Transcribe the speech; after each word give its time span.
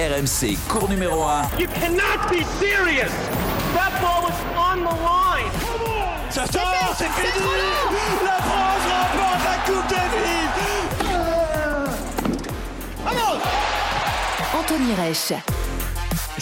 RMC, 0.00 0.56
cours 0.66 0.88
numéro 0.88 1.20
1. 1.20 1.58
You 1.58 1.66
cannot 1.66 2.30
be 2.30 2.42
serious. 2.58 3.12
That 3.74 3.92
ball 4.00 4.22
was 4.22 4.32
on 4.56 4.78
the 4.78 4.96
line. 5.04 5.50
Ça 6.30 6.46
sort, 6.46 6.94
c'est 6.96 7.10
fini. 7.20 7.44
La 8.24 8.40
France 8.40 8.84
remporte 8.88 9.44
la 9.44 9.56
Coupe 9.66 9.88
Davis. 9.90 10.50
Vamos 13.04 13.42
Anthony 14.58 14.94
Reich. 14.94 15.59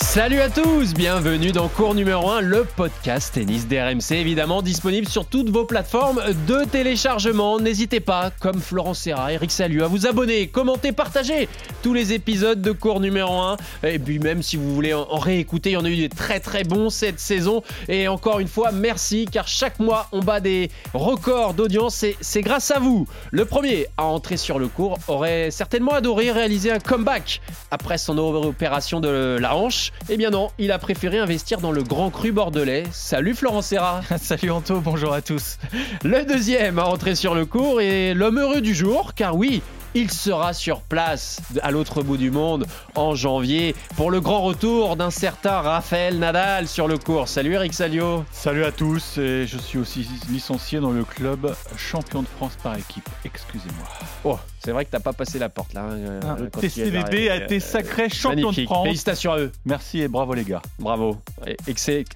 Salut 0.00 0.40
à 0.40 0.48
tous, 0.48 0.94
bienvenue 0.94 1.50
dans 1.50 1.66
cours 1.68 1.92
numéro 1.92 2.30
1, 2.30 2.40
le 2.40 2.64
podcast 2.64 3.34
tennis 3.34 3.66
d'RMC, 3.66 4.12
évidemment 4.12 4.62
disponible 4.62 5.08
sur 5.08 5.26
toutes 5.26 5.50
vos 5.50 5.64
plateformes 5.64 6.22
de 6.46 6.64
téléchargement. 6.64 7.58
N'hésitez 7.58 7.98
pas, 7.98 8.30
comme 8.40 8.60
Florence 8.60 9.00
Serra, 9.00 9.32
Eric 9.32 9.50
Salut, 9.50 9.82
à 9.82 9.88
vous 9.88 10.06
abonner, 10.06 10.46
commenter, 10.46 10.92
partager 10.92 11.48
tous 11.82 11.94
les 11.94 12.12
épisodes 12.12 12.62
de 12.62 12.70
cours 12.70 13.00
numéro 13.00 13.32
1. 13.32 13.56
Et 13.82 13.98
puis 13.98 14.20
même 14.20 14.42
si 14.42 14.56
vous 14.56 14.72
voulez 14.72 14.94
en 14.94 15.18
réécouter, 15.18 15.70
il 15.70 15.74
y 15.74 15.76
en 15.76 15.84
a 15.84 15.90
eu 15.90 15.96
des 15.96 16.08
très 16.08 16.38
très 16.38 16.62
bons 16.62 16.90
cette 16.90 17.18
saison. 17.18 17.62
Et 17.88 18.06
encore 18.06 18.38
une 18.38 18.48
fois, 18.48 18.70
merci, 18.70 19.26
car 19.30 19.48
chaque 19.48 19.80
mois 19.80 20.06
on 20.12 20.20
bat 20.20 20.38
des 20.38 20.70
records 20.94 21.54
d'audience 21.54 22.04
et 22.04 22.16
c'est 22.20 22.42
grâce 22.42 22.70
à 22.70 22.78
vous. 22.78 23.08
Le 23.32 23.44
premier 23.44 23.88
à 23.96 24.04
entrer 24.04 24.36
sur 24.36 24.60
le 24.60 24.68
cours 24.68 24.98
aurait 25.08 25.50
certainement 25.50 25.92
adoré 25.92 26.30
réaliser 26.30 26.70
un 26.70 26.78
comeback 26.78 27.40
après 27.72 27.98
son 27.98 28.16
opération 28.16 29.00
de 29.00 29.36
la 29.40 29.56
hanche. 29.56 29.87
Eh 30.08 30.16
bien 30.16 30.30
non, 30.30 30.50
il 30.58 30.72
a 30.72 30.78
préféré 30.78 31.18
investir 31.18 31.60
dans 31.60 31.72
le 31.72 31.82
Grand 31.82 32.10
Cru 32.10 32.32
bordelais. 32.32 32.84
Salut 32.92 33.34
Florent 33.34 33.62
Serra 33.62 34.00
Salut 34.20 34.50
Anto, 34.50 34.80
bonjour 34.80 35.12
à 35.12 35.22
tous 35.22 35.58
Le 36.04 36.24
deuxième 36.24 36.78
à 36.78 36.86
entrer 36.86 37.14
sur 37.14 37.34
le 37.34 37.46
cours 37.46 37.80
est 37.80 38.14
l'homme 38.14 38.38
heureux 38.38 38.60
du 38.60 38.74
jour, 38.74 39.14
car 39.14 39.36
oui, 39.36 39.62
il 39.94 40.10
sera 40.10 40.52
sur 40.52 40.82
place 40.82 41.40
à 41.62 41.70
l'autre 41.70 42.02
bout 42.02 42.16
du 42.16 42.30
monde 42.30 42.66
en 42.94 43.14
janvier 43.14 43.74
pour 43.96 44.10
le 44.10 44.20
grand 44.20 44.42
retour 44.42 44.96
d'un 44.96 45.10
certain 45.10 45.60
Raphaël 45.60 46.18
Nadal 46.18 46.68
sur 46.68 46.88
le 46.88 46.98
cours. 46.98 47.28
Salut 47.28 47.54
Eric 47.54 47.72
Salio. 47.72 48.24
Salut 48.30 48.64
à 48.64 48.72
tous 48.72 49.18
et 49.18 49.46
je 49.46 49.58
suis 49.58 49.78
aussi 49.78 50.06
licencié 50.28 50.80
dans 50.80 50.90
le 50.90 51.04
club 51.04 51.54
champion 51.76 52.22
de 52.22 52.28
France 52.28 52.56
par 52.62 52.76
équipe. 52.76 53.08
Excusez-moi. 53.24 53.86
Oh, 54.24 54.38
c'est 54.64 54.72
vrai 54.72 54.84
que 54.84 54.90
t'as 54.90 55.00
pas 55.00 55.12
passé 55.12 55.38
la 55.38 55.48
porte 55.48 55.74
là. 55.74 55.82
Hein, 55.82 56.20
ah, 56.22 56.36
TCVB 56.60 57.30
a 57.30 57.36
été 57.36 57.60
sacré 57.60 58.08
champion 58.08 58.50
de 58.50 58.64
France. 58.64 58.84
Félicitations 58.84 59.32
à 59.32 59.38
eux. 59.38 59.52
Merci 59.64 60.00
et 60.00 60.08
bravo 60.08 60.34
les 60.34 60.44
gars. 60.44 60.62
Bravo. 60.78 61.16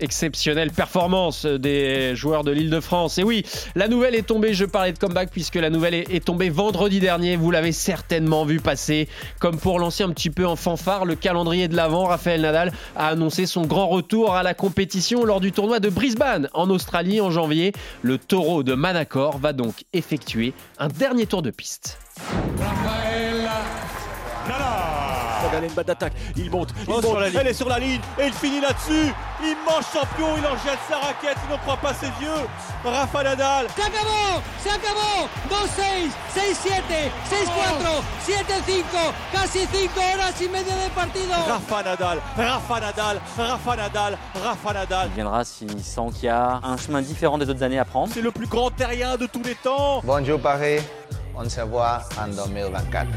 exceptionnelle 0.00 0.70
performance 0.70 1.46
des 1.46 2.14
joueurs 2.16 2.44
de 2.44 2.50
l'île 2.50 2.70
de 2.70 2.80
France. 2.80 3.18
Et 3.18 3.24
oui, 3.24 3.44
la 3.74 3.88
nouvelle 3.88 4.14
est 4.14 4.26
tombée. 4.26 4.54
Je 4.54 4.64
parlais 4.64 4.92
de 4.92 4.98
comeback 4.98 5.30
puisque 5.30 5.56
la 5.56 5.70
nouvelle 5.70 5.94
est, 5.94 6.12
est 6.12 6.24
tombée 6.24 6.50
vendredi 6.50 7.00
dernier. 7.00 7.36
Vous 7.36 7.50
l'avez 7.50 7.72
certainement 7.72 8.44
vu 8.44 8.60
passer. 8.60 9.08
Comme 9.38 9.58
pour 9.58 9.78
lancer 9.78 10.02
un 10.02 10.10
petit 10.10 10.30
peu 10.30 10.46
en 10.46 10.56
fanfare 10.56 11.04
le 11.04 11.14
calendrier 11.14 11.68
de 11.68 11.76
l'avant, 11.76 12.04
Raphaël 12.04 12.40
Nadal 12.40 12.72
a 12.96 13.08
annoncé 13.08 13.46
son 13.46 13.62
grand 13.66 13.88
retour 13.88 14.34
à 14.34 14.42
la 14.42 14.54
compétition 14.54 15.24
lors 15.24 15.40
du 15.40 15.52
tournoi 15.52 15.80
de 15.80 15.88
Brisbane 15.88 16.48
en 16.54 16.70
Australie 16.70 17.20
en 17.20 17.30
janvier. 17.30 17.72
Le 18.02 18.18
taureau 18.18 18.62
de 18.62 18.74
Manacor 18.74 19.38
va 19.38 19.52
donc 19.52 19.84
effectuer 19.92 20.52
un 20.78 20.88
dernier 20.88 21.26
tour 21.26 21.42
de 21.42 21.50
piste. 21.50 21.98
Raphaël 22.18 23.48
Nadal 24.48 24.92
une 25.64 25.72
batte 25.72 25.86
d'attaque, 25.86 26.12
il 26.36 26.50
monte, 26.50 26.70
il 26.82 26.88
monte, 26.88 27.04
elle 27.38 27.46
est 27.46 27.54
sur 27.54 27.68
la 27.68 27.78
ligne 27.78 28.00
et 28.18 28.26
il 28.26 28.32
finit 28.32 28.60
là-dessus. 28.60 29.12
Immense 29.42 29.86
champion, 29.92 30.36
il 30.38 30.46
en 30.46 30.56
jette 30.56 30.78
sa 30.88 30.98
raquette, 30.98 31.36
il 31.48 31.52
ne 31.52 31.58
croit 31.58 31.76
pas 31.76 31.92
ses 31.94 32.06
yeux. 32.24 32.46
Rafa 32.84 33.24
Nadal. 33.24 33.66
Se 33.76 33.82
acabó, 33.82 34.40
se 34.62 34.68
acabó. 34.68 35.28
2-6, 35.50 36.12
6-7, 36.32 37.10
6-4, 37.28 38.02
7-5, 38.24 39.12
casi 39.32 39.66
5 39.66 39.90
horas 39.96 40.40
y 40.40 40.48
media 40.48 40.74
de 40.74 40.90
partido. 40.94 41.34
Rafa 41.48 41.82
Nadal, 41.82 42.18
Rafa 42.36 42.80
Nadal, 42.80 43.20
Rafa 43.36 43.76
Nadal, 43.76 44.18
Rafa 44.44 44.72
Nadal. 44.72 45.08
Il 45.08 45.14
viendra 45.14 45.44
s'il 45.44 45.82
sent 45.82 46.00
qu'il 46.14 46.24
y 46.24 46.28
a 46.28 46.60
un 46.62 46.76
chemin 46.76 47.02
différent 47.02 47.36
des 47.36 47.48
autres 47.50 47.62
années 47.64 47.80
à 47.80 47.84
prendre. 47.84 48.12
C'est 48.14 48.22
le 48.22 48.30
plus 48.30 48.46
grand 48.46 48.70
terrien 48.70 49.16
de 49.16 49.26
tous 49.26 49.42
les 49.42 49.56
temps. 49.56 50.02
Bonjour 50.04 50.40
Paris. 50.40 50.78
On 51.34 51.48
se 51.48 51.60
voit 51.62 52.00
en 52.18 52.28
2024. 52.28 53.08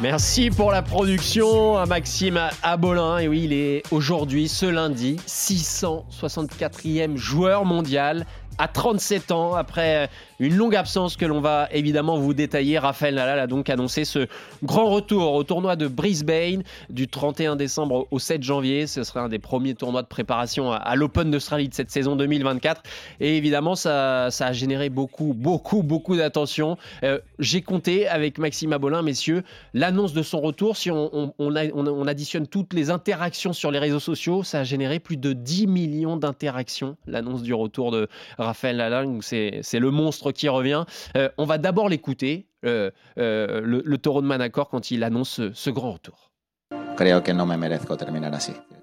Merci 0.00 0.50
pour 0.50 0.72
la 0.72 0.82
production 0.82 1.78
à 1.78 1.86
Maxime 1.86 2.38
Abolin. 2.62 3.18
Et 3.18 3.28
oui, 3.28 3.42
il 3.44 3.52
est 3.52 3.82
aujourd'hui, 3.90 4.48
ce 4.48 4.66
lundi, 4.66 5.16
664e 5.26 7.16
joueur 7.16 7.64
mondial 7.64 8.26
à 8.58 8.68
37 8.68 9.32
ans, 9.32 9.54
après 9.54 10.10
une 10.38 10.56
longue 10.56 10.76
absence 10.76 11.16
que 11.16 11.24
l'on 11.24 11.40
va 11.40 11.68
évidemment 11.72 12.18
vous 12.18 12.34
détailler, 12.34 12.78
Raphaël 12.78 13.14
Nadal 13.14 13.38
a 13.38 13.46
donc 13.46 13.70
annoncé 13.70 14.04
ce 14.04 14.26
grand 14.62 14.86
retour 14.86 15.32
au 15.32 15.44
tournoi 15.44 15.76
de 15.76 15.86
Brisbane 15.88 16.62
du 16.90 17.08
31 17.08 17.56
décembre 17.56 18.06
au 18.10 18.18
7 18.18 18.42
janvier. 18.42 18.86
Ce 18.86 19.02
sera 19.04 19.20
un 19.20 19.28
des 19.28 19.38
premiers 19.38 19.74
tournois 19.74 20.02
de 20.02 20.06
préparation 20.06 20.72
à, 20.72 20.94
l'Open 20.96 21.30
d'Australie 21.30 21.68
de 21.68 21.74
cette 21.74 21.90
saison 21.90 22.16
2024. 22.16 22.82
Et 23.20 23.36
évidemment, 23.36 23.74
ça, 23.74 24.26
a 24.26 24.52
généré 24.52 24.90
beaucoup, 24.90 25.34
beaucoup, 25.34 25.82
beaucoup 25.82 26.16
d'attention. 26.16 26.76
Euh, 27.02 27.18
j'ai 27.38 27.62
compté 27.62 28.06
avec 28.06 28.38
Maxime 28.38 28.72
Abolin, 28.72 29.02
messieurs, 29.02 29.42
l'annonce 29.74 30.12
de 30.12 30.22
son 30.22 30.40
retour. 30.40 30.76
Si 30.76 30.90
on, 30.90 31.34
on, 31.38 32.06
additionne 32.06 32.46
toutes 32.46 32.72
les 32.72 32.90
interactions 32.90 33.52
sur 33.52 33.70
les 33.70 33.78
réseaux 33.78 34.00
sociaux, 34.00 34.42
ça 34.42 34.60
a 34.60 34.64
généré 34.64 34.98
plus 34.98 35.16
de 35.16 35.32
10 35.32 35.66
millions 35.66 36.16
d'interactions, 36.16 36.96
l'annonce 37.06 37.42
du 37.42 37.54
retour 37.54 37.90
de 37.90 38.08
Raphaël 38.38 38.76
Nadal. 38.76 39.08
C'est 39.22 39.78
le 39.78 39.90
monstre 39.90 40.25
qui 40.32 40.48
revient. 40.48 40.84
Euh, 41.16 41.28
on 41.38 41.44
va 41.44 41.58
d'abord 41.58 41.88
l'écouter, 41.88 42.48
euh, 42.64 42.90
euh, 43.18 43.60
le, 43.62 43.98
taureau 43.98 44.22
de 44.22 44.26
Manacor, 44.26 44.68
quand 44.68 44.90
il 44.90 45.04
annonce 45.04 45.40
ce, 45.52 45.70
grand 45.70 45.92
retour. 45.92 46.30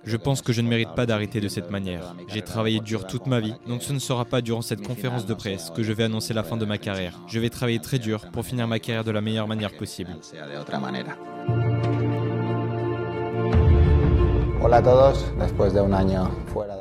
Je 0.06 0.18
pense 0.18 0.42
que 0.42 0.54
je 0.54 0.62
ne 0.62 0.70
mérite 0.70 0.94
pas 0.96 1.06
d'arrêter 1.06 1.42
de 1.42 1.48
cette 1.48 1.72
manière. 1.72 2.16
J'ai 2.28 2.44
travaillé 2.44 2.80
dur 2.80 3.08
toute 3.08 3.26
ma 3.26 3.40
vie, 3.40 3.56
donc 3.68 3.82
ce 3.82 3.92
ne 3.92 4.00
sera 4.00 4.26
pas 4.26 4.42
durant 4.42 4.62
cette 4.62 4.86
conférence 4.86 5.26
de 5.26 5.34
presse 5.34 5.72
que 5.72 5.82
je 5.82 5.92
vais 5.94 6.04
annoncer 6.04 6.34
la 6.34 6.44
fin 6.44 6.58
de 6.58 6.66
ma 6.66 6.78
carrière. 6.78 7.20
Je 7.28 7.40
vais 7.40 7.50
travailler 7.50 7.80
très 7.80 8.00
dur 8.00 8.30
pour 8.32 8.46
finir 8.46 8.68
ma 8.68 8.80
carrière 8.80 9.04
de 9.04 9.12
la 9.12 9.22
meilleure 9.22 9.48
manière 9.48 9.76
possible. 9.76 10.12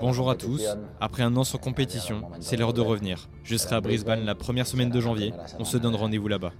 Bonjour 0.01 0.31
à 0.31 0.37
tous. 0.37 0.65
Après 1.01 1.25
un 1.25 1.37
an 1.37 1.43
sans 1.43 1.59
compétition, 1.59 2.23
c'est 2.39 2.57
l'heure 2.57 2.73
de 2.73 2.81
revenir. 2.81 3.29
Je 3.43 3.57
serai 3.57 3.75
à 3.75 3.81
Brisbane 3.81 4.25
la 4.25 4.37
première 4.37 4.69
semaine 4.69 4.89
de 4.89 5.01
janvier. 5.01 5.35
On 5.59 5.65
se 5.65 5.79
donne 5.79 5.97
rendez-vous 5.97 6.29
là-bas. 6.29 6.53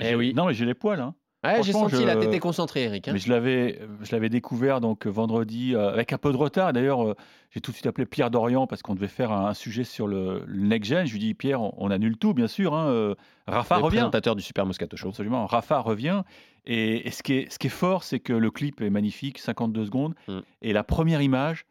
Eh 0.00 0.14
oui. 0.14 0.34
Non, 0.34 0.46
mais 0.46 0.52
j'ai 0.52 0.66
les 0.66 0.74
poils. 0.74 1.00
Hein. 1.00 1.14
Ouais, 1.44 1.62
j'ai 1.62 1.72
senti 1.72 2.04
la 2.04 2.16
tête 2.16 2.40
concentrée, 2.40 2.84
Eric. 2.84 3.08
Hein. 3.08 3.12
Mais 3.12 3.18
je 3.18 3.30
l'avais, 3.30 3.80
je 4.02 4.12
l'avais 4.12 4.28
découvert 4.28 4.80
donc 4.80 5.06
vendredi 5.06 5.74
euh, 5.74 5.92
avec 5.92 6.12
un 6.12 6.18
peu 6.18 6.32
de 6.32 6.36
retard. 6.36 6.72
D'ailleurs, 6.72 7.04
euh, 7.04 7.14
j'ai 7.50 7.60
tout 7.60 7.70
de 7.70 7.76
suite 7.76 7.86
appelé 7.86 8.06
Pierre 8.06 8.30
Dorian 8.30 8.66
parce 8.66 8.82
qu'on 8.82 8.94
devait 8.94 9.08
faire 9.08 9.30
un, 9.30 9.54
sujet 9.54 9.84
sur 9.84 10.06
le, 10.06 10.44
next 10.48 10.90
gen. 10.90 11.06
Je 11.06 11.12
lui 11.12 11.20
dis 11.20 11.34
Pierre, 11.34 11.60
on, 11.60 11.90
annule 11.90 12.16
tout, 12.16 12.34
bien 12.34 12.48
sûr. 12.48 12.74
Hein, 12.74 12.88
euh, 12.88 13.14
Rafa 13.46 13.76
revient. 13.76 13.98
Présentateur 13.98 14.34
du 14.34 14.42
Super 14.42 14.66
Moscato 14.66 14.96
Show. 14.96 15.08
Absolument. 15.08 15.46
Rafa 15.46 15.78
revient. 15.80 16.22
Et, 16.66 17.10
ce, 17.10 17.22
qui 17.22 17.34
est, 17.34 17.52
ce 17.52 17.58
qui 17.58 17.66
est 17.66 17.70
fort, 17.70 18.04
c'est 18.04 18.20
que 18.20 18.32
le 18.32 18.50
clip 18.50 18.80
est 18.80 18.90
magnifique, 18.90 19.38
52 19.38 19.84
secondes. 19.84 20.14
Mm. 20.28 20.38
Et 20.62 20.72
la 20.72 20.82
première 20.82 21.20
image, 21.20 21.66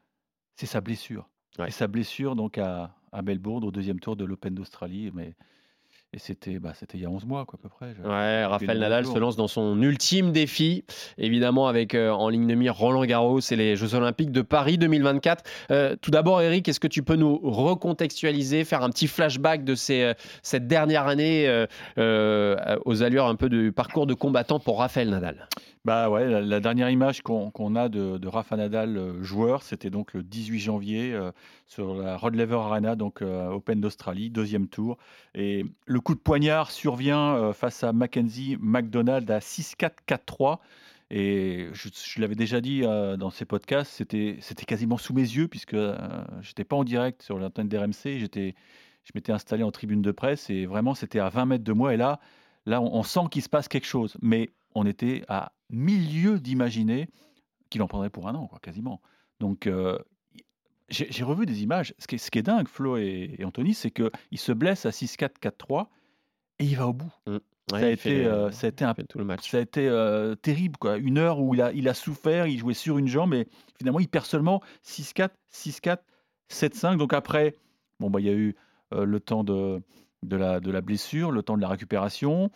c'est 0.56 0.68
sa 0.68 0.82
blessure. 0.82 1.28
Et 1.66 1.72
sa 1.72 1.88
blessure 1.88 2.36
donc 2.36 2.58
à, 2.58 2.96
à 3.12 3.22
Melbourne 3.22 3.64
au 3.64 3.72
deuxième 3.72 4.00
tour 4.00 4.16
de 4.16 4.26
l'Open 4.26 4.54
d'Australie. 4.54 5.12
Mais 5.14 5.34
et 6.14 6.20
c'était 6.20 6.60
bah, 6.60 6.74
il 6.94 7.00
y 7.00 7.06
a 7.06 7.10
11 7.10 7.26
mois, 7.26 7.46
quoi, 7.46 7.58
à 7.60 7.64
peu 7.64 7.70
près. 7.70 7.96
Ouais, 8.08 8.46
Raphaël 8.46 8.78
Nadal 8.78 9.06
se 9.06 9.18
lance 9.18 9.36
dans 9.36 9.48
son 9.48 9.82
ultime 9.82 10.32
défi, 10.32 10.86
évidemment 11.18 11.68
avec 11.68 11.96
euh, 11.96 12.12
en 12.12 12.30
ligne 12.30 12.46
de 12.46 12.54
mire 12.54 12.76
Roland 12.76 13.04
Garros 13.06 13.40
et 13.40 13.56
les 13.56 13.76
Jeux 13.76 13.96
Olympiques 13.96 14.32
de 14.32 14.44
Paris 14.44 14.78
2024. 14.78 15.44
Euh, 15.72 15.96
tout 16.02 16.12
d'abord, 16.12 16.42
Eric, 16.42 16.68
est-ce 16.70 16.80
que 16.80 16.88
tu 16.88 17.02
peux 17.02 17.16
nous 17.16 17.40
recontextualiser, 17.44 18.64
faire 18.64 18.84
un 18.84 18.90
petit 18.90 19.08
flashback 19.08 19.64
de 19.64 19.74
ces, 19.74 20.04
euh, 20.04 20.14
cette 20.44 20.68
dernière 20.68 21.08
année 21.08 21.66
aux 21.98 23.04
allures 23.04 23.26
un 23.26 23.36
peu 23.36 23.50
du 23.50 23.72
parcours 23.72 24.06
de 24.06 24.14
combattant 24.14 24.60
pour 24.60 24.80
Raphaël 24.80 25.10
Nadal? 25.10 25.48
Bah 25.86 26.10
ouais, 26.10 26.42
la, 26.42 26.60
dernière 26.62 26.90
image 26.90 27.22
qu'on 27.22 27.76
a 27.76 27.90
de, 27.90 28.18
de, 28.18 28.28
Rafa 28.30 28.56
Nadal 28.56 29.22
joueur, 29.22 29.64
c'était 29.64 29.90
donc 29.90 30.14
le 30.14 30.24
18 30.24 30.60
janvier 30.60 31.14
euh, 31.14 31.32
sur 31.74 31.96
la 31.96 32.18
Rod 32.18 32.36
Laver 32.36 32.56
Arena, 32.56 32.96
donc 32.96 33.24
euh, 33.24 33.50
Open 33.50 33.82
d'Australie, 33.82 34.30
deuxième 34.30 34.68
tour. 34.68 34.98
Et 35.34 35.66
le 35.88 36.00
coup 36.00 36.14
de 36.14 36.20
poignard 36.20 36.70
survient 36.70 37.52
face 37.54 37.84
à 37.84 37.94
Mackenzie 37.94 38.58
McDonald 38.60 39.30
à 39.32 39.40
6-4, 39.40 39.92
4-3. 40.08 40.60
Et 41.10 41.70
je, 41.74 42.22
l'avais 42.22 42.36
déjà 42.36 42.62
dit 42.62 42.82
dans 42.82 43.30
ces 43.30 43.46
podcasts, 43.46 43.92
c'était 43.92 44.66
quasiment 44.66 44.98
sous 44.98 45.14
mes 45.14 45.22
yeux, 45.22 45.48
puisque 45.48 45.76
j'étais 46.42 46.64
pas 46.64 46.76
en 46.76 46.84
direct 46.84 47.22
sur 47.24 47.38
l'antenne 47.38 47.68
d'RMC, 47.68 48.20
je 49.04 49.12
m'étais 49.16 49.32
installé 49.32 49.64
en 49.64 49.72
tribune 49.72 50.02
de 50.02 50.12
presse, 50.12 50.50
et 50.50 50.66
vraiment 50.66 50.94
c'était 50.94 51.20
à 51.20 51.30
20 51.30 51.46
mètres 51.46 51.64
de 51.64 51.74
moi. 51.74 51.94
Et 51.94 51.98
là, 51.98 52.20
là 52.66 52.82
on, 52.82 53.04
sent 53.04 53.28
qu'il 53.32 53.42
se 53.42 53.50
passe 53.50 53.68
quelque 53.68 53.88
chose. 53.88 54.16
Mais 54.22 54.52
on 54.76 54.86
était 54.86 55.24
à 55.28 55.54
milieu 55.70 56.40
d'imaginer 56.40 57.10
qu'il 57.70 57.82
en 57.82 57.88
prendrait 57.88 58.10
pour 58.10 58.28
un 58.28 58.36
an, 58.36 58.48
quoi, 58.48 58.60
quasiment. 58.60 59.02
Donc, 59.40 59.68
euh, 59.68 59.98
j'ai 60.94 61.24
revu 61.24 61.46
des 61.46 61.64
images. 61.64 61.94
Ce 62.00 62.08
qui 62.08 62.16
est, 62.16 62.18
ce 62.18 62.32
qui 62.32 62.40
est 62.40 62.44
dingue, 62.44 62.68
Flo 62.68 62.98
et, 62.98 63.38
Anthony, 63.44 63.74
c'est 63.74 63.92
qu'il 63.92 64.12
se 64.38 64.52
blesse 64.52 64.86
à 64.86 64.90
6-4, 64.90 65.32
4-3 65.42 65.88
et 66.60 66.66
il 66.66 66.76
va 66.78 66.88
au 66.88 66.94
bout. 66.94 67.12
Mmh. 67.28 67.38
ça, 67.70 67.78
a 67.78 67.90
été, 67.90 68.24
ça, 68.52 68.68
a 68.68 68.70
été, 68.70 68.86
un, 68.86 68.94
tout 68.94 69.18
le 69.18 69.26
match. 69.26 69.50
Ça 69.50 69.58
a 69.58 69.62
été 69.62 69.90
terrible. 70.42 70.78
Quoi. 70.78 70.98
Une 70.98 71.18
heure 71.18 71.40
où 71.40 71.54
il 71.54 71.62
a, 71.62 71.72
il 71.74 71.90
a 71.90 71.94
souffert, 71.94 72.48
il 72.48 72.60
jouait 72.60 72.74
sur 72.74 72.98
une 72.98 73.08
jambe 73.08 73.34
et 73.34 73.48
finalement 73.78 74.00
il 74.00 74.08
perd 74.08 74.26
seulement 74.26 74.62
6-4, 74.86 75.30
6-4, 75.52 75.98
7-5. 76.52 76.98
Donc 76.98 77.14
après, 77.14 77.56
bon, 78.00 78.10
bah, 78.10 78.20
il 78.20 78.26
y 78.26 78.30
a 78.30 78.34
eu 78.34 78.56
le 78.92 79.20
temps 79.20 79.44
de, 79.44 79.82
de, 80.24 80.36
la, 80.36 80.60
de 80.60 80.72
la 80.72 80.82
blessure, 80.82 81.32
le 81.32 81.44
temps 81.44 81.58
de 81.58 81.62
la 81.62 81.70
récupération. 81.70 82.52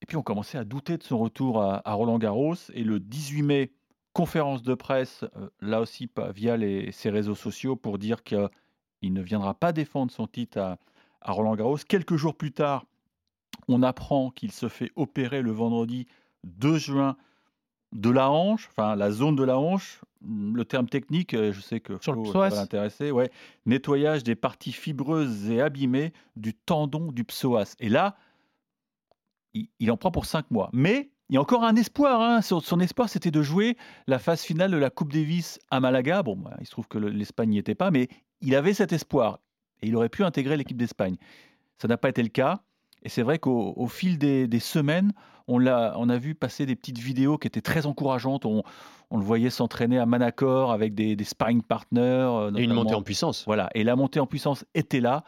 Et 0.00 0.06
puis 0.06 0.16
on 0.16 0.22
commençait 0.22 0.58
à 0.58 0.64
douter 0.64 0.96
de 0.96 1.02
son 1.02 1.18
retour 1.18 1.62
à, 1.62 1.92
Roland 1.92 2.18
Garros. 2.18 2.54
Et 2.72 2.84
le 2.84 3.00
18 3.00 3.42
mai, 3.42 3.72
conférence 4.18 4.64
de 4.64 4.74
presse, 4.74 5.24
euh, 5.36 5.48
là 5.60 5.80
aussi 5.80 6.10
via 6.34 6.56
les, 6.56 6.90
ses 6.90 7.08
réseaux 7.08 7.36
sociaux, 7.36 7.76
pour 7.76 7.98
dire 7.98 8.24
qu'il 8.24 8.48
ne 9.02 9.22
viendra 9.22 9.54
pas 9.54 9.72
défendre 9.72 10.10
son 10.10 10.26
titre 10.26 10.58
à, 10.58 10.76
Roland 11.22 11.54
Garros. 11.54 11.76
Quelques 11.88 12.16
jours 12.16 12.34
plus 12.34 12.50
tard, 12.50 12.84
on 13.68 13.80
apprend 13.84 14.30
qu'il 14.30 14.50
se 14.50 14.68
fait 14.68 14.90
opérer 14.96 15.40
le 15.40 15.52
vendredi 15.52 16.08
2 16.42 16.78
juin 16.78 17.16
de 17.92 18.10
la 18.10 18.28
hanche, 18.28 18.68
enfin 18.72 18.96
la 18.96 19.12
zone 19.12 19.36
de 19.36 19.44
la 19.44 19.56
hanche. 19.56 20.00
Le 20.20 20.64
terme 20.64 20.88
technique, 20.88 21.32
euh, 21.34 21.52
je 21.52 21.60
sais 21.60 21.78
que 21.78 21.92
Sur 22.02 22.20
va 22.32 22.48
l'intéresser. 22.48 23.12
Ouais, 23.12 23.30
nettoyage 23.66 24.24
des 24.24 24.34
parties 24.34 24.72
fibreuses 24.72 25.48
et 25.48 25.60
abîmées 25.60 26.12
du 26.34 26.54
tendon 26.54 27.12
du 27.12 27.22
psoas. 27.22 27.76
Et 27.78 27.88
là, 27.88 28.16
il, 29.54 29.92
en 29.92 29.96
prend 29.96 30.10
pour 30.10 30.26
5 30.26 30.50
mois. 30.50 30.70
Mais 30.72 31.10
il 31.28 31.34
y 31.34 31.36
a 31.36 31.40
encore 31.40 31.64
un 31.64 31.76
espoir. 31.76 32.20
Hein. 32.20 32.40
Son, 32.42 32.80
espoir, 32.80 33.08
c'était 33.08 33.30
de 33.30 33.42
jouer 33.42 33.76
la 34.06 34.18
phase 34.18 34.42
finale 34.42 34.70
de 34.70 34.76
la 34.76 34.90
Coupe 34.90 35.12
Davis 35.12 35.58
à 35.70 35.80
Malaga. 35.80 36.22
Bon, 36.22 36.36
bah, 36.36 36.56
il 36.60 36.66
se 36.66 36.70
trouve 36.70 36.88
que 36.88 36.98
l'Espagne 36.98 37.50
n'y 37.50 37.58
était 37.58 37.74
pas, 37.74 37.90
mais 37.90 38.08
il 38.40 38.54
avait 38.54 38.74
cet 38.74 38.92
espoir. 38.92 39.40
Et 39.82 39.88
il 39.88 39.96
aurait 39.96 40.08
pu 40.08 40.24
intégrer 40.24 40.56
l'équipe 40.56 40.76
d'Espagne. 40.76 41.16
Ça 41.78 41.86
n'a 41.86 41.96
pas 41.96 42.08
été 42.08 42.22
le 42.22 42.28
cas. 42.28 42.60
Et 43.02 43.08
c'est 43.08 43.22
vrai 43.22 43.38
qu'au 43.38 43.86
fil 43.86 44.18
des, 44.18 44.48
semaines, 44.58 45.12
on 45.46 45.64
a, 45.66 45.94
on 45.96 46.08
a 46.08 46.18
vu 46.18 46.34
passer 46.34 46.66
des 46.66 46.74
petites 46.74 46.98
vidéos 46.98 47.38
qui 47.38 47.46
étaient 47.46 47.60
très 47.60 47.86
encourageantes. 47.86 48.44
On, 48.44 48.62
le 49.12 49.22
voyait 49.22 49.50
s'entraîner 49.50 49.98
à 49.98 50.06
Manacor 50.06 50.72
avec 50.72 50.94
des, 50.94 51.14
des 51.14 51.24
sparring 51.24 51.62
partners. 51.62 52.00
Euh, 52.02 52.52
et 52.56 52.64
une 52.64 52.72
montée 52.72 52.94
en 52.94 53.02
puissance. 53.02 53.44
Voilà. 53.46 53.70
Et 53.74 53.84
la 53.84 53.94
montée 53.94 54.18
en 54.18 54.26
puissance 54.26 54.64
était 54.74 55.00
là. 55.00 55.24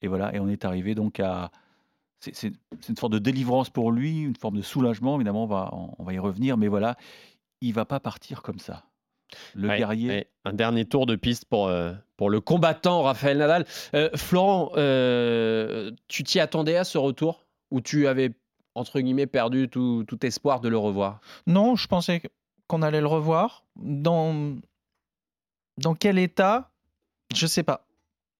Et 0.00 0.08
voilà. 0.08 0.34
Et 0.34 0.40
on 0.40 0.48
est 0.48 0.64
arrivé 0.64 0.94
donc 0.94 1.18
à, 1.18 1.50
c'est 2.22 2.52
une 2.88 2.96
forme 2.96 3.12
de 3.12 3.18
délivrance 3.18 3.68
pour 3.68 3.90
lui, 3.90 4.20
une 4.20 4.36
forme 4.36 4.56
de 4.56 4.62
soulagement. 4.62 5.16
Évidemment, 5.16 5.44
on 5.44 5.46
va, 5.46 5.70
on 5.98 6.04
va 6.04 6.12
y 6.12 6.18
revenir, 6.18 6.56
mais 6.56 6.68
voilà, 6.68 6.96
il 7.60 7.72
va 7.74 7.84
pas 7.84 8.00
partir 8.00 8.42
comme 8.42 8.58
ça. 8.58 8.84
Le 9.54 9.68
guerrier. 9.68 10.28
Un 10.44 10.52
dernier 10.52 10.84
tour 10.84 11.06
de 11.06 11.16
piste 11.16 11.46
pour, 11.46 11.68
euh, 11.68 11.92
pour 12.16 12.30
le 12.30 12.40
combattant 12.40 13.02
Raphaël 13.02 13.38
Nadal. 13.38 13.64
Euh, 13.94 14.10
Florent, 14.14 14.72
euh, 14.76 15.90
tu 16.08 16.22
t'y 16.22 16.38
attendais 16.38 16.76
à 16.76 16.84
ce 16.84 16.98
retour? 16.98 17.46
Ou 17.70 17.80
tu 17.80 18.06
avais, 18.06 18.32
entre 18.74 19.00
guillemets, 19.00 19.26
perdu 19.26 19.68
tout, 19.68 20.04
tout 20.06 20.26
espoir 20.26 20.60
de 20.60 20.68
le 20.68 20.76
revoir? 20.76 21.20
Non, 21.46 21.76
je 21.76 21.88
pensais 21.88 22.22
qu'on 22.66 22.82
allait 22.82 23.00
le 23.00 23.06
revoir. 23.06 23.64
Dans, 23.76 24.56
dans 25.78 25.94
quel 25.94 26.18
état? 26.18 26.70
Je 27.34 27.46
sais 27.46 27.62
pas 27.62 27.86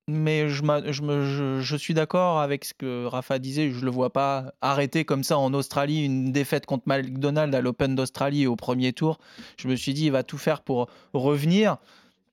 mais 0.09 0.49
je, 0.49 0.63
je, 0.91 1.61
je, 1.61 1.77
suis 1.77 1.95
d'accord 1.95 2.41
avec 2.41 2.65
ce 2.65 2.75
que 2.75 3.07
Rafa 3.07 3.39
disait. 3.39 3.71
Je 3.71 3.79
ne 3.79 3.85
le 3.85 3.91
vois 3.91 4.13
pas 4.13 4.53
arrêter 4.61 5.05
comme 5.05 5.23
ça 5.23 5.39
en 5.39 5.55
Australie 5.55 6.05
une 6.05 6.33
défaite 6.33 6.67
contre 6.67 6.85
McDonald's 6.87 7.57
à 7.57 7.61
l'Open 7.61 7.95
d'Australie 7.95 8.47
au 8.47 8.57
premier 8.57 8.93
tour. 8.93 9.19
Je 9.59 9.69
me 9.69 9.77
suis 9.77 9.95
dit, 9.95 10.07
il 10.07 10.13
va 10.13 10.23
tout 10.25 10.39
faire 10.39 10.63
pour 10.63 10.89
revenir. 11.13 11.77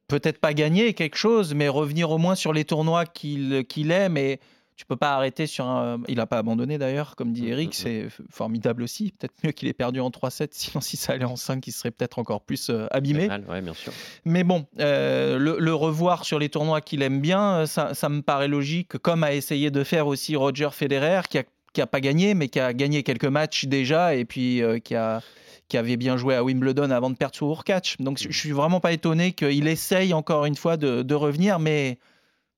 Peut-être 0.07 0.39
pas 0.39 0.56
gagner 0.56 0.95
quelque 0.95 1.18
chose, 1.18 1.54
mais 1.54 1.68
revenir 1.68 2.10
au 2.10 2.18
moins 2.18 2.33
sur 2.33 2.54
les 2.54 2.66
tournois 2.66 3.06
qu'il 3.06 3.63
qu'il 3.68 3.92
aime. 3.92 4.18
Et 4.18 4.39
tu 4.80 4.86
peux 4.86 4.96
pas 4.96 5.12
arrêter 5.14 5.46
sur 5.46 5.66
un. 5.66 6.00
Il 6.08 6.16
n'a 6.16 6.26
pas 6.26 6.38
abandonné 6.38 6.78
d'ailleurs, 6.78 7.18
comme 7.18 7.34
dit 7.34 7.42
mm, 7.42 7.48
Eric, 7.50 7.68
mm, 7.68 7.72
mm. 7.72 7.74
c'est 7.74 8.08
formidable 8.30 8.81
aussi. 8.81 9.12
Peut-être 9.12 9.34
mieux 9.44 9.52
qu'il 9.52 9.68
ait 9.68 9.74
perdu 9.74 10.00
en 10.00 10.10
3-7, 10.10 10.48
sinon 10.52 10.80
si 10.80 10.96
ça 10.96 11.12
allait 11.12 11.26
en 11.26 11.36
5, 11.36 11.68
il 11.68 11.74
serait 11.74 11.92
peut-être 11.92 12.18
encore 12.18 12.40
plus 12.40 12.70
euh, 12.70 12.88
abîmé. 12.90 13.28
bien 13.28 13.74
sûr. 13.74 13.92
Mais 14.24 14.46
bon, 14.46 14.66
euh, 14.80 15.38
le, 15.38 15.74
revoir 15.74 16.24
sur 16.24 16.40
les 16.40 16.48
tournois 16.48 16.80
qu'il 16.80 17.02
aime 17.02 17.20
bien, 17.20 17.56
euh, 17.56 17.66
ça, 17.66 18.10
me 18.10 18.22
paraît 18.22 18.48
logique, 18.48 18.98
comme 19.00 19.26
a 19.26 19.34
essayé 19.34 19.70
de 19.70 19.84
faire 19.84 20.08
aussi 20.08 20.38
Roger 20.38 20.70
Federer, 20.72 21.24
qui 21.30 21.40
a, 21.40 21.44
qui 21.74 21.81
a 21.81 21.88
pas 21.88 22.00
gagné, 22.00 22.34
mais 22.34 22.48
qui 22.48 22.62
a 22.62 22.72
gagné 22.72 23.04
quelques 23.04 23.26
matchs 23.26 23.66
déjà, 23.66 24.16
et 24.16 24.24
puis 24.24 24.62
qui 24.86 24.96
a 24.96 25.22
qui 25.68 25.78
avait 25.78 25.98
bien 25.98 26.18
joué 26.18 26.34
à 26.34 26.44
Wimbledon 26.44 26.90
avant 26.90 27.12
de 27.12 27.16
perdre 27.16 27.36
sur 27.36 27.48
Urkach. 27.48 27.98
Donc 28.00 28.18
je 28.18 28.36
suis 28.36 28.52
vraiment 28.52 28.80
pas 28.80 28.92
étonné 28.92 29.34
qu'il 29.34 29.68
essaye 29.68 30.16
encore 30.16 30.46
une 30.46 30.56
fois 30.56 30.78
de, 30.78 31.04
de 31.04 31.14
revenir, 31.14 31.60
mais 31.60 32.00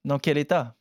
dans 0.06 0.19
quel 0.19 0.38
état? 0.38 0.75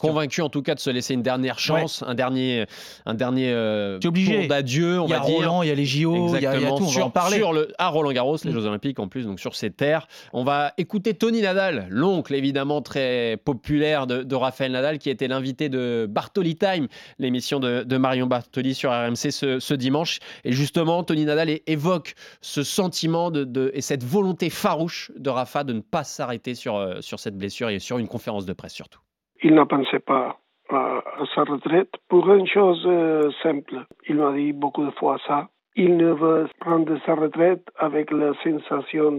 Convaincu 0.00 0.42
en 0.42 0.48
tout 0.48 0.62
cas 0.62 0.74
de 0.74 0.80
se 0.80 0.90
laisser 0.90 1.14
une 1.14 1.22
dernière 1.22 1.58
chance, 1.58 2.02
un 2.06 2.14
dernier, 2.14 2.66
un 3.04 3.14
dernier 3.14 3.50
euh, 3.50 3.98
tour 3.98 4.12
d'adieu. 4.48 5.00
Il 5.04 5.10
y 5.10 5.14
a 5.14 5.20
Roland, 5.20 5.62
il 5.62 5.68
y 5.68 5.72
a 5.72 5.74
les 5.74 5.84
JO, 5.84 6.34
il 6.36 6.42
y, 6.42 6.46
a 6.46 6.54
tout. 6.54 6.84
On 6.84 6.88
sur, 6.88 7.00
va 7.00 7.06
en 7.06 7.10
parler. 7.10 7.36
Sur 7.36 7.52
le, 7.52 7.72
à 7.78 7.88
Roland 7.88 8.12
Garros, 8.12 8.36
les. 8.44 8.52
Jeux 8.52 8.66
Olympiques 8.66 8.98
en 8.98 9.08
plus, 9.08 9.26
donc 9.26 9.40
sur 9.40 9.54
ces 9.54 9.70
terres. 9.70 10.08
On 10.32 10.44
va 10.44 10.72
écouter 10.78 11.14
Tony 11.14 11.42
Nadal, 11.42 11.86
l'oncle 11.90 12.34
évidemment 12.34 12.82
très 12.82 13.38
populaire 13.44 14.06
de, 14.06 14.22
de 14.22 14.34
Raphaël 14.34 14.72
Nadal, 14.72 14.98
qui 14.98 15.10
était 15.10 15.28
l'invité 15.28 15.68
de 15.68 16.06
Bartoli 16.08 16.56
Time, 16.56 16.88
l'émission 17.18 17.60
de, 17.60 17.82
de, 17.82 17.96
Marion 17.96 18.26
Bartoli 18.26 18.74
sur 18.74 18.90
RMC 18.90 19.30
ce, 19.30 19.60
ce, 19.60 19.74
dimanche. 19.74 20.18
Et 20.44 20.52
justement, 20.52 21.02
Tony 21.02 21.24
Nadal 21.24 21.60
évoque 21.66 22.14
ce 22.40 22.62
sentiment 22.62 23.30
de, 23.30 23.70
et 23.74 23.80
cette 23.80 24.04
volonté 24.04 24.50
farouche 24.50 25.12
de 25.16 25.30
Rafa 25.30 25.64
de 25.64 25.72
ne 25.72 25.80
pas 25.80 26.04
s'arrêter 26.04 26.54
sur, 26.54 26.76
euh, 26.76 27.00
sur 27.00 27.20
cette 27.20 27.36
blessure 27.36 27.70
et 27.70 27.78
sur 27.78 27.98
une 27.98 28.08
conférence 28.08 28.46
de 28.46 28.52
presse 28.52 28.72
surtout. 28.72 29.00
Il 29.46 29.54
ne 29.54 29.62
pensait 29.62 30.00
pas 30.00 30.40
à, 30.70 31.02
sa 31.36 31.44
retraite 31.44 31.92
pour 32.08 32.28
une 32.32 32.48
chose 32.48 32.82
euh, 32.84 33.30
simple. 33.44 33.86
Il 34.08 34.16
m'a 34.16 34.32
dit 34.32 34.52
beaucoup 34.52 34.84
de 34.84 34.90
fois 34.90 35.18
ça. 35.24 35.50
Il 35.76 35.96
ne 35.96 36.12
veut 36.12 36.48
prendre 36.58 36.98
sa 37.06 37.14
retraite 37.14 37.64
avec 37.78 38.10
la 38.10 38.32
sensation 38.42 39.12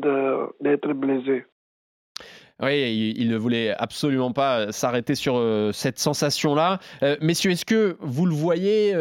d'être 0.60 0.92
blessé. 0.92 1.46
Oui, 2.62 3.14
il, 3.18 3.30
ne 3.30 3.38
voulait 3.38 3.74
absolument 3.78 4.34
pas 4.34 4.74
s'arrêter 4.74 5.16
sur 5.16 5.38
euh, 5.38 5.72
cette 5.72 5.98
sensation-là. 5.98 6.80
Euh, 7.04 7.16
messieurs, 7.22 7.52
est-ce 7.52 7.64
que 7.64 7.96
vous 8.02 8.26
le 8.26 8.34
voyez 8.34 8.92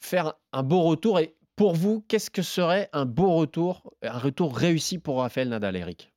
faire 0.00 0.32
un 0.52 0.64
beau 0.64 0.80
retour? 0.80 1.20
Et 1.20 1.36
pour 1.54 1.74
vous, 1.74 2.04
qu'est-ce 2.08 2.30
que 2.30 2.42
serait 2.42 2.88
un 2.92 3.04
beau 3.04 3.36
retour, 3.36 3.94
un 4.02 4.18
retour 4.18 4.56
réussi 4.56 4.98
pour 4.98 5.20
Raphaël 5.20 5.48
Nadal, 5.48 5.76
Eric? 5.76 6.09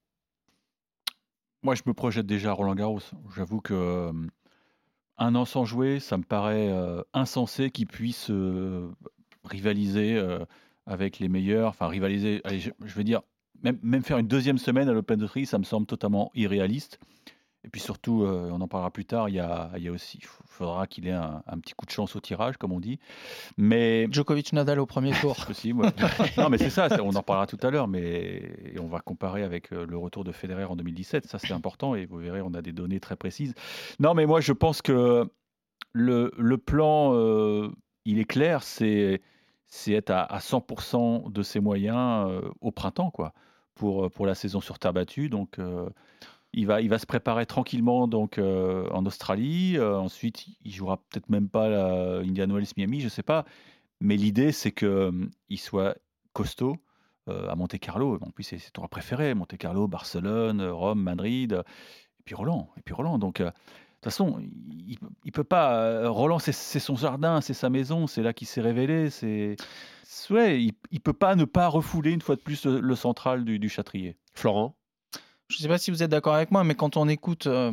Moi, 1.63 1.75
je 1.75 1.81
me 1.85 1.93
projette 1.93 2.25
déjà 2.25 2.49
à 2.49 2.53
Roland 2.53 2.75
Garros. 2.75 2.99
J'avoue 3.35 3.61
que 3.61 4.11
un 5.17 5.35
an 5.35 5.45
sans 5.45 5.65
jouer, 5.65 5.99
ça 5.99 6.17
me 6.17 6.23
paraît 6.23 6.71
insensé 7.13 7.71
qu'il 7.71 7.87
puisse 7.87 8.31
rivaliser 9.43 10.21
avec 10.85 11.19
les 11.19 11.29
meilleurs. 11.29 11.69
Enfin, 11.69 11.87
rivaliser, 11.87 12.41
je, 12.51 12.93
vais 12.95 13.03
dire, 13.03 13.21
même, 13.63 13.79
même 13.81 14.03
faire 14.03 14.17
une 14.17 14.27
deuxième 14.27 14.57
semaine 14.57 14.89
à 14.89 14.93
l'Open 14.93 15.19
de 15.19 15.27
Tri, 15.27 15.45
ça 15.45 15.57
me 15.57 15.63
semble 15.63 15.87
totalement 15.87 16.31
irréaliste. 16.35 16.99
Et 17.65 17.69
puis 17.69 17.79
surtout, 17.79 18.23
euh, 18.23 18.49
on 18.51 18.59
en 18.59 18.67
parlera 18.67 18.91
plus 18.91 19.05
tard, 19.05 19.29
il 19.29 19.35
y 19.35 19.39
a, 19.39 19.71
il 19.77 19.83
y 19.83 19.87
a 19.87 19.91
aussi, 19.91 20.19
il 20.21 20.25
faudra 20.25 20.85
qu'il 20.85 21.07
ait 21.07 21.11
un, 21.11 21.41
petit 21.61 21.73
coup 21.73 21.85
de 21.85 21.91
chance 21.91 22.15
au 22.15 22.19
tirage, 22.19 22.57
comme 22.57 22.73
on 22.73 22.81
dit. 22.81 22.99
Mais 23.57 24.07
Djokovic 24.11 24.51
Nadal 24.51 24.79
au 24.79 24.85
premier 24.85 25.11
tour. 25.21 25.37
c'est 25.37 25.45
possible. 25.45 25.89
non, 26.37 26.49
mais 26.49 26.57
c'est 26.57 26.69
ça, 26.69 26.89
on 27.01 27.15
en 27.15 27.23
parlera 27.23 27.47
tout 27.47 27.59
à 27.61 27.71
l'heure, 27.71 27.87
mais 27.87 28.75
on 28.79 28.87
va 28.87 28.99
comparer 28.99 29.43
avec 29.43 29.71
euh, 29.71 29.85
le 29.87 29.97
retour 29.97 30.25
de 30.25 30.33
Federer 30.33 30.65
en 30.65 30.75
2017. 30.75 31.25
Ça, 31.25 31.39
c'est 31.39 31.53
important 31.53 31.95
et 31.95 32.05
vous 32.05 32.17
verrez, 32.17 32.41
on 32.41 32.53
a 32.53 32.61
des 32.61 32.73
données 32.73 32.99
très 32.99 33.15
précises. 33.15 33.53
Non, 33.99 34.13
mais 34.13 34.25
moi, 34.25 34.41
je 34.41 34.51
pense 34.51 34.81
que 34.81 35.29
le, 35.93 36.31
le 36.37 36.57
plan, 36.57 37.13
euh, 37.15 37.69
il 38.03 38.19
est 38.19 38.25
clair, 38.25 38.63
c'est 38.63 39.21
c'est 39.67 39.93
être 39.93 40.11
à, 40.11 40.37
100% 40.37 41.31
de 41.31 41.41
ses 41.41 41.59
moyens 41.59 42.29
au 42.61 42.69
printemps, 42.69 43.09
quoi, 43.09 43.33
pour, 43.73 44.11
pour 44.11 44.27
la 44.27 44.35
saison 44.35 44.61
sur 44.61 44.77
terre 44.77 44.93
battue. 44.93 45.29
Donc, 45.29 45.57
il 46.53 46.67
va, 46.67 46.81
il 46.81 46.89
va 46.89 46.99
se 46.99 47.05
préparer 47.05 47.45
tranquillement 47.45 48.07
donc 48.07 48.37
euh, 48.37 48.87
en 48.91 49.05
Australie. 49.05 49.77
Euh, 49.77 49.97
ensuite, 49.97 50.45
il 50.63 50.71
jouera 50.71 50.97
peut-être 50.97 51.29
même 51.29 51.49
pas 51.49 51.67
la 51.67 52.19
Indian 52.19 52.47
Wells 52.47 52.67
Miami, 52.77 53.01
je 53.01 53.09
sais 53.09 53.23
pas. 53.23 53.45
Mais 53.99 54.17
l'idée, 54.17 54.51
c'est 54.51 54.71
qu'il 54.71 54.87
hum, 54.87 55.31
soit 55.57 55.95
costaud 56.33 56.77
euh, 57.29 57.49
à 57.49 57.55
Monte 57.55 57.79
Carlo. 57.79 58.17
En 58.21 58.29
plus, 58.29 58.43
c'est 58.43 58.59
ses 58.59 58.71
tours 58.71 58.87
préférés 58.89 59.33
Monte 59.33 59.57
Carlo, 59.57 59.87
Barcelone, 59.87 60.61
Rome, 60.61 61.01
Madrid, 61.01 61.53
et 62.19 62.23
puis 62.23 62.35
Roland. 62.35 62.69
Et 62.77 62.81
puis 62.81 62.93
Roland. 62.93 63.17
Donc, 63.17 63.41
de 63.41 63.45
toute 63.45 64.03
façon, 64.03 64.39
il, 64.39 64.97
il 65.23 65.31
peut 65.31 65.43
pas. 65.43 66.07
Roland, 66.09 66.39
c'est 66.39 66.53
son 66.53 66.95
jardin, 66.95 67.41
c'est 67.41 67.53
sa 67.53 67.69
maison, 67.69 68.05
c'est 68.05 68.21
là 68.21 68.33
qu'il 68.33 68.47
s'est 68.47 68.61
révélé. 68.61 69.09
C'est 69.09 69.55
ouais, 70.29 70.61
il, 70.61 70.73
il 70.91 70.99
peut 70.99 71.13
pas 71.13 71.35
ne 71.35 71.45
pas 71.45 71.67
refouler 71.67 72.11
une 72.11 72.21
fois 72.21 72.35
de 72.35 72.41
plus 72.41 72.65
le, 72.65 72.95
central 72.95 73.45
du, 73.45 73.59
du 73.59 73.69
Châtrier. 73.69 74.17
Florent? 74.33 74.75
Je 75.49 75.57
ne 75.57 75.61
sais 75.61 75.67
pas 75.67 75.77
si 75.77 75.91
vous 75.91 76.03
êtes 76.03 76.11
d'accord 76.11 76.35
avec 76.35 76.51
moi, 76.51 76.63
mais 76.63 76.75
quand 76.75 76.97
on 76.97 77.07
écoute 77.07 77.47
euh, 77.47 77.71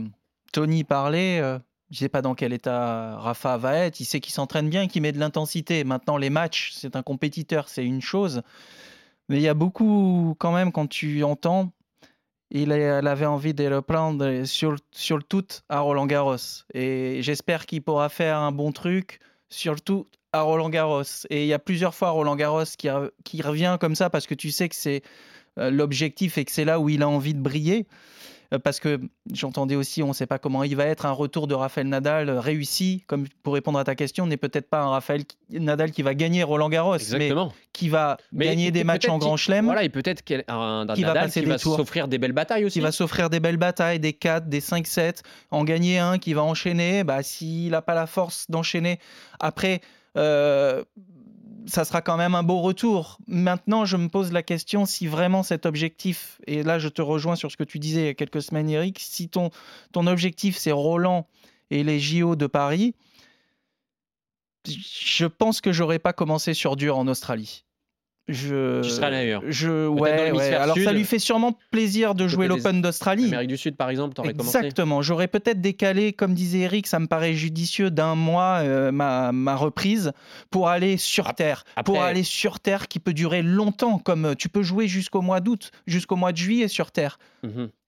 Tony 0.52 0.84
parler, 0.84 1.38
euh, 1.42 1.58
je 1.90 1.96
ne 1.96 1.98
sais 1.98 2.08
pas 2.08 2.22
dans 2.22 2.34
quel 2.34 2.52
état 2.52 3.16
Rafa 3.18 3.56
va 3.56 3.76
être. 3.76 4.00
Il 4.00 4.04
sait 4.04 4.20
qu'il 4.20 4.32
s'entraîne 4.32 4.68
bien, 4.68 4.88
qu'il 4.88 5.02
met 5.02 5.12
de 5.12 5.18
l'intensité. 5.18 5.84
Maintenant, 5.84 6.16
les 6.16 6.30
matchs, 6.30 6.72
c'est 6.74 6.96
un 6.96 7.02
compétiteur, 7.02 7.68
c'est 7.68 7.84
une 7.84 8.00
chose. 8.00 8.42
Mais 9.28 9.36
il 9.36 9.42
y 9.42 9.48
a 9.48 9.54
beaucoup, 9.54 10.34
quand 10.38 10.52
même, 10.52 10.72
quand 10.72 10.88
tu 10.88 11.22
entends, 11.24 11.72
il, 12.50 12.72
avait 12.72 13.26
envie 13.26 13.54
de 13.54 13.64
le 13.64 13.80
prendre 13.80 14.44
sur, 14.44 14.72
le 14.72 15.22
tout 15.22 15.46
à 15.68 15.80
Roland 15.80 16.06
Garros. 16.06 16.64
Et 16.74 17.22
j'espère 17.22 17.66
qu'il 17.66 17.82
pourra 17.82 18.08
faire 18.08 18.38
un 18.38 18.52
bon 18.52 18.72
truc 18.72 19.20
sur 19.48 19.74
le 19.74 19.80
tout 19.80 20.06
à 20.32 20.42
Roland 20.42 20.68
Garros. 20.68 21.02
Et 21.30 21.42
il 21.42 21.46
y 21.46 21.52
a 21.52 21.58
plusieurs 21.58 21.94
fois 21.94 22.10
Roland 22.10 22.36
Garros 22.36 22.64
qui, 22.76 23.42
revient 23.42 23.78
comme 23.80 23.94
ça 23.94 24.10
parce 24.10 24.26
que 24.26 24.34
tu 24.34 24.50
sais 24.50 24.68
que 24.68 24.74
c'est 24.74 25.02
l'objectif 25.57 26.38
et 26.38 26.45
que 26.45 26.52
c'est 26.52 26.64
là 26.64 26.80
où 26.80 26.88
il 26.88 27.02
a 27.02 27.09
envie 27.09 27.35
de 27.35 27.40
briller. 27.40 27.87
Euh, 28.52 28.59
parce 28.59 28.80
que 28.80 29.00
j'entendais 29.33 29.76
aussi, 29.76 30.02
on 30.02 30.09
ne 30.09 30.12
sait 30.12 30.26
pas 30.26 30.38
comment 30.38 30.64
il 30.64 30.75
va 30.75 30.87
être, 30.87 31.07
un 31.07 31.12
retour 31.12 31.47
de 31.47 31.54
Rafael 31.54 31.87
Nadal 31.87 32.28
euh, 32.28 32.40
réussi, 32.40 33.04
comme 33.07 33.26
pour 33.42 33.54
répondre 33.54 33.78
à 33.78 33.85
ta 33.85 33.95
question, 33.95 34.26
n'est 34.26 34.37
peut-être 34.37 34.69
pas 34.69 34.80
un 34.80 34.90
Rafael 34.90 35.23
Nadal 35.50 35.92
qui 35.92 36.02
va 36.02 36.14
gagner 36.14 36.42
Roland 36.42 36.69
Garros, 36.69 36.97
mais 37.16 37.33
qui 37.73 37.88
va 37.88 38.16
gagner 38.33 38.71
des 38.71 38.85
matchs 38.85 39.09
en 39.09 39.19
Grand 39.19 39.37
Chelem. 39.37 39.66
Voilà, 39.66 39.85
et 39.85 39.88
peut-être 39.88 40.23
un 40.49 40.85
Nadal 40.85 41.30
qui 41.30 41.45
va 41.45 41.59
s'offrir 41.59 42.09
des 42.09 42.19
belles 42.19 42.33
batailles 42.33 42.64
aussi. 42.64 42.78
Qui 42.78 42.80
va 42.80 42.92
s'offrir 42.92 43.30
des 43.30 43.40
belles 43.40 43.57
batailles, 43.57 44.00
des 44.00 44.12
4, 44.12 44.49
des 44.49 44.61
5-7, 44.61 45.23
en 45.50 45.64
gagner 45.64 45.99
un, 45.99 46.19
qui 46.19 46.35
va 46.35 46.42
enchaîner. 46.42 47.04
Bah, 47.04 47.23
S'il 47.23 47.71
n'a 47.71 47.83
pas 47.83 47.95
la 47.95 48.07
force 48.07 48.50
d'enchaîner, 48.50 48.99
après, 49.38 49.80
euh, 50.16 50.83
ça 51.70 51.84
sera 51.84 52.02
quand 52.02 52.16
même 52.16 52.34
un 52.34 52.42
beau 52.42 52.60
retour. 52.60 53.18
Maintenant, 53.26 53.84
je 53.84 53.96
me 53.96 54.08
pose 54.08 54.32
la 54.32 54.42
question 54.42 54.86
si 54.86 55.06
vraiment 55.06 55.42
cet 55.42 55.66
objectif, 55.66 56.40
et 56.46 56.62
là 56.62 56.78
je 56.78 56.88
te 56.88 57.00
rejoins 57.00 57.36
sur 57.36 57.50
ce 57.50 57.56
que 57.56 57.64
tu 57.64 57.78
disais 57.78 58.02
il 58.02 58.06
y 58.06 58.08
a 58.08 58.14
quelques 58.14 58.42
semaines, 58.42 58.68
Eric, 58.68 58.98
si 58.98 59.28
ton, 59.28 59.50
objectif 59.94 60.56
c'est 60.56 60.72
Roland 60.72 61.26
et 61.70 61.84
les 61.84 62.00
JO 62.00 62.36
de 62.36 62.46
Paris, 62.46 62.94
je 64.66 65.26
pense 65.26 65.60
que 65.60 65.72
j'aurais 65.72 65.98
pas 65.98 66.12
commencé 66.12 66.54
sur 66.54 66.76
dur 66.76 66.98
en 66.98 67.06
Australie. 67.06 67.64
Je, 68.30 68.82
tu 68.82 68.90
seras. 68.90 69.10
Je, 69.49 69.88
ouais, 69.88 70.54
Alors 70.54 70.76
ça 70.78 70.92
lui 70.92 71.04
fait 71.04 71.18
sûrement 71.18 71.58
plaisir 71.70 72.14
de 72.14 72.28
jouer 72.28 72.46
l'Open 72.46 72.80
d'Australie. 72.80 73.26
Amérique 73.26 73.49
du 73.49 73.56
Sud, 73.56 73.76
par 73.76 73.90
exemple, 73.90 74.14
t'aurais 74.14 74.32
commencé. 74.32 74.58
Exactement. 74.58 75.02
J'aurais 75.02 75.28
peut-être 75.28 75.60
décalé, 75.60 76.12
comme 76.12 76.34
disait 76.34 76.60
Eric, 76.60 76.87
ça 76.87 76.99
me 76.99 77.06
paraît 77.06 77.34
judicieux 77.34 77.90
d'un 77.90 78.14
mois 78.14 78.60
euh, 78.62 78.92
ma, 78.92 79.32
ma, 79.32 79.56
reprise 79.56 80.12
pour 80.50 80.68
aller 80.68 80.96
sur 80.96 81.34
terre, 81.34 81.64
pour 81.84 82.02
aller 82.02 82.22
sur 82.22 82.60
terre 82.60 82.88
qui 82.88 83.00
peut 83.00 83.12
durer 83.12 83.42
longtemps, 83.42 83.99
comme 83.99 84.26
euh, 84.26 84.34
tu 84.34 84.49
peux 84.49 84.62
jouer 84.62 84.87
jusqu'au 84.87 85.22
mois 85.22 85.40
d'août, 85.40 85.70
jusqu'au 85.87 86.16
mois 86.16 86.32
de 86.32 86.37
juillet 86.37 86.68
sur 86.68 86.92
terre. 86.92 87.18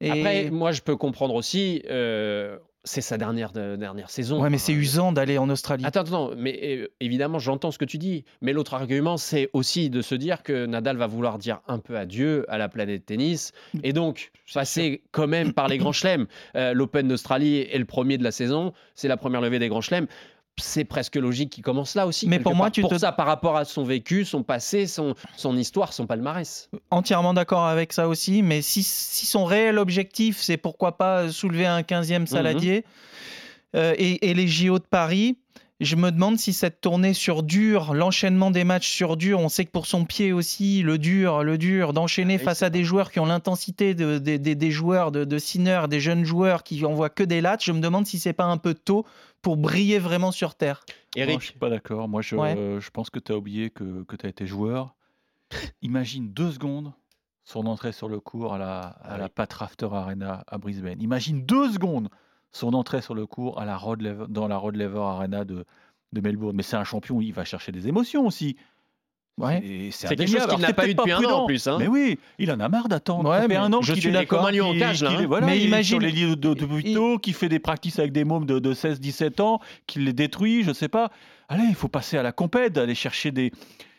Et... 0.00 0.10
Après, 0.10 0.50
moi, 0.50 0.72
je 0.72 0.80
peux 0.80 0.96
comprendre 0.96 1.34
aussi. 1.34 1.82
Euh, 1.90 2.58
c'est 2.84 3.00
sa 3.00 3.16
dernière, 3.16 3.52
dernière 3.52 4.10
saison. 4.10 4.42
Ouais, 4.42 4.50
mais 4.50 4.58
c'est 4.58 4.72
usant 4.72 5.12
d'aller 5.12 5.38
en 5.38 5.48
Australie. 5.50 5.84
Attends, 5.86 6.00
attends, 6.00 6.30
mais 6.36 6.58
euh, 6.62 6.88
évidemment, 7.00 7.38
j'entends 7.38 7.70
ce 7.70 7.78
que 7.78 7.84
tu 7.84 7.98
dis. 7.98 8.24
Mais 8.40 8.52
l'autre 8.52 8.74
argument, 8.74 9.16
c'est 9.16 9.50
aussi 9.52 9.88
de 9.88 10.02
se 10.02 10.14
dire 10.14 10.42
que 10.42 10.66
Nadal 10.66 10.96
va 10.96 11.06
vouloir 11.06 11.38
dire 11.38 11.60
un 11.68 11.78
peu 11.78 11.96
adieu 11.96 12.44
à 12.48 12.58
la 12.58 12.68
planète 12.68 13.06
tennis. 13.06 13.52
Et 13.84 13.92
donc, 13.92 14.32
passer 14.52 15.02
quand 15.12 15.28
même 15.28 15.52
par 15.52 15.68
les 15.68 15.78
grands 15.78 15.92
chelems. 15.92 16.26
Euh, 16.56 16.72
L'Open 16.74 17.06
d'Australie 17.06 17.58
est 17.58 17.78
le 17.78 17.84
premier 17.84 18.18
de 18.18 18.24
la 18.24 18.32
saison. 18.32 18.72
C'est 18.94 19.08
la 19.08 19.16
première 19.16 19.40
levée 19.40 19.58
des 19.58 19.68
grands 19.68 19.80
chelems 19.80 20.06
c'est 20.60 20.84
presque 20.84 21.16
logique 21.16 21.50
qu'il 21.50 21.64
commence 21.64 21.94
là 21.94 22.06
aussi. 22.06 22.28
Mais 22.28 22.38
pour 22.38 22.54
moi, 22.54 22.70
tu 22.70 22.82
pour 22.82 22.96
ça, 22.96 23.12
par 23.12 23.26
rapport 23.26 23.56
à 23.56 23.64
son 23.64 23.84
vécu, 23.84 24.24
son 24.24 24.42
passé, 24.42 24.86
son, 24.86 25.14
son 25.36 25.56
histoire, 25.56 25.92
son 25.92 26.06
palmarès. 26.06 26.68
Entièrement 26.90 27.34
d'accord 27.34 27.66
avec 27.66 27.92
ça 27.92 28.08
aussi. 28.08 28.42
Mais 28.42 28.62
si, 28.62 28.82
si 28.82 29.26
son 29.26 29.44
réel 29.44 29.78
objectif, 29.78 30.40
c'est 30.40 30.56
pourquoi 30.56 30.98
pas 30.98 31.30
soulever 31.30 31.66
un 31.66 31.80
15e 31.80 32.26
saladier 32.26 32.84
mhm. 32.84 33.80
euh, 33.80 33.94
et, 33.96 34.30
et, 34.30 34.34
les 34.34 34.48
JO 34.48 34.78
de 34.78 34.84
Paris, 34.84 35.38
je 35.84 35.96
me 35.96 36.10
demande 36.10 36.38
si 36.38 36.52
cette 36.52 36.80
tournée 36.80 37.14
sur 37.14 37.42
dur, 37.42 37.94
l'enchaînement 37.94 38.50
des 38.50 38.64
matchs 38.64 38.88
sur 38.88 39.16
dur, 39.16 39.40
on 39.40 39.48
sait 39.48 39.64
que 39.64 39.70
pour 39.70 39.86
son 39.86 40.04
pied 40.04 40.32
aussi, 40.32 40.82
le 40.82 40.98
dur, 40.98 41.42
le 41.42 41.58
dur, 41.58 41.92
d'enchaîner 41.92 42.38
ah 42.40 42.44
face 42.44 42.62
à 42.62 42.70
des 42.70 42.84
joueurs 42.84 43.10
qui 43.10 43.20
ont 43.20 43.26
l'intensité 43.26 43.94
de, 43.94 44.18
des 44.18 44.70
joueurs 44.70 45.12
de, 45.12 45.24
de 45.24 45.38
Sinner, 45.38 45.82
des 45.88 46.00
jeunes 46.00 46.24
joueurs 46.24 46.62
qui 46.62 46.84
envoient 46.84 47.10
que 47.10 47.22
des 47.22 47.40
lattes, 47.40 47.64
je 47.64 47.72
me 47.72 47.80
demande 47.80 48.06
si 48.06 48.18
c'est 48.18 48.32
pas 48.32 48.44
un 48.44 48.58
peu 48.58 48.74
tôt 48.74 49.06
pour 49.40 49.56
briller 49.56 49.98
vraiment 49.98 50.32
sur 50.32 50.54
Terre. 50.54 50.84
Eric 51.16 51.40
Je 51.40 51.46
suis 51.46 51.58
pas 51.58 51.70
d'accord. 51.70 52.08
Moi, 52.08 52.22
je, 52.22 52.36
je, 52.80 52.90
pense 52.90 53.10
que 53.10 53.18
tu 53.18 53.32
as 53.32 53.36
oublié 53.36 53.70
que, 53.70 54.04
que 54.04 54.16
tu 54.16 54.26
as 54.26 54.28
été 54.28 54.46
joueur. 54.46 54.94
Imagine 55.82 56.32
deux 56.32 56.52
secondes 56.52 56.92
son 57.44 57.66
entrée 57.66 57.92
sur 57.92 58.08
le 58.08 58.20
cours 58.20 58.54
à 58.54 58.58
la, 58.58 58.80
à 58.80 59.18
la 59.18 59.28
Pat 59.28 59.52
Rafter 59.52 59.88
Arena 59.92 60.44
à 60.46 60.58
Brisbane. 60.58 61.00
Imagine 61.02 61.44
deux 61.44 61.72
secondes 61.72 62.08
son 62.52 62.74
entrée 62.74 63.02
sur 63.02 63.14
le 63.14 63.26
cours 63.26 63.58
à 63.58 63.64
la 63.64 63.76
Rod 63.76 64.02
dans 64.28 64.48
la 64.48 64.56
Rod 64.56 64.76
Laver 64.76 65.00
Arena 65.00 65.44
de, 65.44 65.64
de 66.12 66.20
Melbourne. 66.20 66.54
Mais 66.56 66.62
c'est 66.62 66.76
un 66.76 66.84
champion, 66.84 67.20
il 67.20 67.32
va 67.32 67.44
chercher 67.44 67.72
des 67.72 67.88
émotions 67.88 68.26
aussi. 68.26 68.56
Ouais. 69.38 69.88
C'est 69.92 70.14
quelque 70.14 70.26
chose 70.26 70.46
qu'il 70.46 70.60
n'a 70.60 70.74
pas 70.74 70.86
eu 70.86 70.94
depuis 70.94 71.10
un 71.10 71.24
an 71.24 71.42
en 71.42 71.46
plus. 71.46 71.66
Hein. 71.66 71.78
Mais 71.78 71.88
oui, 71.88 72.18
il 72.38 72.52
en 72.52 72.60
a 72.60 72.68
marre 72.68 72.88
d'attendre. 72.88 73.30
Ouais, 73.30 73.48
mais 73.48 73.56
un 73.56 73.72
an 73.72 73.80
je 73.80 73.94
suis 73.94 74.12
d'accord. 74.12 74.44
Comme 74.44 74.54
un 74.54 74.60
en 74.60 74.78
cage 74.78 75.02
là. 75.02 75.10
Hein. 75.10 75.26
Voilà, 75.26 75.46
mais 75.46 75.58
imagine 75.58 75.98
sur 75.98 76.00
les 76.00 76.10
lits 76.10 76.36
de, 76.36 76.54
de, 76.54 77.18
qui 77.18 77.32
fait 77.32 77.48
des 77.48 77.58
practices 77.58 77.98
avec 77.98 78.12
des 78.12 78.24
mômes 78.24 78.44
de, 78.44 78.58
de 78.58 78.74
16-17 78.74 79.40
ans, 79.40 79.60
qui 79.86 80.00
les 80.00 80.12
détruit, 80.12 80.64
je 80.64 80.72
sais 80.72 80.88
pas. 80.88 81.10
Allez, 81.48 81.64
il 81.68 81.74
faut 81.74 81.88
passer 81.88 82.18
à 82.18 82.22
la 82.22 82.32
compète, 82.32 82.76
aller 82.76 82.94
chercher 82.94 83.30
des 83.30 83.52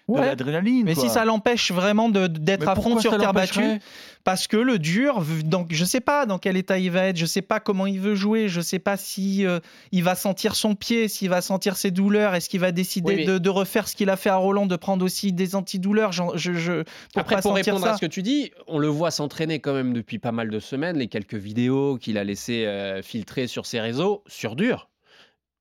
ouais. 0.07 0.25
l'adrénaline. 0.25 0.85
Mais 0.85 0.95
si 0.95 1.09
ça 1.09 1.25
l'empêche 1.25 1.71
vraiment 1.71 2.09
d'être 2.09 2.67
à 2.67 2.75
fond 2.75 2.99
sur 2.99 3.17
terre 3.17 3.33
battue, 3.33 3.79
parce 4.23 4.47
que 4.47 4.57
le 4.57 4.79
dur, 4.79 5.23
donc 5.43 5.67
je 5.71 5.83
sais 5.83 5.99
pas 5.99 6.25
dans 6.25 6.39
quel 6.39 6.55
état 6.55 6.77
il 6.77 6.91
va 6.91 7.07
être, 7.07 7.17
je 7.17 7.25
sais 7.25 7.41
pas 7.41 7.59
comment 7.59 7.85
il 7.85 7.99
veut 7.99 8.15
jouer, 8.15 8.47
je 8.47 8.61
sais 8.61 8.79
pas 8.79 8.95
si 8.95 9.45
euh, 9.45 9.59
il 9.91 10.03
va 10.03 10.15
sentir 10.15 10.55
son 10.55 10.75
pied, 10.75 11.09
s'il 11.09 11.29
va 11.29 11.41
sentir 11.41 11.75
ses 11.75 11.91
douleurs, 11.91 12.33
est-ce 12.33 12.47
qu'il 12.47 12.61
va 12.61 12.71
décider 12.71 13.25
de, 13.25 13.49
refaire 13.49 13.87
ce 13.87 13.95
qu'il 13.95 14.09
a 14.09 14.15
fait 14.15 14.29
à 14.29 14.37
Roland, 14.37 14.65
de 14.65 14.75
prendre 14.75 15.05
aussi 15.05 15.33
des 15.33 15.55
antidouleurs. 15.55 16.11
Je, 16.11 16.23
je, 16.35 16.83
pour 16.83 17.21
Après, 17.21 17.41
pour 17.41 17.53
répondre 17.53 17.85
à 17.85 17.95
ce 17.95 18.01
que 18.01 18.05
tu 18.05 18.23
dis, 18.23 18.51
on 18.67 18.79
le 18.79 18.87
voit 18.87 19.11
s'entraîner 19.11 19.59
quand 19.59 19.73
même 19.73 19.93
depuis 19.93 20.19
pas 20.19 20.31
mal 20.31 20.49
de 20.49 20.59
semaines, 20.59 20.97
les 20.97 21.07
quelques 21.07 21.35
vidéos 21.35 21.97
qu'il 21.97 22.17
a 22.17 22.23
laissé 22.23 22.65
euh, 22.65 23.01
filtrer 23.01 23.47
sur 23.47 23.65
ses 23.65 23.79
réseaux 23.79 24.23
sur 24.27 24.55
dur. 24.55 24.89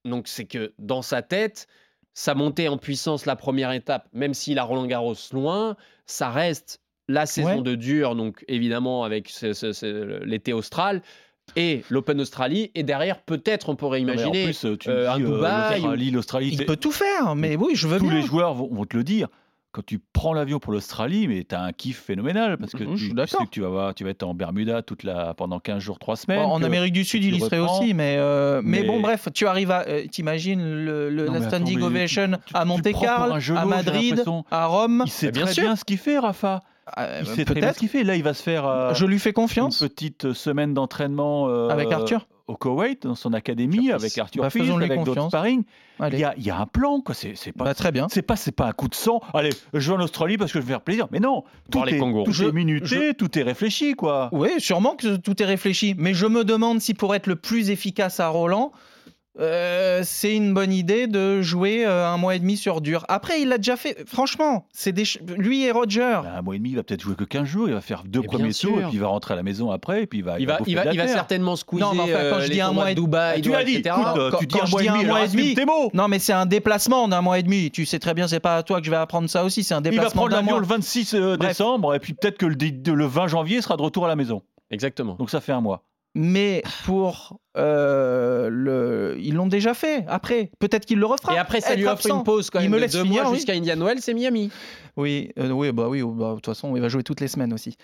Donc 0.05 0.29
c'est 0.29 0.47
que 0.47 0.73
dans 0.79 1.03
sa 1.03 1.23
tête, 1.23 1.67
sa 2.15 2.35
montée 2.35 2.69
en 2.69 2.79
puissance, 2.79 3.27
la 3.27 3.37
première 3.37 3.73
étape, 3.73 4.09
même 4.13 4.35
s'il 4.35 4.59
a 4.59 4.65
Roland 4.65 4.87
Garros 4.87 5.15
loin, 5.33 5.77
ça 6.07 6.31
reste 6.31 6.81
la 7.09 7.27
saison 7.27 7.63
de 7.63 7.75
dur, 7.75 8.15
donc 8.15 8.45
évidemment 8.49 9.05
avec 9.05 9.33
l'été 10.25 10.53
austral 10.53 11.03
et 11.57 11.83
l'Open 11.91 12.21
Australie. 12.21 12.71
Et 12.75 12.83
derrière 12.83 13.21
peut-être 13.21 13.69
on 13.69 13.77
pourrait 13.77 14.01
imaginer 14.01 14.45
plus, 14.45 14.67
tu 14.79 14.89
euh, 14.89 15.11
un 15.11 15.19
Dubaï 15.19 16.11
l'Australie 16.11 16.51
il 16.53 16.65
peut 16.65 16.77
tout 16.77 16.93
faire 16.93 17.35
mais 17.35 17.57
oui 17.57 17.75
je 17.75 17.89
veux 17.89 17.99
tous 17.99 18.05
bien. 18.05 18.13
tous 18.13 18.21
les 18.21 18.27
joueurs 18.27 18.55
vont, 18.55 18.85
te 18.85 18.97
le 18.97 19.05
dire 19.05 19.29
quand 19.73 19.85
tu 19.85 19.99
prends 20.13 20.35
l'avion 20.35 20.59
pour 20.59 20.73
l'Australie, 20.73 21.27
mais 21.27 21.45
tu 21.49 21.55
as 21.55 21.63
un 21.63 21.73
kiff 21.73 21.99
phénoménal 21.99 22.59
parce 22.59 22.73
que, 22.73 22.85
mmh, 22.85 22.97
tu, 22.97 23.09
sais 23.27 23.45
que 23.45 23.51
tu 23.51 23.63
vas, 23.63 23.69
voir, 23.69 23.95
tu 23.95 24.05
vas 24.05 24.11
être 24.11 24.23
en 24.23 24.35
Bermuda 24.35 24.83
toute 24.83 25.03
la, 25.03 25.33
pendant 25.33 25.61
15 25.61 25.79
jours, 25.83 25.99
3 25.99 26.17
semaines. 26.17 26.41
en 26.41 26.63
Amérique 26.63 26.93
du 26.93 27.05
Sud, 27.05 27.25
il 27.25 27.37
y 27.37 27.41
serait 27.41 27.59
aussi, 27.59 27.95
mais, 27.95 28.17
euh, 28.19 28.61
mais, 28.63 28.83
bon, 28.83 29.01
bref, 29.01 29.29
tu 29.35 29.47
arrives 29.47 29.71
à. 29.71 29.85
Euh, 29.89 30.07
T'imagines 30.07 30.63
le, 30.63 31.09
la 31.09 31.43
standing 31.49 31.81
ovation 31.81 32.33
à 32.53 32.65
Monte-Carlo, 32.67 33.35
à 33.57 33.65
Madrid, 33.65 34.23
à 34.51 34.67
Rome. 34.67 35.05
Il 35.07 35.11
sait 35.11 35.33
bien 35.33 35.47
très 35.47 35.63
bien 35.63 35.77
ce 35.77 35.85
qu'il 35.85 35.99
fait, 35.99 36.19
Rafa. 36.19 36.61
Ah, 36.87 37.21
il 37.21 37.27
sait 37.27 37.45
très 37.45 37.61
bien 37.61 37.73
ce 37.73 37.79
qu'il 37.79 37.89
fait. 37.89 38.05
Là, 38.05 38.17
il 38.17 38.23
va 38.23 38.35
se 38.35 38.43
faire. 38.43 38.67
Euh, 38.67 38.93
Je 38.93 39.07
lui 39.07 39.19
fais 39.19 39.33
confiance. 39.33 39.81
Une 39.81 39.89
petite 39.89 40.33
semaine 40.35 40.75
d'entraînement. 40.75 41.47
Avec 41.69 41.91
Arthur 41.91 42.27
au 42.47 42.57
Koweït, 42.57 43.05
dans 43.05 43.15
son 43.15 43.33
académie, 43.33 43.91
avec 43.91 44.17
Arthur 44.19 44.43
bah, 44.43 44.49
avec 44.53 45.05
d'autres 45.05 45.29
sparring. 45.29 45.63
Il 46.11 46.19
y, 46.19 46.25
a, 46.25 46.35
il 46.37 46.45
y, 46.45 46.51
a, 46.51 46.59
un 46.59 46.67
plan, 46.67 47.01
quoi. 47.01 47.15
C'est, 47.15 47.35
pas, 47.53 47.65
bah, 47.65 47.75
très 47.75 47.93
bien. 47.93 48.09
C'est 48.11 48.23
pas, 48.23 48.35
c'est 48.35 48.51
pas 48.51 48.67
un 48.67 48.73
coup 48.73 48.89
de 48.89 48.95
sang. 48.95 49.21
Allez, 49.35 49.51
je 49.73 49.93
vais 49.93 49.97
en 49.97 50.01
Australie 50.01 50.37
parce 50.37 50.53
que 50.53 50.59
je 50.59 50.65
vais 50.65 50.73
faire 50.73 50.81
plaisir. 50.81 51.07
Mais 51.13 51.21
non, 51.21 51.45
tout, 51.71 51.85
est, 51.87 51.99
tout 51.99 52.43
est, 52.43 52.53
minuté, 52.53 53.15
tout 53.15 53.39
est 53.39 53.43
réfléchi, 53.43 53.95
quoi. 53.95 54.29
Oui, 54.33 54.49
sûrement 54.59 54.97
que 54.97 55.17
tout 55.17 55.41
est 55.41 55.47
réfléchi. 55.47 55.95
Mais 55.97 56.13
je 56.13 56.27
me 56.27 56.45
demande 56.45 56.81
si 56.81 56.95
pour 56.95 57.15
être 57.15 57.29
le 57.29 57.37
plus 57.37 57.71
efficace 57.71 58.19
à 58.19 58.29
Roland, 58.29 58.73
euh, 59.41 60.03
c'est 60.05 60.37
une 60.37 60.53
bonne 60.53 60.73
idée 60.73 61.07
de 61.07 61.41
jouer 61.41 61.87
euh, 61.87 62.07
un 62.07 62.19
mois 62.19 62.35
et 62.35 62.39
demi 62.39 62.59
sur 62.59 62.83
dur. 62.83 63.07
Après, 63.09 63.41
il 63.41 63.49
l'a 63.49 63.57
déjà 63.57 63.77
fait. 63.77 64.07
Franchement, 64.07 64.67
c'est 64.73 64.93
des... 64.93 65.05
lui 65.39 65.65
et 65.65 65.71
Roger. 65.71 66.21
Bah, 66.23 66.35
un 66.37 66.43
mois 66.43 66.55
et 66.55 66.59
demi, 66.59 66.71
il 66.71 66.77
va 66.77 66.83
peut-être 66.83 67.01
jouer 67.01 67.15
que 67.15 67.25
15 67.25 67.45
jours. 67.47 67.69
Il 67.69 67.75
va 67.75 67.81
faire 67.81 68.05
deux 68.05 68.23
premiers 68.23 68.53
tours 68.53 68.79
et 68.79 68.83
puis 68.85 68.95
il 68.95 69.01
va 69.01 69.07
rentrer 69.07 69.33
à 69.33 69.37
la 69.39 69.43
maison 69.43 69.71
après. 69.71 70.03
Et 70.03 70.07
puis 70.07 70.19
il 70.19 70.25
va, 70.25 70.39
il 70.39 70.47
va, 70.47 70.59
il 70.67 70.77
va, 70.77 71.09
certainement 71.09 71.57
squeezer 71.57 71.95
non, 71.95 72.07
quand 72.07 72.41
je 72.41 72.51
dis 72.51 72.61
un 72.61 72.73
mois 72.73 72.91
et 72.91 72.95
Dubaï, 72.95 73.41
tu 73.41 73.55
as 73.55 73.65
dit, 73.65 73.77
etc. 73.77 73.97
Écoute, 73.99 74.41
tu 74.41 74.47
dis 74.47 74.59
un 74.59 75.03
mois, 75.05 75.25
et 75.25 75.29
demi. 75.29 75.57
Non, 75.95 76.09
mais 76.09 76.19
c'est 76.19 76.35
un 76.35 76.47
déplacement 76.47 77.09
d'un 77.09 77.23
mois 77.23 77.39
et 77.39 77.43
demi. 77.43 77.71
Tu 77.71 77.87
sais 77.87 77.99
très 77.99 78.13
bien, 78.13 78.29
c'est 78.29 78.41
pas 78.41 78.57
à 78.57 78.63
toi 78.63 78.81
que 78.81 78.87
je 78.87 78.91
vais 78.91 78.97
apprendre 78.97 79.31
ça 79.31 79.45
aussi. 79.45 79.65
C'est 79.65 79.75
un 79.75 79.81
déplacement. 79.81 80.03
Il 80.03 80.15
va 80.15 80.15
prendre 80.15 80.35
l'avion 80.35 80.59
le 80.59 80.67
26 80.67 81.15
euh, 81.15 81.37
décembre 81.37 81.95
et 81.95 82.01
puis 82.01 82.13
peut-être 82.13 82.37
que 82.37 82.47
le 82.47 83.07
20 83.07 83.29
janvier 83.29 83.63
sera 83.63 83.77
de 83.77 83.83
retour 83.83 84.05
à 84.05 84.09
la 84.09 84.17
maison. 84.17 84.43
Exactement. 84.71 85.15
Donc 85.15 85.31
ça 85.31 85.41
fait 85.41 85.53
un 85.53 85.61
mois 85.61 85.85
mais 86.15 86.63
pour 86.85 87.41
euh, 87.57 88.49
le, 88.51 89.17
ils 89.19 89.35
l'ont 89.35 89.47
déjà 89.47 89.75
fait. 89.75 90.05
Après, 90.09 90.51
peut-être 90.59 90.87
qu'il 90.87 90.99
le 90.99 91.07
refera. 91.07 91.35
Et 91.35 91.39
après, 91.39 91.61
ça 91.61 91.75
lui 91.75 91.87
offre 91.87 92.07
une 92.07 92.23
pause 92.23 92.51
quand 92.51 92.59
même. 92.59 92.69
Il 92.69 92.71
me 92.71 92.79
laisse 92.79 92.93
deux 92.93 93.05
mois 93.05 93.33
jusqu'à 93.33 93.53
Indian 93.53 93.77
Noël, 93.77 93.99
c'est 94.01 94.15
Miami. 94.15 94.51
Oui, 94.97 95.31
euh, 95.39 95.51
oui, 95.51 95.73
bah 95.73 95.89
oui. 95.89 96.03
Bah, 96.05 96.31
de 96.31 96.35
toute 96.37 96.47
façon, 96.47 96.77
il 96.77 96.83
va 96.83 96.89
jouer 96.89 97.03
toutes 97.03 97.21
les 97.21 97.29
semaines 97.29 97.53
aussi. 97.55 97.77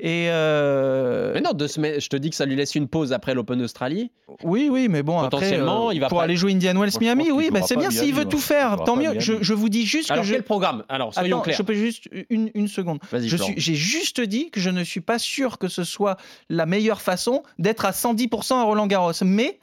Et 0.00 0.26
euh, 0.30 1.32
Mais 1.34 1.40
non, 1.40 1.52
deux 1.52 1.68
semaines, 1.68 2.00
je 2.00 2.08
te 2.08 2.16
dis 2.16 2.28
que 2.30 2.36
ça 2.36 2.44
lui 2.44 2.56
laisse 2.56 2.74
une 2.74 2.86
pause 2.88 3.12
après 3.12 3.34
l'Open 3.34 3.58
d'Australie. 3.58 4.10
Oui, 4.42 4.68
oui, 4.70 4.88
mais 4.90 5.02
bon, 5.02 5.20
Potentiellement, 5.22 5.84
après, 5.84 5.88
euh, 5.88 5.94
il 5.94 6.00
va 6.00 6.08
pour 6.08 6.18
pas- 6.18 6.24
aller 6.24 6.36
jouer 6.36 6.52
Indian 6.52 6.74
Wells 6.78 6.92
Miami, 7.00 7.30
oui, 7.30 7.48
bah, 7.52 7.60
c'est 7.62 7.76
bien 7.76 7.90
s'il 7.90 8.12
veut 8.14 8.24
tout 8.26 8.38
faire. 8.38 8.76
Tant 8.84 8.96
mieux. 8.96 9.18
Je, 9.20 9.34
je 9.40 9.54
vous 9.54 9.68
dis 9.68 9.86
juste 9.86 10.10
Alors 10.10 10.22
que 10.24 10.28
je. 10.28 10.34
quel 10.34 10.42
programme? 10.42 10.84
Alors 10.88 11.14
soyons 11.14 11.36
Attends, 11.36 11.44
clairs. 11.44 11.56
je 11.56 11.62
peux 11.62 11.74
juste 11.74 12.08
une, 12.30 12.50
une 12.54 12.68
seconde. 12.68 12.98
Je 13.12 13.36
suis- 13.36 13.54
J'ai 13.56 13.74
juste 13.74 14.20
dit 14.20 14.50
que 14.50 14.60
je 14.60 14.68
ne 14.70 14.84
suis 14.84 15.00
pas 15.00 15.18
sûr 15.18 15.58
que 15.58 15.68
ce 15.68 15.84
soit 15.84 16.16
la 16.50 16.66
meilleure 16.66 17.00
façon 17.00 17.42
d'être 17.58 17.84
à 17.86 17.92
110% 17.92 18.56
à 18.58 18.64
Roland 18.64 18.86
Garros. 18.86 19.12
Mais 19.24 19.58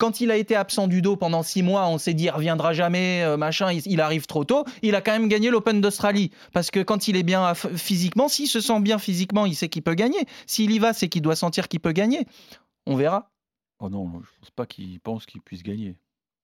quand 0.00 0.20
il 0.20 0.30
a 0.32 0.36
été 0.36 0.56
absent 0.56 0.88
du 0.88 1.02
dos 1.02 1.14
pendant 1.16 1.42
six 1.44 1.62
mois, 1.62 1.86
on 1.86 1.98
s'est 1.98 2.14
dit 2.14 2.24
il 2.24 2.30
reviendra 2.30 2.72
jamais, 2.72 3.22
euh, 3.22 3.36
machin, 3.36 3.70
il, 3.70 3.82
il 3.86 4.00
arrive 4.00 4.26
trop 4.26 4.44
tôt. 4.44 4.64
Il 4.82 4.94
a 4.96 5.00
quand 5.00 5.12
même 5.12 5.28
gagné 5.28 5.50
l'Open 5.50 5.80
d'Australie. 5.80 6.30
Parce 6.52 6.70
que 6.72 6.80
quand 6.80 7.06
il 7.06 7.16
est 7.16 7.22
bien 7.22 7.54
physiquement, 7.54 8.26
s'il 8.28 8.48
se 8.48 8.60
sent 8.60 8.80
bien 8.80 8.98
physiquement, 8.98 9.46
il 9.46 9.54
sait 9.54 9.68
qu'il 9.68 9.82
peut 9.82 9.94
gagner. 9.94 10.24
S'il 10.46 10.72
y 10.72 10.78
va, 10.80 10.92
c'est 10.92 11.08
qu'il 11.08 11.22
doit 11.22 11.36
sentir 11.36 11.68
qu'il 11.68 11.78
peut 11.80 11.92
gagner. 11.92 12.26
On 12.86 12.96
verra. 12.96 13.30
Oh 13.78 13.88
non, 13.88 14.10
je 14.22 14.28
pense 14.40 14.50
pas 14.50 14.66
qu'il 14.66 14.98
pense 15.00 15.26
qu'il 15.26 15.40
puisse 15.40 15.62
gagner. 15.62 15.94